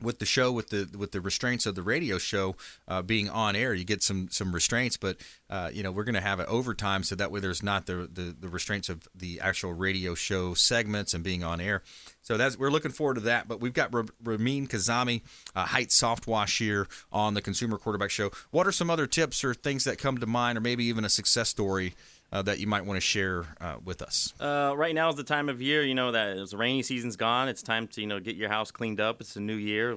with 0.00 0.18
the 0.18 0.26
show 0.26 0.52
with 0.52 0.70
the 0.70 0.88
with 0.96 1.12
the 1.12 1.20
restraints 1.20 1.66
of 1.66 1.74
the 1.74 1.82
radio 1.82 2.18
show 2.18 2.56
uh, 2.88 3.00
being 3.02 3.28
on 3.28 3.56
air 3.56 3.72
you 3.74 3.84
get 3.84 4.02
some 4.02 4.28
some 4.30 4.52
restraints 4.52 4.96
but 4.96 5.16
uh, 5.50 5.70
you 5.72 5.82
know 5.82 5.92
we're 5.92 6.04
going 6.04 6.14
to 6.14 6.20
have 6.20 6.40
it 6.40 6.48
overtime 6.48 7.02
so 7.02 7.14
that 7.14 7.30
way 7.30 7.40
there's 7.40 7.62
not 7.62 7.86
the, 7.86 8.08
the 8.12 8.34
the 8.38 8.48
restraints 8.48 8.88
of 8.88 9.06
the 9.14 9.40
actual 9.40 9.72
radio 9.72 10.14
show 10.14 10.54
segments 10.54 11.14
and 11.14 11.22
being 11.22 11.44
on 11.44 11.60
air. 11.60 11.82
So 12.22 12.36
that's 12.36 12.58
we're 12.58 12.70
looking 12.70 12.90
forward 12.90 13.14
to 13.14 13.20
that 13.22 13.48
but 13.48 13.60
we've 13.60 13.72
got 13.72 13.94
R- 13.94 14.06
Ramin 14.22 14.66
Kazami 14.66 15.22
uh, 15.54 15.66
Heights 15.66 15.94
Soft 15.94 16.26
Wash 16.26 16.58
here 16.58 16.86
on 17.12 17.34
the 17.34 17.42
Consumer 17.42 17.78
Quarterback 17.78 18.10
Show. 18.10 18.30
What 18.50 18.66
are 18.66 18.72
some 18.72 18.90
other 18.90 19.06
tips 19.06 19.44
or 19.44 19.54
things 19.54 19.84
that 19.84 19.98
come 19.98 20.18
to 20.18 20.26
mind 20.26 20.58
or 20.58 20.60
maybe 20.60 20.84
even 20.84 21.04
a 21.04 21.10
success 21.10 21.48
story 21.48 21.94
uh, 22.32 22.42
that 22.42 22.58
you 22.58 22.66
might 22.66 22.84
want 22.84 22.96
to 22.96 23.00
share 23.00 23.46
uh, 23.60 23.76
with 23.84 24.02
us? 24.02 24.32
Uh, 24.40 24.72
right 24.76 24.94
now 24.94 25.08
is 25.08 25.16
the 25.16 25.24
time 25.24 25.48
of 25.48 25.60
year, 25.62 25.82
you 25.82 25.94
know, 25.94 26.12
that 26.12 26.36
the 26.50 26.56
rainy 26.56 26.82
season's 26.82 27.16
gone. 27.16 27.48
It's 27.48 27.62
time 27.62 27.86
to, 27.88 28.00
you 28.00 28.06
know, 28.06 28.20
get 28.20 28.36
your 28.36 28.48
house 28.48 28.70
cleaned 28.70 29.00
up. 29.00 29.20
It's 29.20 29.36
a 29.36 29.40
new 29.40 29.56
year. 29.56 29.96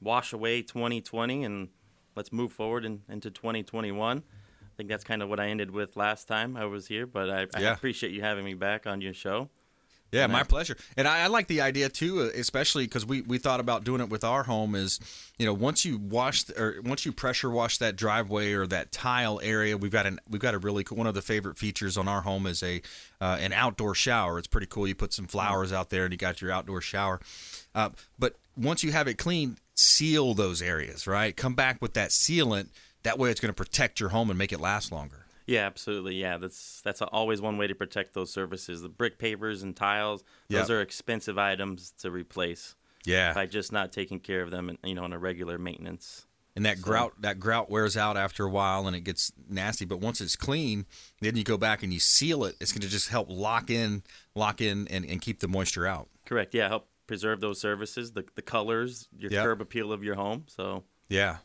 Wash 0.00 0.32
away 0.32 0.62
2020 0.62 1.44
and 1.44 1.68
let's 2.16 2.32
move 2.32 2.52
forward 2.52 2.84
in, 2.84 3.02
into 3.08 3.30
2021. 3.30 4.18
I 4.18 4.22
think 4.76 4.88
that's 4.88 5.04
kind 5.04 5.22
of 5.22 5.28
what 5.28 5.38
I 5.38 5.48
ended 5.48 5.70
with 5.70 5.96
last 5.96 6.26
time 6.28 6.56
I 6.56 6.64
was 6.64 6.86
here, 6.86 7.06
but 7.06 7.30
I, 7.30 7.46
I 7.54 7.60
Yeah. 7.60 7.72
appreciate 7.74 8.12
you 8.12 8.20
having 8.22 8.44
me 8.44 8.54
back 8.54 8.86
on 8.86 9.00
your 9.00 9.14
show. 9.14 9.48
Yeah, 10.12 10.26
my 10.26 10.42
pleasure. 10.42 10.76
And 10.94 11.08
I, 11.08 11.20
I 11.20 11.26
like 11.28 11.46
the 11.46 11.62
idea 11.62 11.88
too, 11.88 12.20
uh, 12.20 12.24
especially 12.38 12.84
because 12.84 13.06
we, 13.06 13.22
we 13.22 13.38
thought 13.38 13.60
about 13.60 13.82
doing 13.82 14.02
it 14.02 14.10
with 14.10 14.24
our 14.24 14.42
home. 14.42 14.74
Is 14.74 15.00
you 15.38 15.46
know 15.46 15.54
once 15.54 15.86
you 15.86 15.96
wash 15.96 16.44
or 16.50 16.76
once 16.84 17.06
you 17.06 17.12
pressure 17.12 17.48
wash 17.48 17.78
that 17.78 17.96
driveway 17.96 18.52
or 18.52 18.66
that 18.66 18.92
tile 18.92 19.40
area, 19.42 19.78
we've 19.78 19.90
got 19.90 20.04
an 20.04 20.20
we've 20.28 20.40
got 20.40 20.52
a 20.52 20.58
really 20.58 20.84
cool. 20.84 20.98
One 20.98 21.06
of 21.06 21.14
the 21.14 21.22
favorite 21.22 21.56
features 21.56 21.96
on 21.96 22.08
our 22.08 22.20
home 22.20 22.46
is 22.46 22.62
a 22.62 22.82
uh, 23.22 23.38
an 23.40 23.54
outdoor 23.54 23.94
shower. 23.94 24.38
It's 24.38 24.46
pretty 24.46 24.66
cool. 24.66 24.86
You 24.86 24.94
put 24.94 25.14
some 25.14 25.26
flowers 25.26 25.72
out 25.72 25.88
there 25.88 26.04
and 26.04 26.12
you 26.12 26.18
got 26.18 26.42
your 26.42 26.52
outdoor 26.52 26.82
shower. 26.82 27.18
Uh, 27.74 27.88
but 28.18 28.34
once 28.54 28.84
you 28.84 28.92
have 28.92 29.08
it 29.08 29.16
clean, 29.16 29.56
seal 29.74 30.34
those 30.34 30.60
areas. 30.60 31.06
Right, 31.06 31.34
come 31.34 31.54
back 31.54 31.80
with 31.80 31.94
that 31.94 32.10
sealant. 32.10 32.68
That 33.02 33.18
way, 33.18 33.30
it's 33.30 33.40
going 33.40 33.52
to 33.52 33.56
protect 33.56 33.98
your 33.98 34.10
home 34.10 34.28
and 34.28 34.38
make 34.38 34.52
it 34.52 34.60
last 34.60 34.92
longer. 34.92 35.21
Yeah, 35.52 35.66
absolutely. 35.66 36.14
Yeah, 36.16 36.38
that's 36.38 36.80
that's 36.82 37.02
always 37.02 37.40
one 37.40 37.58
way 37.58 37.66
to 37.66 37.74
protect 37.74 38.14
those 38.14 38.32
surfaces. 38.32 38.82
The 38.82 38.88
brick 38.88 39.18
pavers 39.18 39.62
and 39.62 39.76
tiles; 39.76 40.24
those 40.48 40.68
Yep. 40.68 40.70
are 40.70 40.80
expensive 40.80 41.38
items 41.38 41.92
to 42.00 42.10
replace. 42.10 42.74
Yeah. 43.04 43.32
by 43.34 43.46
just 43.46 43.72
not 43.72 43.90
taking 43.92 44.20
care 44.20 44.42
of 44.42 44.50
them, 44.52 44.68
and 44.68 44.78
you 44.84 44.94
know, 44.94 45.02
on 45.02 45.12
a 45.12 45.18
regular 45.18 45.58
maintenance. 45.58 46.26
and 46.54 46.64
that 46.66 46.78
So- 46.78 46.84
grout 46.84 47.12
that 47.22 47.40
grout 47.40 47.68
wears 47.70 47.96
out 47.96 48.16
after 48.16 48.44
a 48.44 48.50
while 48.50 48.86
and 48.86 48.94
it 48.94 49.00
gets 49.00 49.32
nasty 49.48 49.86
but 49.86 50.00
once 50.00 50.20
it's 50.20 50.36
clean 50.36 50.84
then 51.22 51.34
you 51.34 51.42
go 51.44 51.56
back 51.56 51.82
and 51.82 51.94
you 51.94 51.98
seal 51.98 52.44
it 52.44 52.54
it's 52.60 52.72
going 52.72 52.82
to 52.82 52.88
just 52.90 53.08
help 53.08 53.26
lock 53.30 53.70
in 53.70 54.02
lock 54.34 54.60
in 54.60 54.86
and, 54.88 55.04
and 55.06 55.22
keep 55.22 55.40
the 55.40 55.48
moisture 55.48 55.86
out 55.86 56.10
Correct. 56.26 56.52
Yeah, 56.54 56.68
help 56.68 56.88
preserve 57.06 57.40
those 57.40 57.58
surfaces, 57.58 58.12
the 58.12 58.24
the 58.34 58.42
colors, 58.42 59.08
your 59.16 59.30
Yep. 59.32 59.44
curb 59.44 59.60
appeal 59.62 59.92
of 59.92 60.04
your 60.04 60.14
home. 60.14 60.44
So 60.46 60.84
yeah 61.08 61.38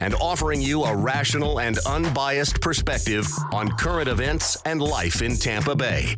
and 0.00 0.14
offering 0.16 0.60
you 0.60 0.84
a 0.84 0.96
rational 0.96 1.60
and 1.60 1.78
unbiased 1.86 2.60
perspective 2.60 3.26
on 3.52 3.68
current 3.76 4.08
events 4.08 4.60
and 4.64 4.82
life 4.82 5.22
in 5.22 5.36
Tampa 5.36 5.74
Bay. 5.74 6.16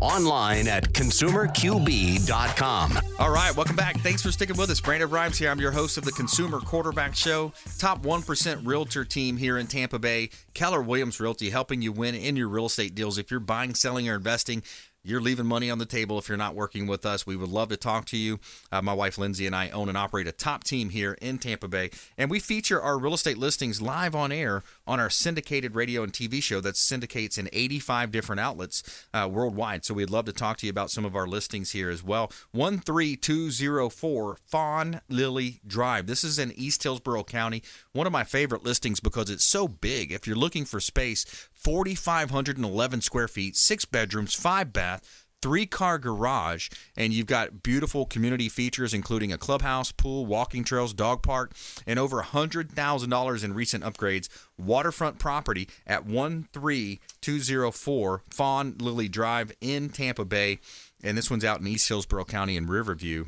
Online 0.00 0.68
at 0.68 0.92
consumerqb.com. 0.92 2.98
All 3.18 3.30
right, 3.30 3.56
welcome 3.56 3.76
back. 3.76 3.98
Thanks 4.00 4.22
for 4.22 4.32
sticking 4.32 4.56
with 4.56 4.70
us. 4.70 4.80
Brandon 4.80 5.08
Rhimes 5.08 5.38
here. 5.38 5.50
I'm 5.50 5.60
your 5.60 5.72
host 5.72 5.96
of 5.96 6.04
the 6.04 6.12
Consumer 6.12 6.60
Quarterback 6.60 7.16
Show, 7.16 7.52
top 7.78 8.02
1% 8.02 8.66
realtor 8.66 9.04
team 9.04 9.36
here 9.36 9.56
in 9.56 9.66
Tampa 9.66 9.98
Bay. 9.98 10.30
Keller 10.52 10.82
Williams 10.82 11.20
Realty 11.20 11.50
helping 11.50 11.80
you 11.80 11.92
win 11.92 12.14
in 12.14 12.36
your 12.36 12.48
real 12.48 12.66
estate 12.66 12.94
deals. 12.94 13.18
If 13.18 13.30
you're 13.30 13.40
buying, 13.40 13.74
selling, 13.74 14.08
or 14.08 14.16
investing, 14.16 14.62
you're 15.04 15.20
leaving 15.20 15.46
money 15.46 15.70
on 15.70 15.78
the 15.78 15.86
table 15.86 16.18
if 16.18 16.28
you're 16.28 16.38
not 16.38 16.54
working 16.54 16.86
with 16.86 17.04
us. 17.04 17.26
We 17.26 17.36
would 17.36 17.50
love 17.50 17.68
to 17.68 17.76
talk 17.76 18.06
to 18.06 18.16
you. 18.16 18.40
Uh, 18.72 18.82
my 18.82 18.94
wife 18.94 19.18
Lindsay 19.18 19.46
and 19.46 19.54
I 19.54 19.68
own 19.70 19.88
and 19.88 19.98
operate 19.98 20.26
a 20.26 20.32
top 20.32 20.64
team 20.64 20.88
here 20.88 21.16
in 21.20 21.38
Tampa 21.38 21.68
Bay, 21.68 21.90
and 22.16 22.30
we 22.30 22.40
feature 22.40 22.80
our 22.80 22.98
real 22.98 23.14
estate 23.14 23.38
listings 23.38 23.82
live 23.82 24.14
on 24.14 24.32
air 24.32 24.62
on 24.86 24.98
our 24.98 25.10
syndicated 25.10 25.74
radio 25.74 26.02
and 26.02 26.12
TV 26.12 26.42
show 26.42 26.60
that 26.60 26.76
syndicates 26.76 27.38
in 27.38 27.48
85 27.52 28.10
different 28.10 28.40
outlets 28.40 29.06
uh, 29.12 29.28
worldwide. 29.30 29.84
So 29.84 29.94
we'd 29.94 30.10
love 30.10 30.24
to 30.24 30.32
talk 30.32 30.56
to 30.58 30.66
you 30.66 30.70
about 30.70 30.90
some 30.90 31.04
of 31.04 31.14
our 31.14 31.26
listings 31.26 31.72
here 31.72 31.90
as 31.90 32.02
well. 32.02 32.32
13204 32.52 34.38
Fawn 34.46 35.00
Lily 35.08 35.60
Drive. 35.66 36.06
This 36.06 36.24
is 36.24 36.38
in 36.38 36.52
East 36.52 36.82
Hillsborough 36.82 37.24
County. 37.24 37.62
One 37.92 38.06
of 38.06 38.12
my 38.12 38.24
favorite 38.24 38.64
listings 38.64 39.00
because 39.00 39.28
it's 39.28 39.44
so 39.44 39.68
big. 39.68 40.12
If 40.12 40.26
you're 40.26 40.36
looking 40.36 40.64
for 40.64 40.80
space, 40.80 41.24
4,511 41.64 43.00
square 43.00 43.28
feet, 43.28 43.56
six 43.56 43.84
bedrooms, 43.84 44.34
five 44.34 44.72
bath 44.72 45.24
three 45.44 45.66
car 45.66 45.98
garage, 45.98 46.70
and 46.96 47.12
you've 47.12 47.26
got 47.26 47.62
beautiful 47.62 48.06
community 48.06 48.48
features, 48.48 48.94
including 48.94 49.30
a 49.30 49.36
clubhouse, 49.36 49.92
pool, 49.92 50.24
walking 50.24 50.64
trails, 50.64 50.94
dog 50.94 51.22
park, 51.22 51.52
and 51.86 51.98
over 51.98 52.22
$100,000 52.22 53.44
in 53.44 53.52
recent 53.52 53.84
upgrades. 53.84 54.30
Waterfront 54.56 55.18
property 55.18 55.68
at 55.86 56.06
13204 56.06 58.22
Fawn 58.30 58.74
Lily 58.78 59.10
Drive 59.10 59.52
in 59.60 59.90
Tampa 59.90 60.24
Bay. 60.24 60.60
And 61.02 61.18
this 61.18 61.30
one's 61.30 61.44
out 61.44 61.60
in 61.60 61.66
East 61.66 61.88
Hillsborough 61.88 62.24
County 62.24 62.56
in 62.56 62.66
Riverview. 62.66 63.26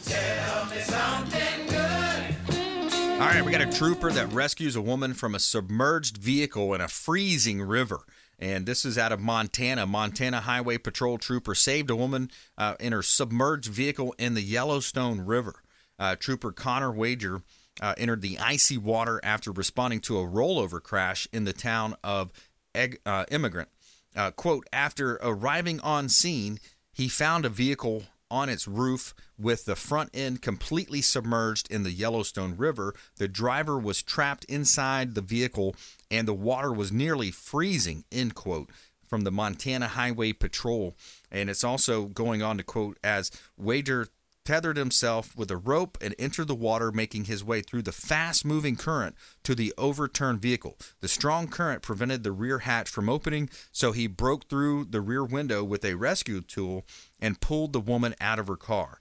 All 3.14 3.30
right, 3.30 3.46
we 3.46 3.52
got 3.52 3.62
a 3.62 3.72
trooper 3.72 4.12
that 4.12 4.34
rescues 4.34 4.76
a 4.76 4.82
woman 4.82 5.14
from 5.14 5.34
a 5.34 5.40
submerged 5.40 6.18
vehicle 6.18 6.74
in 6.74 6.82
a 6.82 6.90
freezing 6.90 7.62
river. 7.62 8.02
And 8.38 8.66
this 8.66 8.84
is 8.84 8.98
out 8.98 9.14
of 9.14 9.22
Montana. 9.22 9.86
Montana 9.86 10.42
Highway 10.42 10.78
Patrol 10.78 11.18
trooper 11.18 11.56
saved 11.56 11.90
a 11.90 11.96
woman 11.96 12.30
uh, 12.58 12.76
in 12.82 12.92
her 12.92 13.02
submerged 13.02 13.72
vehicle 13.72 14.14
in 14.18 14.34
the 14.34 14.42
Yellowstone 14.42 15.22
River. 15.22 15.64
Uh, 15.98 16.18
trooper 16.18 16.52
Connor 16.52 16.92
Wager 16.92 17.44
uh, 17.80 17.94
entered 17.98 18.22
the 18.22 18.38
icy 18.40 18.78
water 18.78 19.22
after 19.24 19.52
responding 19.52 20.02
to 20.02 20.18
a 20.18 20.28
rollover 20.28 20.82
crash 20.82 21.28
in 21.32 21.46
the 21.46 21.54
town 21.54 21.96
of 22.04 22.32
Egg, 22.76 23.00
uh, 23.06 23.26
Emigrant. 23.30 23.70
Uh, 24.16 24.32
quote, 24.32 24.68
after 24.72 25.20
arriving 25.22 25.80
on 25.82 26.10
scene, 26.10 26.60
he 26.92 27.08
found 27.08 27.46
a 27.46 27.50
vehicle 27.50 28.04
on 28.30 28.50
its 28.50 28.68
roof 28.68 29.14
with 29.38 29.66
the 29.66 29.76
front 29.76 30.10
end 30.14 30.42
completely 30.42 31.02
submerged 31.02 31.70
in 31.72 31.84
the 31.84 31.92
Yellowstone 31.92 32.56
River. 32.58 32.96
The 33.18 33.28
driver 33.28 33.78
was 33.78 34.02
trapped 34.02 34.44
inside 34.46 35.14
the 35.14 35.22
vehicle 35.22 35.76
and 36.10 36.28
the 36.28 36.34
water 36.34 36.72
was 36.72 36.92
nearly 36.92 37.30
freezing, 37.30 38.06
end 38.12 38.34
quote, 38.34 38.70
from 39.08 39.22
the 39.22 39.32
Montana 39.32 39.90
Highway 39.90 40.34
Patrol. 40.34 40.96
And 41.32 41.50
it's 41.50 41.64
also 41.64 42.06
going 42.06 42.42
on 42.42 42.58
to 42.58 42.64
quote, 42.64 42.98
as 43.04 43.30
Wager 43.56 44.08
tethered 44.46 44.78
himself 44.78 45.36
with 45.36 45.50
a 45.52 45.58
rope 45.58 45.98
and 46.02 46.16
entered 46.20 46.48
the 46.48 46.56
water, 46.56 46.92
making 46.92 47.26
his 47.26 47.44
way 47.44 47.62
through 47.62 47.82
the 47.82 47.92
fast 47.92 48.46
moving 48.46 48.76
current 48.76 49.16
to 49.44 49.56
the 49.56 49.74
overturned 49.78 50.42
vehicle. 50.42 50.78
The 51.02 51.08
strong 51.08 51.48
current 51.48 51.82
prevented 51.82 52.24
the 52.24 52.32
rear 52.32 52.60
hatch 52.60 52.90
from 52.90 53.10
opening, 53.10 53.50
so 53.72 53.92
he 53.92 54.08
broke 54.08 54.50
through 54.50 54.86
the 54.86 55.02
rear 55.02 55.24
window 55.24 55.64
with 55.64 55.86
a 55.86 55.96
rescue 55.96 56.42
tool 56.42 56.86
and 57.20 57.42
pulled 57.42 57.74
the 57.74 57.80
woman 57.80 58.16
out 58.20 58.40
of 58.40 58.48
her 58.48 58.58
car. 58.58 59.00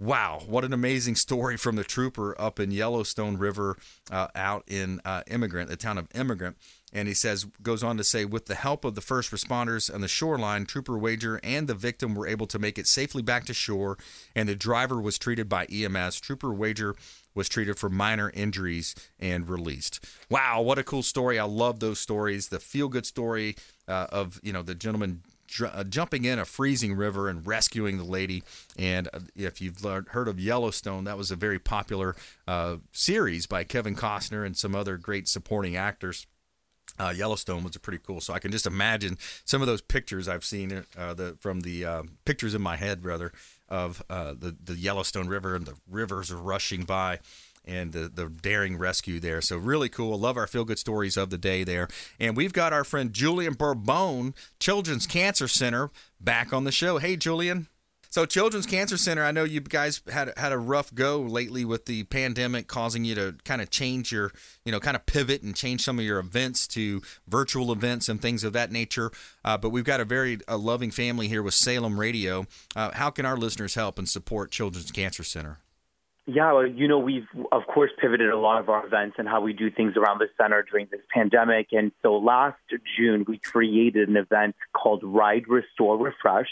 Wow, 0.00 0.40
what 0.46 0.64
an 0.64 0.72
amazing 0.72 1.16
story 1.16 1.58
from 1.58 1.76
the 1.76 1.84
trooper 1.84 2.34
up 2.40 2.58
in 2.58 2.70
Yellowstone 2.70 3.36
River 3.36 3.76
uh, 4.10 4.28
out 4.34 4.64
in 4.66 4.98
uh, 5.04 5.22
Emigrant, 5.26 5.68
the 5.68 5.76
town 5.76 5.98
of 5.98 6.08
Emigrant. 6.14 6.56
And 6.92 7.06
he 7.08 7.14
says, 7.14 7.46
goes 7.62 7.82
on 7.82 7.96
to 7.98 8.04
say, 8.04 8.24
with 8.24 8.46
the 8.46 8.54
help 8.54 8.84
of 8.84 8.94
the 8.94 9.00
first 9.00 9.30
responders 9.30 9.92
on 9.92 10.00
the 10.00 10.08
shoreline, 10.08 10.66
Trooper 10.66 10.98
Wager 10.98 11.40
and 11.42 11.68
the 11.68 11.74
victim 11.74 12.14
were 12.14 12.26
able 12.26 12.46
to 12.48 12.58
make 12.58 12.78
it 12.78 12.86
safely 12.86 13.22
back 13.22 13.44
to 13.46 13.54
shore, 13.54 13.96
and 14.34 14.48
the 14.48 14.56
driver 14.56 15.00
was 15.00 15.18
treated 15.18 15.48
by 15.48 15.66
EMS. 15.66 16.20
Trooper 16.20 16.52
Wager 16.52 16.96
was 17.34 17.48
treated 17.48 17.78
for 17.78 17.88
minor 17.88 18.30
injuries 18.34 18.94
and 19.18 19.48
released. 19.48 20.04
Wow, 20.28 20.62
what 20.62 20.78
a 20.78 20.84
cool 20.84 21.02
story! 21.02 21.38
I 21.38 21.44
love 21.44 21.80
those 21.80 22.00
stories. 22.00 22.48
The 22.48 22.58
feel-good 22.58 23.06
story 23.06 23.56
uh, 23.86 24.06
of 24.10 24.40
you 24.42 24.52
know 24.52 24.62
the 24.62 24.74
gentleman 24.74 25.22
uh, 25.64 25.84
jumping 25.84 26.24
in 26.24 26.38
a 26.38 26.44
freezing 26.44 26.94
river 26.94 27.28
and 27.28 27.46
rescuing 27.46 27.98
the 27.98 28.04
lady. 28.04 28.42
And 28.78 29.08
uh, 29.12 29.20
if 29.34 29.60
you've 29.60 29.84
learned, 29.84 30.08
heard 30.08 30.28
of 30.28 30.38
Yellowstone, 30.38 31.04
that 31.04 31.18
was 31.18 31.30
a 31.30 31.36
very 31.36 31.58
popular 31.58 32.14
uh, 32.46 32.76
series 32.92 33.46
by 33.46 33.64
Kevin 33.64 33.96
Costner 33.96 34.44
and 34.46 34.56
some 34.56 34.74
other 34.74 34.96
great 34.96 35.28
supporting 35.28 35.76
actors 35.76 36.26
uh, 36.98 37.12
Yellowstone 37.16 37.62
was 37.64 37.76
pretty 37.78 38.00
cool. 38.02 38.20
So 38.20 38.32
I 38.34 38.38
can 38.38 38.50
just 38.50 38.66
imagine 38.66 39.18
some 39.44 39.60
of 39.60 39.66
those 39.66 39.80
pictures 39.82 40.28
I've 40.28 40.44
seen 40.44 40.84
uh, 40.96 41.14
the 41.14 41.36
from 41.38 41.60
the 41.60 41.84
uh, 41.84 42.02
pictures 42.24 42.54
in 42.54 42.62
my 42.62 42.76
head 42.76 43.04
rather 43.04 43.32
of 43.68 44.02
uh, 44.10 44.34
the 44.38 44.56
the 44.62 44.76
Yellowstone 44.76 45.28
River 45.28 45.54
and 45.54 45.66
the 45.66 45.74
rivers 45.88 46.32
rushing 46.32 46.84
by. 46.84 47.20
And 47.66 47.92
the, 47.92 48.08
the 48.08 48.26
daring 48.30 48.78
rescue 48.78 49.20
there. 49.20 49.42
So, 49.42 49.58
really 49.58 49.90
cool. 49.90 50.18
Love 50.18 50.38
our 50.38 50.46
feel 50.46 50.64
good 50.64 50.78
stories 50.78 51.18
of 51.18 51.28
the 51.28 51.36
day 51.36 51.62
there. 51.62 51.88
And 52.18 52.34
we've 52.34 52.54
got 52.54 52.72
our 52.72 52.84
friend 52.84 53.12
Julian 53.12 53.52
Bourbon, 53.52 54.34
Children's 54.58 55.06
Cancer 55.06 55.46
Center, 55.46 55.90
back 56.18 56.54
on 56.54 56.64
the 56.64 56.72
show. 56.72 56.96
Hey, 56.96 57.16
Julian. 57.16 57.68
So, 58.12 58.26
Children's 58.26 58.66
Cancer 58.66 58.96
Center, 58.96 59.22
I 59.22 59.30
know 59.30 59.44
you 59.44 59.60
guys 59.60 60.02
had 60.12 60.32
had 60.36 60.50
a 60.50 60.58
rough 60.58 60.92
go 60.92 61.20
lately 61.20 61.64
with 61.64 61.86
the 61.86 62.02
pandemic, 62.04 62.66
causing 62.66 63.04
you 63.04 63.14
to 63.14 63.36
kind 63.44 63.62
of 63.62 63.70
change 63.70 64.10
your, 64.10 64.32
you 64.64 64.72
know, 64.72 64.80
kind 64.80 64.96
of 64.96 65.06
pivot 65.06 65.42
and 65.42 65.54
change 65.54 65.82
some 65.82 65.96
of 65.96 66.04
your 66.04 66.18
events 66.18 66.66
to 66.68 67.02
virtual 67.28 67.70
events 67.70 68.08
and 68.08 68.20
things 68.20 68.42
of 68.42 68.52
that 68.52 68.72
nature. 68.72 69.12
Uh, 69.44 69.56
but 69.56 69.70
we've 69.70 69.84
got 69.84 70.00
a 70.00 70.04
very 70.04 70.40
loving 70.48 70.90
family 70.90 71.28
here 71.28 71.40
with 71.40 71.54
Salem 71.54 72.00
Radio. 72.00 72.48
Uh, 72.74 72.90
how 72.94 73.10
can 73.10 73.24
our 73.24 73.36
listeners 73.36 73.76
help 73.76 73.96
and 73.96 74.08
support 74.08 74.50
Children's 74.50 74.90
Cancer 74.90 75.22
Center? 75.22 75.58
Yeah, 76.26 76.52
well, 76.52 76.66
you 76.66 76.88
know, 76.88 76.98
we've 76.98 77.28
of 77.52 77.62
course 77.72 77.92
pivoted 78.00 78.30
a 78.30 78.38
lot 78.38 78.60
of 78.60 78.68
our 78.68 78.84
events 78.84 79.16
and 79.18 79.28
how 79.28 79.40
we 79.40 79.52
do 79.52 79.70
things 79.70 79.96
around 79.96 80.18
the 80.18 80.28
center 80.36 80.64
during 80.68 80.88
this 80.90 81.00
pandemic. 81.14 81.68
And 81.70 81.92
so 82.02 82.16
last 82.16 82.58
June, 82.96 83.24
we 83.28 83.38
created 83.38 84.08
an 84.08 84.16
event 84.16 84.56
called 84.72 85.00
Ride, 85.04 85.46
Restore, 85.46 85.96
Refresh 85.96 86.50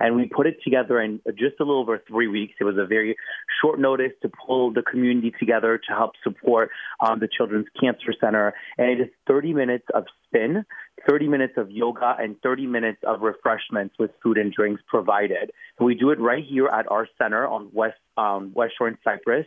and 0.00 0.16
we 0.16 0.26
put 0.26 0.46
it 0.46 0.56
together 0.64 1.00
in 1.00 1.20
just 1.38 1.60
a 1.60 1.64
little 1.64 1.80
over 1.80 2.02
three 2.08 2.26
weeks. 2.26 2.54
It 2.60 2.64
was 2.64 2.76
a 2.78 2.86
very 2.86 3.16
short 3.62 3.78
notice 3.78 4.12
to 4.22 4.30
pull 4.46 4.72
the 4.72 4.82
community 4.82 5.32
together 5.38 5.78
to 5.78 5.94
help 5.94 6.12
support 6.24 6.70
um, 7.00 7.20
the 7.20 7.28
Children's 7.28 7.66
Cancer 7.80 8.12
Center. 8.20 8.54
And 8.78 8.90
it 8.90 9.00
is 9.00 9.08
30 9.28 9.54
minutes 9.54 9.86
of 9.94 10.04
spin, 10.26 10.64
30 11.08 11.28
minutes 11.28 11.54
of 11.56 11.70
yoga, 11.70 12.16
and 12.18 12.36
30 12.42 12.66
minutes 12.66 13.00
of 13.06 13.20
refreshments 13.20 13.94
with 13.98 14.10
food 14.22 14.38
and 14.38 14.52
drinks 14.52 14.82
provided. 14.88 15.50
We 15.78 15.94
do 15.94 16.10
it 16.10 16.20
right 16.20 16.44
here 16.44 16.66
at 16.66 16.90
our 16.90 17.06
center 17.18 17.46
on 17.46 17.70
West 17.72 17.98
um, 18.16 18.52
West 18.54 18.74
Shore 18.76 18.88
and 18.88 18.98
Cypress 19.02 19.46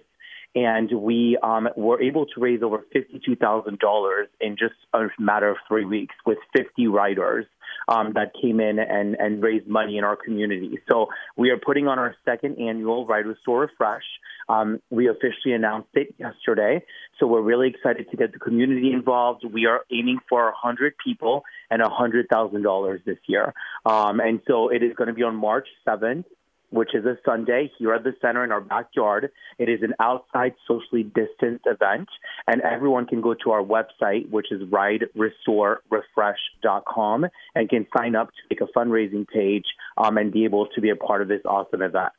and 0.56 0.92
we 0.92 1.38
um, 1.42 1.68
were 1.76 2.02
able 2.02 2.26
to 2.28 2.40
raise 2.40 2.62
over 2.62 2.86
$52,000 2.96 4.24
in 4.40 4.56
just 4.58 4.76
a 4.94 5.08
matter 5.20 5.50
of 5.50 5.58
three 5.68 5.86
weeks 5.86 6.16
with 6.26 6.38
50 6.56 6.88
riders 6.88 7.46
um, 7.88 8.14
that 8.14 8.34
came 8.40 8.60
in 8.60 8.80
and, 8.80 9.16
and 9.16 9.42
raised 9.42 9.68
money 9.68 9.98
in 9.98 10.04
our 10.04 10.16
community. 10.16 10.80
So 10.90 11.08
we 11.36 11.50
are 11.50 11.58
putting 11.58 11.88
on 11.88 12.00
our 12.00 12.16
second 12.24 12.60
annual 12.60 13.06
Ride 13.06 13.26
Restore 13.26 13.62
Refresh. 13.62 14.04
Um, 14.48 14.82
we 14.90 15.08
officially 15.08 15.54
announced 15.54 15.90
it 15.94 16.14
yesterday, 16.18 16.84
so 17.20 17.28
we're 17.28 17.42
really 17.42 17.70
excited 17.70 18.12
to 18.12 18.18
get 18.18 18.34
the 18.34 18.40
community 18.40 18.92
involved. 18.92 19.44
We 19.46 19.66
are 19.66 19.86
aiming 19.92 20.20
for 20.30 20.44
100 20.46 20.96
people 21.04 21.44
and 21.72 21.82
$100,000 21.82 23.06
this 23.06 23.18
year. 23.26 23.54
Um, 23.86 24.20
and 24.20 24.42
so 24.48 24.70
it 24.70 24.84
is 24.84 24.94
going 24.96 25.08
to 25.08 25.14
be 25.14 25.24
on 25.24 25.36
March 25.36 25.68
7th 25.88 26.26
which 26.74 26.94
is 26.96 27.06
a 27.06 27.18
Sunday 27.24 27.72
here 27.78 27.94
at 27.94 28.04
the 28.04 28.16
center 28.22 28.44
in 28.44 28.52
our 28.52 28.62
backyard. 28.62 29.32
It 29.60 29.70
is 29.70 29.84
an 29.84 29.94
outside 30.00 30.56
socially 30.68 31.04
distanced 31.04 31.68
event, 31.68 32.10
and 32.48 32.62
everyone 32.62 33.06
can 33.06 33.22
go 33.22 33.36
to 33.36 33.52
our 33.52 33.62
website, 33.62 34.32
which 34.32 34.52
is 34.52 34.64
riderestorerefresh.com, 34.64 37.28
and 37.56 37.70
can 37.70 37.86
sign 37.96 38.16
up 38.16 38.30
to 38.30 38.42
make 38.50 38.62
a 38.62 38.68
fundraising 38.78 39.28
page 39.28 39.66
um, 39.98 40.18
and 40.18 40.32
be 40.32 40.46
able 40.46 40.66
to 40.68 40.82
be 40.82 40.90
a 40.90 40.96
part 40.96 41.22
of 41.22 41.28
this 41.28 41.42
awesome 41.46 41.84
event. 41.84 42.14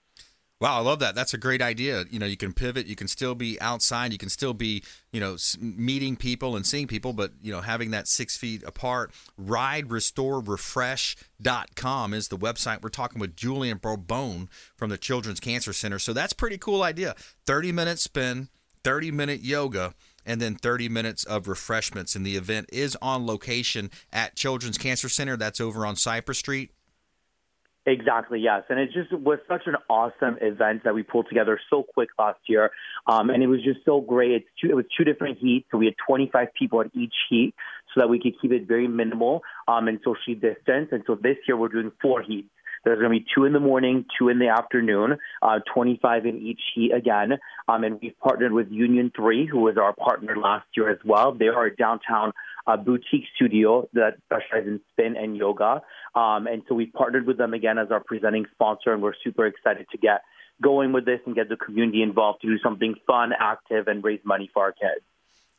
Wow, 0.64 0.78
I 0.78 0.80
love 0.80 0.98
that. 1.00 1.14
That's 1.14 1.34
a 1.34 1.36
great 1.36 1.60
idea. 1.60 2.06
You 2.10 2.18
know, 2.18 2.24
you 2.24 2.38
can 2.38 2.54
pivot, 2.54 2.86
you 2.86 2.96
can 2.96 3.06
still 3.06 3.34
be 3.34 3.60
outside, 3.60 4.12
you 4.12 4.18
can 4.18 4.30
still 4.30 4.54
be, 4.54 4.82
you 5.12 5.20
know, 5.20 5.36
meeting 5.60 6.16
people 6.16 6.56
and 6.56 6.66
seeing 6.66 6.86
people, 6.86 7.12
but, 7.12 7.32
you 7.42 7.52
know, 7.52 7.60
having 7.60 7.90
that 7.90 8.08
six 8.08 8.38
feet 8.38 8.62
apart. 8.62 9.12
RideRestoreRefresh.com 9.38 12.14
is 12.14 12.28
the 12.28 12.38
website. 12.38 12.80
We're 12.80 12.88
talking 12.88 13.20
with 13.20 13.36
Julian 13.36 13.76
Bourbon 13.76 14.48
from 14.74 14.88
the 14.88 14.96
Children's 14.96 15.38
Cancer 15.38 15.74
Center. 15.74 15.98
So 15.98 16.14
that's 16.14 16.32
pretty 16.32 16.56
cool 16.56 16.82
idea. 16.82 17.14
30 17.44 17.70
minute 17.70 17.98
spin, 17.98 18.48
30 18.84 19.10
minute 19.10 19.42
yoga 19.42 19.92
and 20.24 20.40
then 20.40 20.54
30 20.54 20.88
minutes 20.88 21.24
of 21.24 21.46
refreshments. 21.46 22.16
And 22.16 22.24
the 22.24 22.36
event 22.36 22.70
is 22.72 22.96
on 23.02 23.26
location 23.26 23.90
at 24.14 24.34
Children's 24.34 24.78
Cancer 24.78 25.10
Center. 25.10 25.36
That's 25.36 25.60
over 25.60 25.84
on 25.84 25.96
Cypress 25.96 26.38
Street. 26.38 26.70
Exactly, 27.87 28.41
yes. 28.41 28.62
And 28.70 28.80
it 28.80 28.91
just 28.93 29.12
was 29.12 29.39
such 29.47 29.62
an 29.66 29.74
awesome 29.91 30.39
event 30.41 30.85
that 30.85 30.95
we 30.95 31.03
pulled 31.03 31.28
together 31.28 31.61
so 31.68 31.82
quick 31.82 32.09
last 32.18 32.41
year. 32.47 32.70
Um, 33.07 33.28
and 33.28 33.43
it 33.43 33.47
was 33.47 33.62
just 33.62 33.80
so 33.85 34.01
great. 34.01 34.32
It's 34.32 34.47
two, 34.59 34.70
it 34.70 34.74
was 34.74 34.87
two 34.97 35.05
different 35.05 35.39
heats. 35.39 35.66
So 35.70 35.76
we 35.76 35.87
had 35.87 35.95
25 36.07 36.49
people 36.59 36.80
at 36.80 36.87
each 36.95 37.14
heat 37.28 37.55
so 37.95 38.01
that 38.01 38.09
we 38.09 38.18
could 38.18 38.41
keep 38.41 38.53
it 38.53 38.66
very 38.66 38.89
minimal 38.89 39.43
um, 39.68 39.89
and 39.89 40.01
socially 40.03 40.35
distanced. 40.35 40.93
And 40.93 41.05
so 41.07 41.14
this 41.14 41.37
year 41.47 41.59
we're 41.59 41.68
doing 41.68 41.93
four 42.01 42.22
heats. 42.22 42.49
There's 42.85 42.99
going 42.99 43.12
to 43.12 43.18
be 43.18 43.26
two 43.35 43.45
in 43.45 43.53
the 43.53 43.61
morning, 43.61 44.05
two 44.18 44.28
in 44.28 44.39
the 44.39 44.49
afternoon, 44.49 45.16
uh, 45.43 45.61
25 45.72 46.26
in 46.26 46.39
each 46.39 46.61
heat 46.74 46.93
again. 46.93 47.39
Um, 47.66 47.82
and 47.82 47.99
we've 48.01 48.18
partnered 48.18 48.53
with 48.53 48.70
Union 48.70 49.11
3, 49.16 49.47
who 49.47 49.61
was 49.61 49.76
our 49.78 49.95
partner 49.95 50.37
last 50.37 50.66
year 50.76 50.91
as 50.91 50.99
well. 51.05 51.32
They 51.32 51.49
are 51.49 51.70
downtown 51.70 52.32
uh, 52.66 52.76
boutique 52.76 53.24
studio 53.36 53.88
that 53.92 54.14
specializes 54.24 54.68
in 54.68 54.80
spin 54.92 55.16
and 55.16 55.36
yoga. 55.36 55.82
Um, 56.14 56.46
and 56.46 56.62
so 56.68 56.74
we've 56.74 56.92
partnered 56.92 57.26
with 57.26 57.38
them 57.38 57.54
again 57.54 57.78
as 57.78 57.88
our 57.90 58.00
presenting 58.00 58.46
sponsor, 58.52 58.92
and 58.92 59.02
we're 59.02 59.14
super 59.22 59.46
excited 59.46 59.86
to 59.92 59.98
get 59.98 60.22
going 60.62 60.92
with 60.92 61.04
this 61.04 61.20
and 61.26 61.34
get 61.34 61.48
the 61.48 61.56
community 61.56 62.02
involved 62.02 62.40
to 62.42 62.46
do 62.48 62.58
something 62.62 62.94
fun, 63.06 63.32
active, 63.38 63.88
and 63.88 64.02
raise 64.04 64.20
money 64.24 64.50
for 64.52 64.62
our 64.62 64.72
kids. 64.72 65.04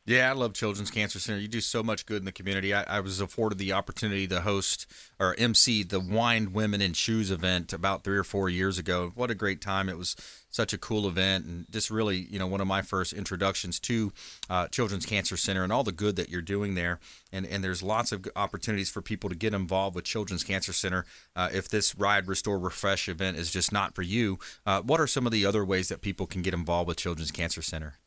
Yeah, 0.07 0.29
I 0.29 0.33
love 0.33 0.53
Children's 0.53 0.91
Cancer 0.91 1.19
Center. 1.19 1.39
You 1.39 1.47
do 1.47 1.61
so 1.61 1.81
much 1.81 2.05
good 2.05 2.19
in 2.19 2.25
the 2.25 2.31
community. 2.31 2.75
I, 2.75 2.83
I, 2.83 2.99
was 2.99 3.19
afforded 3.19 3.57
the 3.57 3.73
opportunity 3.73 4.27
to 4.27 4.41
host 4.41 4.85
or 5.19 5.33
MC 5.39 5.81
the 5.81 5.99
Wine, 5.99 6.53
Women, 6.53 6.79
and 6.79 6.95
Shoes 6.95 7.31
event 7.31 7.73
about 7.73 8.03
three 8.03 8.17
or 8.17 8.23
four 8.23 8.47
years 8.47 8.77
ago. 8.77 9.11
What 9.15 9.31
a 9.31 9.35
great 9.35 9.61
time! 9.61 9.89
It 9.89 9.97
was 9.97 10.15
such 10.51 10.73
a 10.73 10.77
cool 10.77 11.07
event, 11.07 11.45
and 11.45 11.65
just 11.71 11.89
really, 11.89 12.17
you 12.17 12.37
know, 12.37 12.45
one 12.45 12.61
of 12.61 12.67
my 12.67 12.83
first 12.83 13.13
introductions 13.13 13.79
to 13.79 14.13
uh, 14.47 14.67
Children's 14.67 15.07
Cancer 15.07 15.37
Center 15.37 15.63
and 15.63 15.73
all 15.73 15.83
the 15.83 15.91
good 15.91 16.17
that 16.17 16.29
you're 16.29 16.43
doing 16.43 16.75
there. 16.75 16.99
And 17.33 17.47
and 17.47 17.63
there's 17.63 17.81
lots 17.81 18.11
of 18.11 18.27
opportunities 18.35 18.91
for 18.91 19.01
people 19.01 19.31
to 19.31 19.35
get 19.35 19.55
involved 19.55 19.95
with 19.95 20.05
Children's 20.05 20.43
Cancer 20.43 20.71
Center. 20.71 21.05
Uh, 21.35 21.49
if 21.51 21.67
this 21.67 21.95
Ride, 21.95 22.27
Restore, 22.27 22.59
Refresh 22.59 23.09
event 23.09 23.37
is 23.37 23.49
just 23.49 23.71
not 23.71 23.95
for 23.95 24.03
you, 24.03 24.37
uh, 24.67 24.81
what 24.81 24.99
are 24.99 25.07
some 25.07 25.25
of 25.25 25.31
the 25.31 25.47
other 25.47 25.65
ways 25.65 25.87
that 25.87 26.01
people 26.01 26.27
can 26.27 26.43
get 26.43 26.53
involved 26.53 26.87
with 26.87 26.97
Children's 26.97 27.31
Cancer 27.31 27.63
Center? 27.63 27.97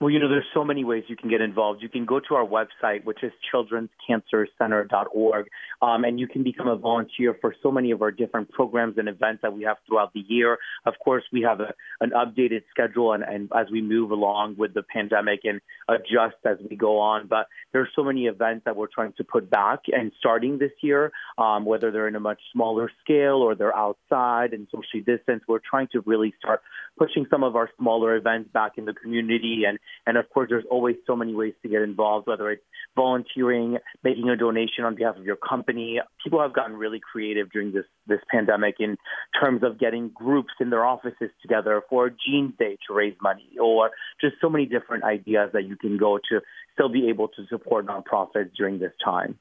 Well, 0.00 0.08
you 0.08 0.18
know, 0.18 0.30
there's 0.30 0.46
so 0.54 0.64
many 0.64 0.82
ways 0.82 1.04
you 1.08 1.16
can 1.16 1.28
get 1.28 1.42
involved. 1.42 1.82
You 1.82 1.90
can 1.90 2.06
go 2.06 2.20
to 2.20 2.34
our 2.34 2.46
website, 2.46 3.04
which 3.04 3.22
is 3.22 3.32
children'scancercenter.org, 3.52 5.46
um, 5.82 6.04
and 6.04 6.18
you 6.18 6.26
can 6.26 6.42
become 6.42 6.68
a 6.68 6.76
volunteer 6.76 7.36
for 7.38 7.54
so 7.62 7.70
many 7.70 7.90
of 7.90 8.00
our 8.00 8.10
different 8.10 8.50
programs 8.50 8.96
and 8.96 9.10
events 9.10 9.42
that 9.42 9.52
we 9.52 9.64
have 9.64 9.76
throughout 9.86 10.14
the 10.14 10.24
year. 10.26 10.56
Of 10.86 10.94
course, 11.04 11.24
we 11.30 11.42
have 11.42 11.60
a, 11.60 11.74
an 12.00 12.12
updated 12.12 12.62
schedule, 12.70 13.12
and, 13.12 13.22
and 13.22 13.50
as 13.54 13.66
we 13.70 13.82
move 13.82 14.10
along 14.10 14.56
with 14.56 14.72
the 14.72 14.82
pandemic 14.82 15.40
and 15.44 15.60
adjust 15.86 16.36
as 16.46 16.56
we 16.70 16.76
go 16.76 16.98
on. 16.98 17.26
But 17.26 17.48
there's 17.74 17.90
so 17.94 18.02
many 18.02 18.24
events 18.24 18.64
that 18.64 18.76
we're 18.76 18.86
trying 18.86 19.12
to 19.18 19.24
put 19.24 19.50
back 19.50 19.80
and 19.88 20.12
starting 20.18 20.56
this 20.56 20.72
year, 20.80 21.12
um, 21.36 21.66
whether 21.66 21.90
they're 21.90 22.08
in 22.08 22.16
a 22.16 22.20
much 22.20 22.40
smaller 22.54 22.90
scale 23.04 23.42
or 23.42 23.54
they're 23.54 23.76
outside 23.76 24.54
and 24.54 24.66
socially 24.70 25.02
distanced. 25.02 25.44
We're 25.46 25.58
trying 25.58 25.88
to 25.92 26.00
really 26.06 26.32
start 26.38 26.62
pushing 26.98 27.26
some 27.30 27.44
of 27.44 27.54
our 27.54 27.68
smaller 27.78 28.16
events 28.16 28.50
back 28.52 28.72
in 28.78 28.86
the 28.86 28.94
community 28.94 29.64
and 29.68 29.78
and 30.06 30.16
of 30.16 30.28
course, 30.30 30.48
there's 30.50 30.64
always 30.70 30.96
so 31.06 31.16
many 31.16 31.34
ways 31.34 31.54
to 31.62 31.68
get 31.68 31.82
involved, 31.82 32.26
whether 32.26 32.50
it's 32.50 32.62
volunteering, 32.96 33.78
making 34.02 34.28
a 34.28 34.36
donation 34.36 34.84
on 34.84 34.94
behalf 34.94 35.16
of 35.16 35.24
your 35.24 35.36
company. 35.36 36.00
People 36.22 36.40
have 36.40 36.52
gotten 36.52 36.76
really 36.76 37.00
creative 37.00 37.50
during 37.50 37.72
this, 37.72 37.84
this 38.06 38.20
pandemic 38.30 38.76
in 38.80 38.96
terms 39.40 39.62
of 39.62 39.78
getting 39.78 40.10
groups 40.14 40.52
in 40.60 40.70
their 40.70 40.84
offices 40.84 41.30
together 41.42 41.82
for 41.88 42.10
Jeans 42.10 42.52
Day 42.58 42.76
to 42.88 42.94
raise 42.94 43.14
money, 43.22 43.48
or 43.60 43.90
just 44.20 44.36
so 44.40 44.48
many 44.48 44.66
different 44.66 45.04
ideas 45.04 45.50
that 45.52 45.64
you 45.64 45.76
can 45.76 45.96
go 45.96 46.18
to 46.30 46.40
still 46.74 46.88
be 46.88 47.08
able 47.08 47.28
to 47.28 47.46
support 47.48 47.86
nonprofits 47.86 48.50
during 48.56 48.78
this 48.78 48.92
time. 49.04 49.38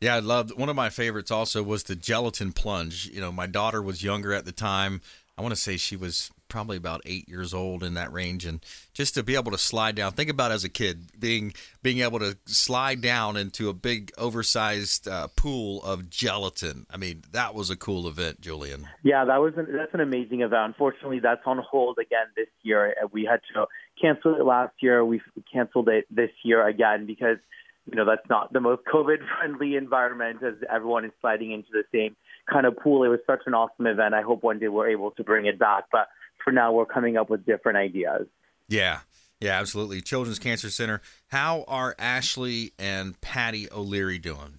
Yeah, 0.00 0.14
I 0.14 0.20
loved 0.20 0.56
one 0.56 0.68
of 0.68 0.76
my 0.76 0.90
favorites 0.90 1.30
also 1.30 1.62
was 1.62 1.82
the 1.82 1.96
gelatin 1.96 2.52
plunge. 2.52 3.06
You 3.06 3.20
know, 3.20 3.32
my 3.32 3.46
daughter 3.46 3.82
was 3.82 4.02
younger 4.02 4.32
at 4.32 4.44
the 4.44 4.52
time. 4.52 5.00
I 5.38 5.42
want 5.42 5.54
to 5.54 5.60
say 5.60 5.76
she 5.76 5.94
was 5.94 6.32
probably 6.48 6.76
about 6.76 7.00
eight 7.06 7.28
years 7.28 7.54
old 7.54 7.84
in 7.84 7.94
that 7.94 8.12
range, 8.12 8.44
and 8.44 8.64
just 8.92 9.14
to 9.14 9.22
be 9.22 9.36
able 9.36 9.52
to 9.52 9.58
slide 9.58 9.94
down. 9.94 10.10
Think 10.10 10.30
about 10.30 10.50
as 10.50 10.64
a 10.64 10.68
kid 10.68 11.12
being 11.20 11.54
being 11.80 12.00
able 12.00 12.18
to 12.18 12.36
slide 12.46 13.00
down 13.00 13.36
into 13.36 13.68
a 13.68 13.72
big 13.72 14.10
oversized 14.18 15.06
uh, 15.06 15.28
pool 15.36 15.80
of 15.84 16.10
gelatin. 16.10 16.86
I 16.90 16.96
mean, 16.96 17.22
that 17.30 17.54
was 17.54 17.70
a 17.70 17.76
cool 17.76 18.08
event, 18.08 18.40
Julian. 18.40 18.88
Yeah, 19.04 19.24
that 19.26 19.36
was 19.36 19.54
an, 19.56 19.68
that's 19.70 19.94
an 19.94 20.00
amazing 20.00 20.40
event. 20.40 20.64
Unfortunately, 20.64 21.20
that's 21.20 21.42
on 21.46 21.58
hold 21.58 21.98
again 22.00 22.26
this 22.34 22.48
year. 22.62 22.96
We 23.12 23.24
had 23.24 23.40
to 23.54 23.66
cancel 24.02 24.34
it 24.34 24.44
last 24.44 24.74
year. 24.80 25.04
We 25.04 25.20
canceled 25.52 25.88
it 25.88 26.06
this 26.10 26.30
year 26.42 26.66
again 26.66 27.06
because 27.06 27.38
you 27.86 27.94
know 27.94 28.04
that's 28.04 28.28
not 28.28 28.52
the 28.52 28.60
most 28.60 28.82
COVID 28.92 29.18
friendly 29.38 29.76
environment 29.84 30.42
as 30.42 30.54
everyone 30.68 31.04
is 31.04 31.12
sliding 31.20 31.52
into 31.52 31.68
the 31.72 31.84
same 31.94 32.16
kind 32.50 32.66
of 32.66 32.76
pool. 32.76 33.04
It 33.04 33.08
was 33.08 33.20
such 33.26 33.40
an 33.46 33.54
awesome 33.54 33.86
event. 33.86 34.14
I 34.14 34.22
hope 34.22 34.42
one 34.42 34.58
day 34.58 34.68
we're 34.68 34.88
able 34.88 35.10
to 35.12 35.24
bring 35.24 35.46
it 35.46 35.58
back, 35.58 35.84
but 35.92 36.08
for 36.42 36.52
now 36.52 36.72
we're 36.72 36.86
coming 36.86 37.16
up 37.16 37.30
with 37.30 37.44
different 37.44 37.78
ideas. 37.78 38.26
Yeah. 38.68 39.00
Yeah, 39.40 39.60
absolutely. 39.60 40.00
Children's 40.00 40.38
Cancer 40.38 40.68
Center. 40.68 41.00
How 41.28 41.64
are 41.68 41.94
Ashley 41.98 42.72
and 42.78 43.20
Patty 43.20 43.68
O'Leary 43.70 44.18
doing? 44.18 44.58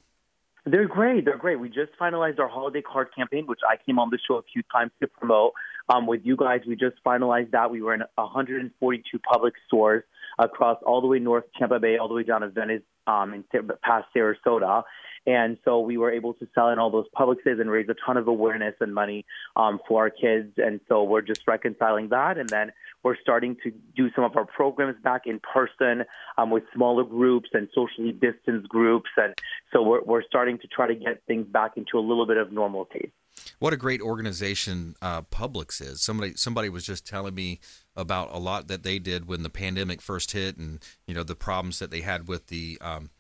They're 0.66 0.88
great. 0.88 1.26
They're 1.26 1.38
great. 1.38 1.60
We 1.60 1.68
just 1.68 1.92
finalized 2.00 2.40
our 2.40 2.48
holiday 2.48 2.82
card 2.82 3.10
campaign, 3.16 3.46
which 3.48 3.60
I 3.68 3.76
came 3.84 4.00
on 4.00 4.10
the 4.10 4.20
show 4.26 4.36
a 4.36 4.44
few 4.54 4.62
times 4.72 4.92
to 5.02 5.08
promote 5.08 5.54
um, 5.90 6.06
with 6.06 6.22
you 6.24 6.36
guys. 6.36 6.62
We 6.68 6.76
just 6.76 6.96
finalized 7.06 7.52
that. 7.52 7.72
We 7.72 7.82
were 7.82 7.94
in 7.94 8.04
142 8.16 9.20
Publix 9.20 9.52
stores 9.68 10.04
across 10.38 10.78
all 10.86 11.02
the 11.02 11.08
way 11.08 11.20
north 11.20 11.46
Tampa 11.58 11.80
Bay, 11.80 11.98
all 11.98 12.08
the 12.08 12.14
way 12.14 12.24
down 12.24 12.42
to 12.42 12.50
Venice, 12.50 12.84
um, 13.08 13.34
and 13.34 13.44
past 13.82 14.08
Sarasota. 14.16 14.84
And 15.30 15.60
so 15.64 15.80
we 15.80 15.96
were 15.96 16.12
able 16.12 16.34
to 16.34 16.48
sell 16.56 16.70
in 16.70 16.80
all 16.80 16.90
those 16.90 17.06
Publixes 17.16 17.62
and 17.62 17.70
raise 17.70 17.88
a 17.88 17.94
ton 18.04 18.18
of 18.18 18.28
awareness 18.28 18.74
and 18.80 18.96
money 18.96 19.28
um, 19.56 19.80
for 19.88 20.02
our 20.02 20.10
kids. 20.10 20.54
And 20.58 20.80
so 20.90 21.04
we're 21.04 21.22
just 21.22 21.48
reconciling 21.48 22.10
that. 22.10 22.40
And 22.40 22.50
then 22.50 22.72
we're 23.04 23.16
starting 23.16 23.56
to 23.64 23.72
do 23.96 24.10
some 24.16 24.24
of 24.24 24.36
our 24.36 24.46
programs 24.46 24.96
back 25.04 25.28
in 25.28 25.40
person 25.40 26.04
um, 26.40 26.50
with 26.50 26.64
smaller 26.74 27.04
groups 27.04 27.50
and 27.54 27.68
socially 27.76 28.12
distanced 28.12 28.70
groups. 28.70 29.12
And 29.18 29.36
so 29.72 29.84
we're, 29.84 30.02
we're 30.02 30.24
starting 30.24 30.58
to 30.60 30.68
try 30.68 30.88
to 30.88 30.96
get 30.96 31.22
things 31.28 31.46
back 31.46 31.78
into 31.78 32.00
a 32.00 32.02
little 32.02 32.26
bit 32.26 32.38
of 32.38 32.52
normalcy. 32.52 33.12
What 33.60 33.72
a 33.72 33.78
great 33.78 34.02
organization 34.02 34.96
uh, 35.00 35.22
Publix 35.22 35.80
is. 35.80 36.02
Somebody 36.02 36.34
somebody 36.36 36.70
was 36.70 36.86
just 36.86 37.06
telling 37.06 37.36
me 37.36 37.60
about 37.96 38.34
a 38.34 38.40
lot 38.40 38.68
that 38.68 38.84
they 38.84 39.00
did 39.00 39.28
when 39.28 39.44
the 39.44 39.50
pandemic 39.50 40.02
first 40.02 40.32
hit, 40.32 40.58
and 40.58 40.80
you 41.08 41.14
know 41.14 41.24
the 41.24 41.36
problems 41.36 41.80
that 41.80 41.92
they 41.92 42.02
had 42.02 42.28
with 42.28 42.48
the 42.48 42.78
um, 42.82 43.12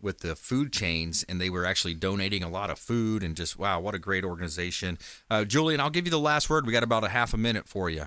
with 0.00 0.20
the 0.20 0.36
food 0.36 0.72
chains, 0.72 1.24
and 1.28 1.40
they 1.40 1.50
were 1.50 1.64
actually 1.64 1.94
donating 1.94 2.42
a 2.42 2.48
lot 2.48 2.70
of 2.70 2.78
food. 2.78 3.22
And 3.22 3.36
just 3.36 3.58
wow, 3.58 3.80
what 3.80 3.94
a 3.94 3.98
great 3.98 4.24
organization, 4.24 4.98
uh, 5.30 5.44
Julian. 5.44 5.80
I'll 5.80 5.90
give 5.90 6.06
you 6.06 6.10
the 6.10 6.18
last 6.18 6.48
word. 6.50 6.66
We 6.66 6.72
got 6.72 6.82
about 6.82 7.04
a 7.04 7.08
half 7.08 7.34
a 7.34 7.38
minute 7.38 7.68
for 7.68 7.90
you. 7.90 8.06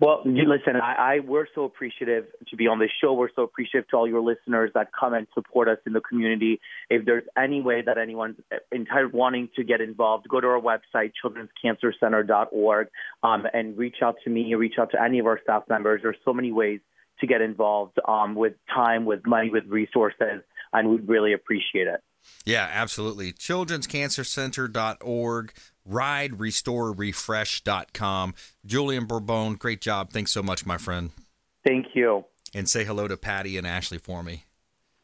Well, 0.00 0.22
listen, 0.24 0.76
I, 0.76 0.94
I 0.94 1.20
we're 1.20 1.46
so 1.54 1.64
appreciative 1.64 2.26
to 2.48 2.56
be 2.56 2.66
on 2.66 2.78
this 2.78 2.90
show. 3.00 3.12
We're 3.12 3.28
so 3.34 3.42
appreciative 3.42 3.88
to 3.90 3.96
all 3.96 4.08
your 4.08 4.20
listeners 4.20 4.70
that 4.74 4.88
come 4.98 5.14
and 5.14 5.26
support 5.34 5.68
us 5.68 5.78
in 5.86 5.92
the 5.92 6.00
community. 6.00 6.60
If 6.90 7.04
there's 7.04 7.24
any 7.38 7.60
way 7.60 7.82
that 7.82 7.96
anyone's 7.96 8.36
entitled 8.74 9.12
wanting 9.12 9.50
to 9.56 9.64
get 9.64 9.80
involved, 9.80 10.28
go 10.28 10.40
to 10.40 10.46
our 10.48 10.60
website, 10.60 11.12
children'scancercenter.org, 11.24 12.88
um, 13.22 13.46
and 13.52 13.78
reach 13.78 13.96
out 14.02 14.16
to 14.24 14.30
me, 14.30 14.54
reach 14.54 14.74
out 14.78 14.90
to 14.92 15.02
any 15.02 15.18
of 15.20 15.26
our 15.26 15.40
staff 15.42 15.62
members. 15.68 16.00
There's 16.02 16.16
so 16.24 16.32
many 16.32 16.52
ways 16.52 16.80
to 17.20 17.26
get 17.26 17.40
involved 17.40 17.98
um, 18.06 18.34
with 18.34 18.54
time, 18.74 19.04
with 19.04 19.26
money, 19.26 19.50
with 19.50 19.64
resources, 19.66 20.42
and 20.74 20.90
we'd 20.90 21.08
really 21.08 21.32
appreciate 21.32 21.86
it. 21.86 22.02
Yeah, 22.44 22.68
absolutely. 22.70 23.32
Children'scancercenter.org, 23.32 25.52
riderestorerefresh.com. 25.88 28.34
Julian 28.66 29.06
Bourbon, 29.06 29.54
great 29.54 29.80
job. 29.80 30.10
Thanks 30.10 30.32
so 30.32 30.42
much, 30.42 30.66
my 30.66 30.76
friend. 30.76 31.12
Thank 31.64 31.86
you. 31.94 32.26
And 32.54 32.68
say 32.68 32.84
hello 32.84 33.08
to 33.08 33.16
Patty 33.16 33.56
and 33.56 33.66
Ashley 33.66 33.96
for 33.98 34.22
me. 34.22 34.44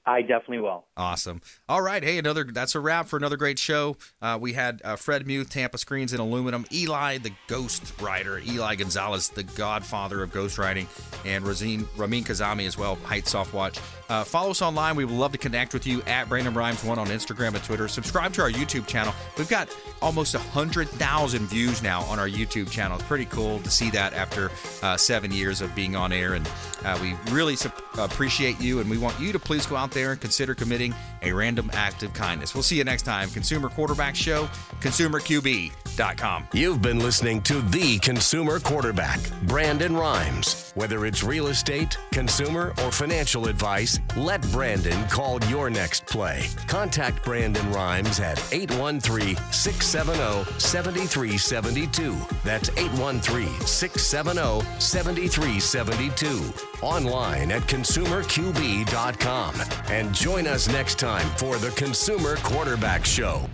I 0.07 0.23
definitely 0.23 0.61
will. 0.61 0.87
Awesome. 0.97 1.43
All 1.69 1.83
right. 1.83 2.03
Hey, 2.03 2.19
another 2.19 2.45
that's 2.45 2.75
a 2.75 2.81
wrap 2.81 3.07
for 3.07 3.17
another 3.17 3.37
great 3.37 3.59
show. 3.59 3.97
Uh, 4.21 4.39
we 4.41 4.55
had 4.55 4.81
uh, 4.83 4.97
Fred 4.97 5.27
Muth, 5.27 5.51
Tampa 5.51 5.79
Screens 5.79 6.13
and 6.13 6.21
Aluminum, 6.21 6.65
Eli, 6.73 7.19
the 7.19 7.33
Ghost 7.47 7.93
Writer, 8.01 8.39
Eli 8.39 8.77
Gonzalez, 8.77 9.29
the 9.29 9.43
godfather 9.43 10.23
of 10.23 10.33
ghostwriting, 10.33 10.87
and 11.27 11.45
Razine, 11.45 11.87
Ramin 11.97 12.25
Kazami 12.25 12.67
as 12.67 12.79
well, 12.79 12.97
Heights 13.05 13.31
Soft 13.33 13.53
Wash. 13.53 13.75
Uh, 14.09 14.25
follow 14.25 14.51
us 14.51 14.61
online. 14.61 14.97
We 14.97 15.05
would 15.05 15.15
love 15.15 15.33
to 15.33 15.39
connect 15.39 15.73
with 15.73 15.87
you 15.87 16.03
at 16.03 16.29
Brandon 16.29 16.53
Rhimes 16.53 16.83
One 16.83 16.99
on 16.99 17.07
Instagram 17.07 17.55
and 17.55 17.63
Twitter. 17.63 17.87
Subscribe 17.87 18.33
to 18.33 18.43
our 18.43 18.51
YouTube 18.51 18.87
channel. 18.87 19.15
We've 19.39 19.49
got 19.49 19.69
almost 20.03 20.35
hundred 20.35 20.89
thousand 20.89 21.47
views 21.47 21.83
now 21.83 22.03
on 22.05 22.19
our 22.19 22.29
YouTube 22.29 22.71
channel. 22.71 22.97
It's 22.97 23.07
pretty 23.07 23.27
cool 23.27 23.61
to 23.61 23.71
see 23.71 23.91
that 23.91 24.15
after 24.15 24.51
uh, 24.83 24.97
seven 24.97 25.31
years 25.31 25.61
of 25.61 25.73
being 25.77 25.95
on 25.95 26.11
air, 26.11 26.35
and 26.35 26.49
uh, 26.85 26.99
we 27.01 27.15
really 27.31 27.55
su- 27.55 27.71
appreciate 27.99 28.61
you. 28.61 28.81
And 28.81 28.91
we 28.91 28.99
want 28.99 29.19
you 29.21 29.31
to 29.33 29.39
please 29.39 29.65
go 29.67 29.77
out 29.91 29.95
there 29.95 30.13
and 30.13 30.21
consider 30.21 30.55
committing 30.55 30.95
a 31.23 31.33
random 31.33 31.69
act 31.73 32.03
of 32.03 32.13
kindness. 32.15 32.55
We'll 32.55 32.63
see 32.63 32.77
you 32.77 32.85
next 32.85 33.03
time. 33.03 33.29
Consumer 33.31 33.69
Quarterback 33.69 34.15
Show, 34.15 34.49
ConsumerQB.com. 34.81 36.49
You've 36.53 36.81
been 36.81 37.01
listening 37.01 37.43
to 37.43 37.61
the 37.61 37.99
Consumer 37.99 38.61
Quarterback, 38.61 39.19
Brandon 39.45 39.97
Rhimes. 39.97 40.73
Whether 40.77 41.07
it's 41.07 41.25
real 41.25 41.49
estate, 41.49 41.99
consumer, 42.13 42.73
or 42.85 42.93
financial 42.93 43.49
advice, 43.49 43.99
let 44.17 44.41
Brandon 44.53 45.09
call 45.09 45.43
your 45.45 45.69
next 45.69 46.07
play. 46.07 46.47
Contact 46.69 47.25
Brandon 47.25 47.69
Rhimes 47.73 48.21
at 48.21 48.39
813 48.53 49.37
670 49.53 50.61
7372. 50.61 52.17
That's 52.45 52.69
813 52.71 53.49
670 53.67 54.65
7372. 54.79 56.70
Online 56.83 57.53
at 57.53 57.63
consumerqb.com. 57.63 59.55
And 59.91 60.15
join 60.15 60.47
us 60.47 60.69
next 60.69 60.99
time 60.99 61.29
for 61.37 61.57
the 61.57 61.71
Consumer 61.71 62.37
Quarterback 62.37 63.05
Show. 63.05 63.49